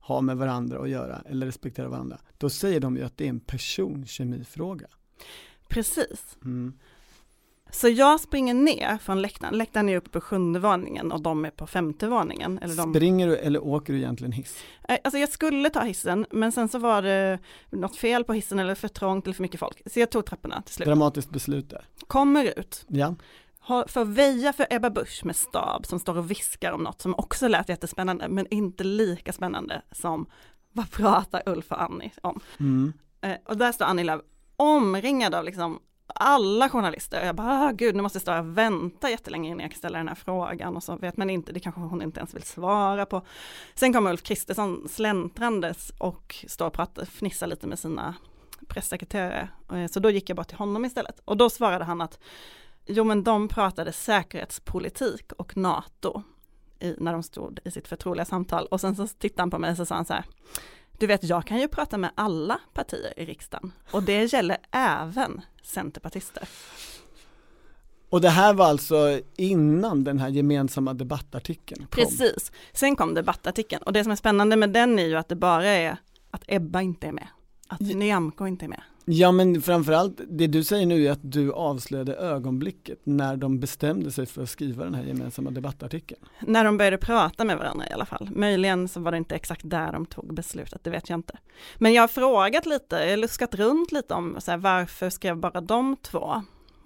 ha 0.00 0.20
med 0.20 0.36
varandra 0.36 0.78
att 0.78 0.88
göra 0.88 1.22
eller 1.26 1.46
respektera 1.46 1.88
varandra? 1.88 2.18
Då 2.38 2.50
säger 2.50 2.80
de 2.80 2.96
ju 2.96 3.02
att 3.02 3.16
det 3.16 3.24
är 3.24 3.28
en 3.28 3.40
personkemifråga. 3.40 4.86
Precis. 5.68 6.36
Mm. 6.44 6.72
Så 7.70 7.88
jag 7.88 8.20
springer 8.20 8.54
ner 8.54 8.98
från 8.98 9.22
läktaren, 9.22 9.58
läktaren 9.58 9.88
är 9.88 9.96
uppe 9.96 10.10
på 10.10 10.20
sjunde 10.20 10.58
våningen 10.58 11.12
och 11.12 11.20
de 11.20 11.44
är 11.44 11.50
på 11.50 11.66
femte 11.66 12.08
våningen. 12.08 12.58
Eller 12.58 12.74
de... 12.74 12.94
Springer 12.94 13.26
du 13.28 13.36
eller 13.36 13.64
åker 13.64 13.92
du 13.92 13.98
egentligen 13.98 14.32
hiss? 14.32 14.56
Eh, 14.88 14.98
alltså 15.04 15.18
jag 15.18 15.28
skulle 15.28 15.70
ta 15.70 15.80
hissen, 15.80 16.26
men 16.30 16.52
sen 16.52 16.68
så 16.68 16.78
var 16.78 17.02
det 17.02 17.38
något 17.70 17.96
fel 17.96 18.24
på 18.24 18.32
hissen 18.32 18.58
eller 18.58 18.74
för 18.74 18.88
trångt 18.88 19.26
eller 19.26 19.34
för 19.34 19.42
mycket 19.42 19.60
folk. 19.60 19.82
Så 19.86 20.00
jag 20.00 20.10
tog 20.10 20.26
trapporna 20.26 20.62
till 20.62 20.74
slut. 20.74 20.86
Dramatiskt 20.86 21.30
beslut 21.30 21.70
där. 21.70 21.84
Kommer 22.06 22.58
ut. 22.58 22.84
Ja. 22.88 23.14
För 23.88 24.02
att 24.02 24.08
väja 24.08 24.52
för 24.52 24.66
Ebba 24.70 24.90
Busch 24.90 25.20
med 25.24 25.36
stab 25.36 25.86
som 25.86 25.98
står 25.98 26.18
och 26.18 26.30
viskar 26.30 26.72
om 26.72 26.82
något 26.82 27.02
som 27.02 27.14
också 27.14 27.48
lät 27.48 27.68
jättespännande, 27.68 28.28
men 28.28 28.46
inte 28.50 28.84
lika 28.84 29.32
spännande 29.32 29.82
som 29.92 30.26
vad 30.72 30.90
pratar 30.90 31.42
Ulf 31.46 31.72
och 31.72 31.82
Annie 31.82 32.10
om? 32.22 32.40
Mm. 32.60 32.92
Eh, 33.20 33.36
och 33.44 33.56
där 33.56 33.72
står 33.72 33.84
Annie 33.84 34.04
Lööf 34.04 34.20
omringad 34.56 35.34
av 35.34 35.44
liksom 35.44 35.80
alla 36.14 36.68
journalister. 36.68 37.26
Jag 37.26 37.34
bara, 37.34 37.68
ah, 37.68 37.72
gud 37.72 37.96
nu 37.96 38.02
måste 38.02 38.16
jag 38.16 38.22
stå 38.22 38.38
och 38.38 38.58
vänta 38.58 39.10
jättelänge 39.10 39.48
innan 39.48 39.60
jag 39.60 39.70
kan 39.70 39.78
ställa 39.78 39.98
den 39.98 40.08
här 40.08 40.14
frågan 40.14 40.76
och 40.76 40.82
så 40.82 40.96
vet 40.96 41.16
man 41.16 41.30
inte, 41.30 41.52
det 41.52 41.60
kanske 41.60 41.80
hon 41.80 42.02
inte 42.02 42.20
ens 42.20 42.34
vill 42.34 42.42
svara 42.42 43.06
på. 43.06 43.22
Sen 43.74 43.92
kommer 43.92 44.10
Ulf 44.10 44.22
Kristersson 44.22 44.88
släntrandes 44.88 45.92
och 45.98 46.44
står 46.48 46.66
och 46.66 46.72
pratar, 46.72 47.04
fnissar 47.04 47.46
lite 47.46 47.66
med 47.66 47.78
sina 47.78 48.14
pressekreterare. 48.68 49.48
Eh, 49.72 49.86
så 49.86 50.00
då 50.00 50.10
gick 50.10 50.30
jag 50.30 50.36
bara 50.36 50.44
till 50.44 50.56
honom 50.56 50.84
istället. 50.84 51.20
Och 51.24 51.36
då 51.36 51.50
svarade 51.50 51.84
han 51.84 52.00
att 52.00 52.18
jo 52.86 53.04
men 53.04 53.24
de 53.24 53.48
pratade 53.48 53.92
säkerhetspolitik 53.92 55.32
och 55.32 55.56
NATO 55.56 56.22
i, 56.80 56.94
när 56.98 57.12
de 57.12 57.22
stod 57.22 57.58
i 57.64 57.70
sitt 57.70 57.88
förtroliga 57.88 58.24
samtal. 58.24 58.66
Och 58.66 58.80
sen 58.80 58.96
så 58.96 59.06
tittade 59.06 59.42
han 59.42 59.50
på 59.50 59.58
mig 59.58 59.70
och 59.70 59.76
så 59.76 59.86
sa 59.86 59.94
han 59.94 60.04
så 60.04 60.12
här, 60.12 60.24
du 60.98 61.06
vet, 61.06 61.24
jag 61.24 61.46
kan 61.46 61.60
ju 61.60 61.68
prata 61.68 61.98
med 61.98 62.10
alla 62.14 62.60
partier 62.72 63.12
i 63.16 63.24
riksdagen 63.24 63.72
och 63.90 64.02
det 64.02 64.32
gäller 64.32 64.56
även 64.70 65.40
centerpartister. 65.62 66.48
Och 68.10 68.20
det 68.20 68.28
här 68.28 68.54
var 68.54 68.66
alltså 68.66 69.20
innan 69.36 70.04
den 70.04 70.18
här 70.18 70.28
gemensamma 70.28 70.94
debattartikeln 70.94 71.80
kom? 71.80 71.88
Precis, 71.90 72.52
sen 72.72 72.96
kom 72.96 73.14
debattartikeln 73.14 73.82
och 73.82 73.92
det 73.92 74.02
som 74.02 74.12
är 74.12 74.16
spännande 74.16 74.56
med 74.56 74.70
den 74.70 74.98
är 74.98 75.06
ju 75.06 75.16
att 75.16 75.28
det 75.28 75.36
bara 75.36 75.66
är 75.66 75.96
att 76.30 76.44
Ebba 76.46 76.80
inte 76.80 77.06
är 77.06 77.12
med, 77.12 77.28
att 77.68 77.80
Nyamko 77.80 78.46
inte 78.46 78.64
är 78.64 78.68
med. 78.68 78.82
Ja 79.10 79.32
men 79.32 79.62
framförallt, 79.62 80.20
det 80.28 80.46
du 80.46 80.64
säger 80.64 80.86
nu 80.86 81.06
är 81.06 81.10
att 81.10 81.32
du 81.32 81.52
avslöjade 81.52 82.14
ögonblicket 82.14 82.98
när 83.04 83.36
de 83.36 83.60
bestämde 83.60 84.10
sig 84.10 84.26
för 84.26 84.42
att 84.42 84.50
skriva 84.50 84.84
den 84.84 84.94
här 84.94 85.02
gemensamma 85.02 85.50
debattartikeln. 85.50 86.20
När 86.40 86.64
de 86.64 86.76
började 86.78 86.98
prata 86.98 87.44
med 87.44 87.58
varandra 87.58 87.86
i 87.88 87.92
alla 87.92 88.06
fall. 88.06 88.30
Möjligen 88.32 88.88
så 88.88 89.00
var 89.00 89.10
det 89.10 89.18
inte 89.18 89.34
exakt 89.34 89.60
där 89.64 89.92
de 89.92 90.06
tog 90.06 90.34
beslutet, 90.34 90.84
det 90.84 90.90
vet 90.90 91.08
jag 91.08 91.18
inte. 91.18 91.38
Men 91.76 91.92
jag 91.92 92.02
har 92.02 92.08
frågat 92.08 92.66
lite, 92.66 92.96
jag 92.96 93.10
har 93.10 93.16
luskat 93.16 93.54
runt 93.54 93.92
lite 93.92 94.14
om 94.14 94.36
så 94.38 94.50
här, 94.50 94.58
varför 94.58 95.10
skrev 95.10 95.36
bara 95.36 95.60
de 95.60 95.96
två? 95.96 96.42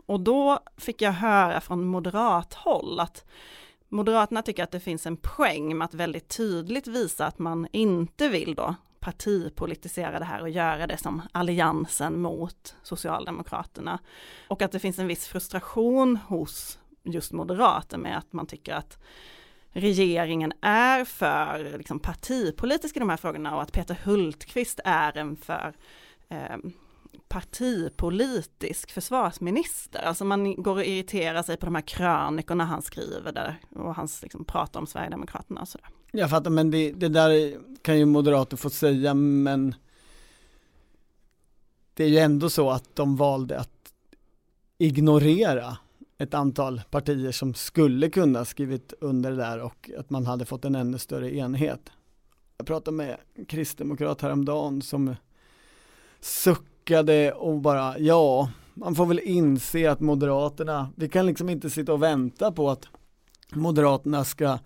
Och 0.07 0.21
då 0.21 0.59
fick 0.77 1.03
jag 1.03 1.13
höra 1.13 1.61
från 1.61 1.85
moderat 1.85 2.55
håll 2.55 3.01
att 3.01 3.25
Moderaterna 3.89 4.43
tycker 4.43 4.65
att 4.65 4.71
det 4.71 4.81
finns 4.81 5.07
en 5.07 5.17
poäng 5.17 5.79
med 5.79 5.85
att 5.85 5.95
väldigt 5.95 6.37
tydligt 6.37 6.87
visa 6.87 7.27
att 7.27 7.39
man 7.39 7.67
inte 7.73 8.29
vill 8.29 8.55
då 8.55 8.75
partipolitisera 9.03 10.19
det 10.19 10.25
här 10.25 10.41
och 10.41 10.51
göra 10.51 10.87
det 10.87 10.97
som 10.97 11.23
alliansen 11.33 12.21
mot 12.21 12.77
Socialdemokraterna. 12.83 13.99
Och 14.49 14.63
att 14.63 14.73
det 14.73 14.79
finns 14.79 14.99
en 14.99 15.07
viss 15.07 15.27
frustration 15.27 16.17
hos 16.17 16.79
just 17.03 17.33
moderater 17.33 17.99
med 17.99 18.19
att 18.19 18.33
man 18.33 18.47
tycker 18.47 18.75
att 18.75 18.99
regeringen 19.71 20.53
är 20.61 21.05
för 21.05 21.79
liksom, 21.79 21.99
partipolitisk 21.99 22.97
i 22.97 22.99
de 22.99 23.11
här 23.11 23.17
frågorna 23.17 23.57
och 23.57 23.63
att 23.63 23.73
Peter 23.73 23.99
Hultqvist 24.05 24.81
är 24.85 25.17
en 25.17 25.37
för 25.37 25.75
eh, 26.29 26.57
partipolitisk 27.29 28.91
försvarsminister. 28.91 30.03
Alltså 30.03 30.25
man 30.25 30.63
går 30.63 30.77
och 30.77 30.85
irriterar 30.85 31.43
sig 31.43 31.57
på 31.57 31.67
de 31.67 31.75
här 31.75 31.83
krönikorna 31.83 32.65
han 32.65 32.83
skriver 32.83 33.33
där 33.33 33.57
och 33.71 33.95
han 33.95 34.09
liksom 34.23 34.45
pratar 34.45 34.81
om 34.81 34.87
Sverigedemokraterna 34.87 35.61
och 35.61 35.69
sådär. 35.69 35.89
Jag 36.15 36.31
fattar, 36.31 36.51
men 36.51 36.71
det, 36.71 36.93
det 36.93 37.09
där 37.09 37.59
kan 37.83 37.99
ju 37.99 38.05
moderater 38.05 38.57
få 38.57 38.71
säga, 38.71 39.15
men 39.15 39.75
det 41.95 42.05
är 42.05 42.09
ju 42.09 42.19
ändå 42.19 42.51
så 42.51 42.71
att 42.71 42.97
de 42.97 43.17
valde 43.17 43.61
att 43.61 43.93
ignorera 44.79 45.77
ett 46.19 46.35
antal 46.35 46.83
partier 46.91 47.33
som 47.33 47.55
skulle 47.55 48.11
kunna 48.11 48.45
skrivit 48.45 48.95
under 49.01 49.31
det 49.31 49.37
där 49.37 49.61
och 49.61 49.91
att 49.99 50.11
man 50.11 50.27
hade 50.27 50.45
fått 50.45 50.65
en 50.65 50.75
ännu 50.75 50.99
större 50.99 51.37
enhet. 51.37 51.91
Jag 52.57 52.67
pratade 52.67 52.97
med 52.97 53.17
en 53.35 53.45
kristdemokrat 53.45 54.21
häromdagen 54.21 54.83
som 54.83 55.17
suckade 56.21 57.33
och 57.33 57.61
bara, 57.61 57.99
ja, 57.99 58.51
man 58.75 58.95
får 58.95 59.07
väl 59.07 59.21
inse 59.23 59.91
att 59.91 60.01
Moderaterna, 60.01 60.91
vi 60.97 61.09
kan 61.09 61.27
liksom 61.27 61.49
inte 61.49 61.71
sitta 61.71 61.93
och 61.93 62.03
vänta 62.03 62.53
på 62.53 62.71
att 62.71 62.89
Moderaterna 63.53 64.25
ska 64.25 64.59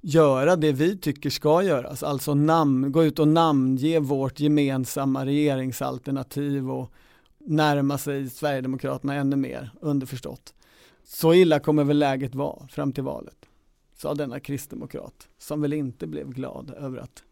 göra 0.00 0.56
det 0.56 0.72
vi 0.72 0.96
tycker 0.96 1.30
ska 1.30 1.62
göras, 1.62 2.02
alltså 2.02 2.34
namn, 2.34 2.92
gå 2.92 3.04
ut 3.04 3.18
och 3.18 3.28
namnge 3.28 4.00
vårt 4.00 4.40
gemensamma 4.40 5.26
regeringsalternativ 5.26 6.70
och 6.70 6.92
närma 7.38 7.98
sig 7.98 8.30
Sverigedemokraterna 8.30 9.14
ännu 9.14 9.36
mer, 9.36 9.70
underförstått. 9.80 10.54
Så 11.04 11.34
illa 11.34 11.60
kommer 11.60 11.84
väl 11.84 11.98
läget 11.98 12.34
vara 12.34 12.68
fram 12.68 12.92
till 12.92 13.04
valet, 13.04 13.46
sa 13.96 14.14
denna 14.14 14.40
kristdemokrat, 14.40 15.28
som 15.38 15.60
väl 15.62 15.72
inte 15.72 16.06
blev 16.06 16.30
glad 16.30 16.70
över 16.70 16.98
att 16.98 17.22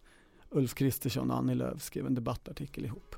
Ulf 0.51 0.75
Kristersson 0.75 1.31
och 1.31 1.37
Annie 1.37 1.55
Lööf 1.55 1.83
skrev 1.83 2.07
en 2.07 2.15
debattartikel 2.15 2.85
ihop. 2.85 3.17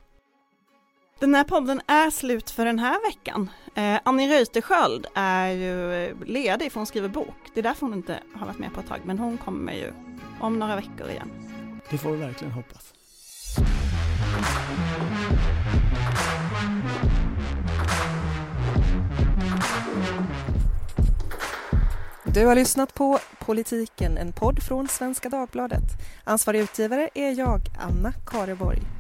Den 1.21 1.35
här 1.35 1.45
podden 1.45 1.81
är 1.87 2.11
slut 2.11 2.51
för 2.51 2.65
den 2.65 2.79
här 2.79 3.09
veckan. 3.09 3.51
Eh, 3.75 4.01
Annie 4.05 4.29
Reuterskiöld 4.29 5.07
är 5.15 5.49
ju 5.49 6.15
ledig 6.25 6.73
för 6.73 6.81
hon 6.81 6.87
skriver 6.87 7.09
bok. 7.09 7.35
Det 7.55 7.61
är 7.61 7.63
därför 7.63 7.87
hon 7.87 7.95
inte 7.95 8.19
har 8.35 8.47
varit 8.47 8.59
med 8.59 8.75
på 8.75 8.81
ett 8.81 8.87
tag, 8.89 9.01
men 9.05 9.19
hon 9.19 9.39
kommer 9.39 9.73
ju 9.73 9.93
om 10.41 10.59
några 10.59 10.77
veckor 10.77 11.11
igen. 11.11 11.31
Det 11.91 11.99
får 11.99 12.11
vi 12.11 12.17
verkligen 12.17 12.53
hoppas. 12.53 12.93
Du 22.25 22.47
har 22.47 22.55
lyssnat 22.55 22.95
på 22.95 23.19
Politiken, 23.39 24.19
en 24.19 24.33
podd 24.33 24.63
från 24.63 24.89
Svenska 24.89 25.29
Dagbladet. 25.29 25.85
Ansvarig 26.25 26.61
utgivare 26.61 27.09
är 27.15 27.39
jag, 27.39 27.61
Anna 27.81 28.13
Kareborg. 28.27 28.98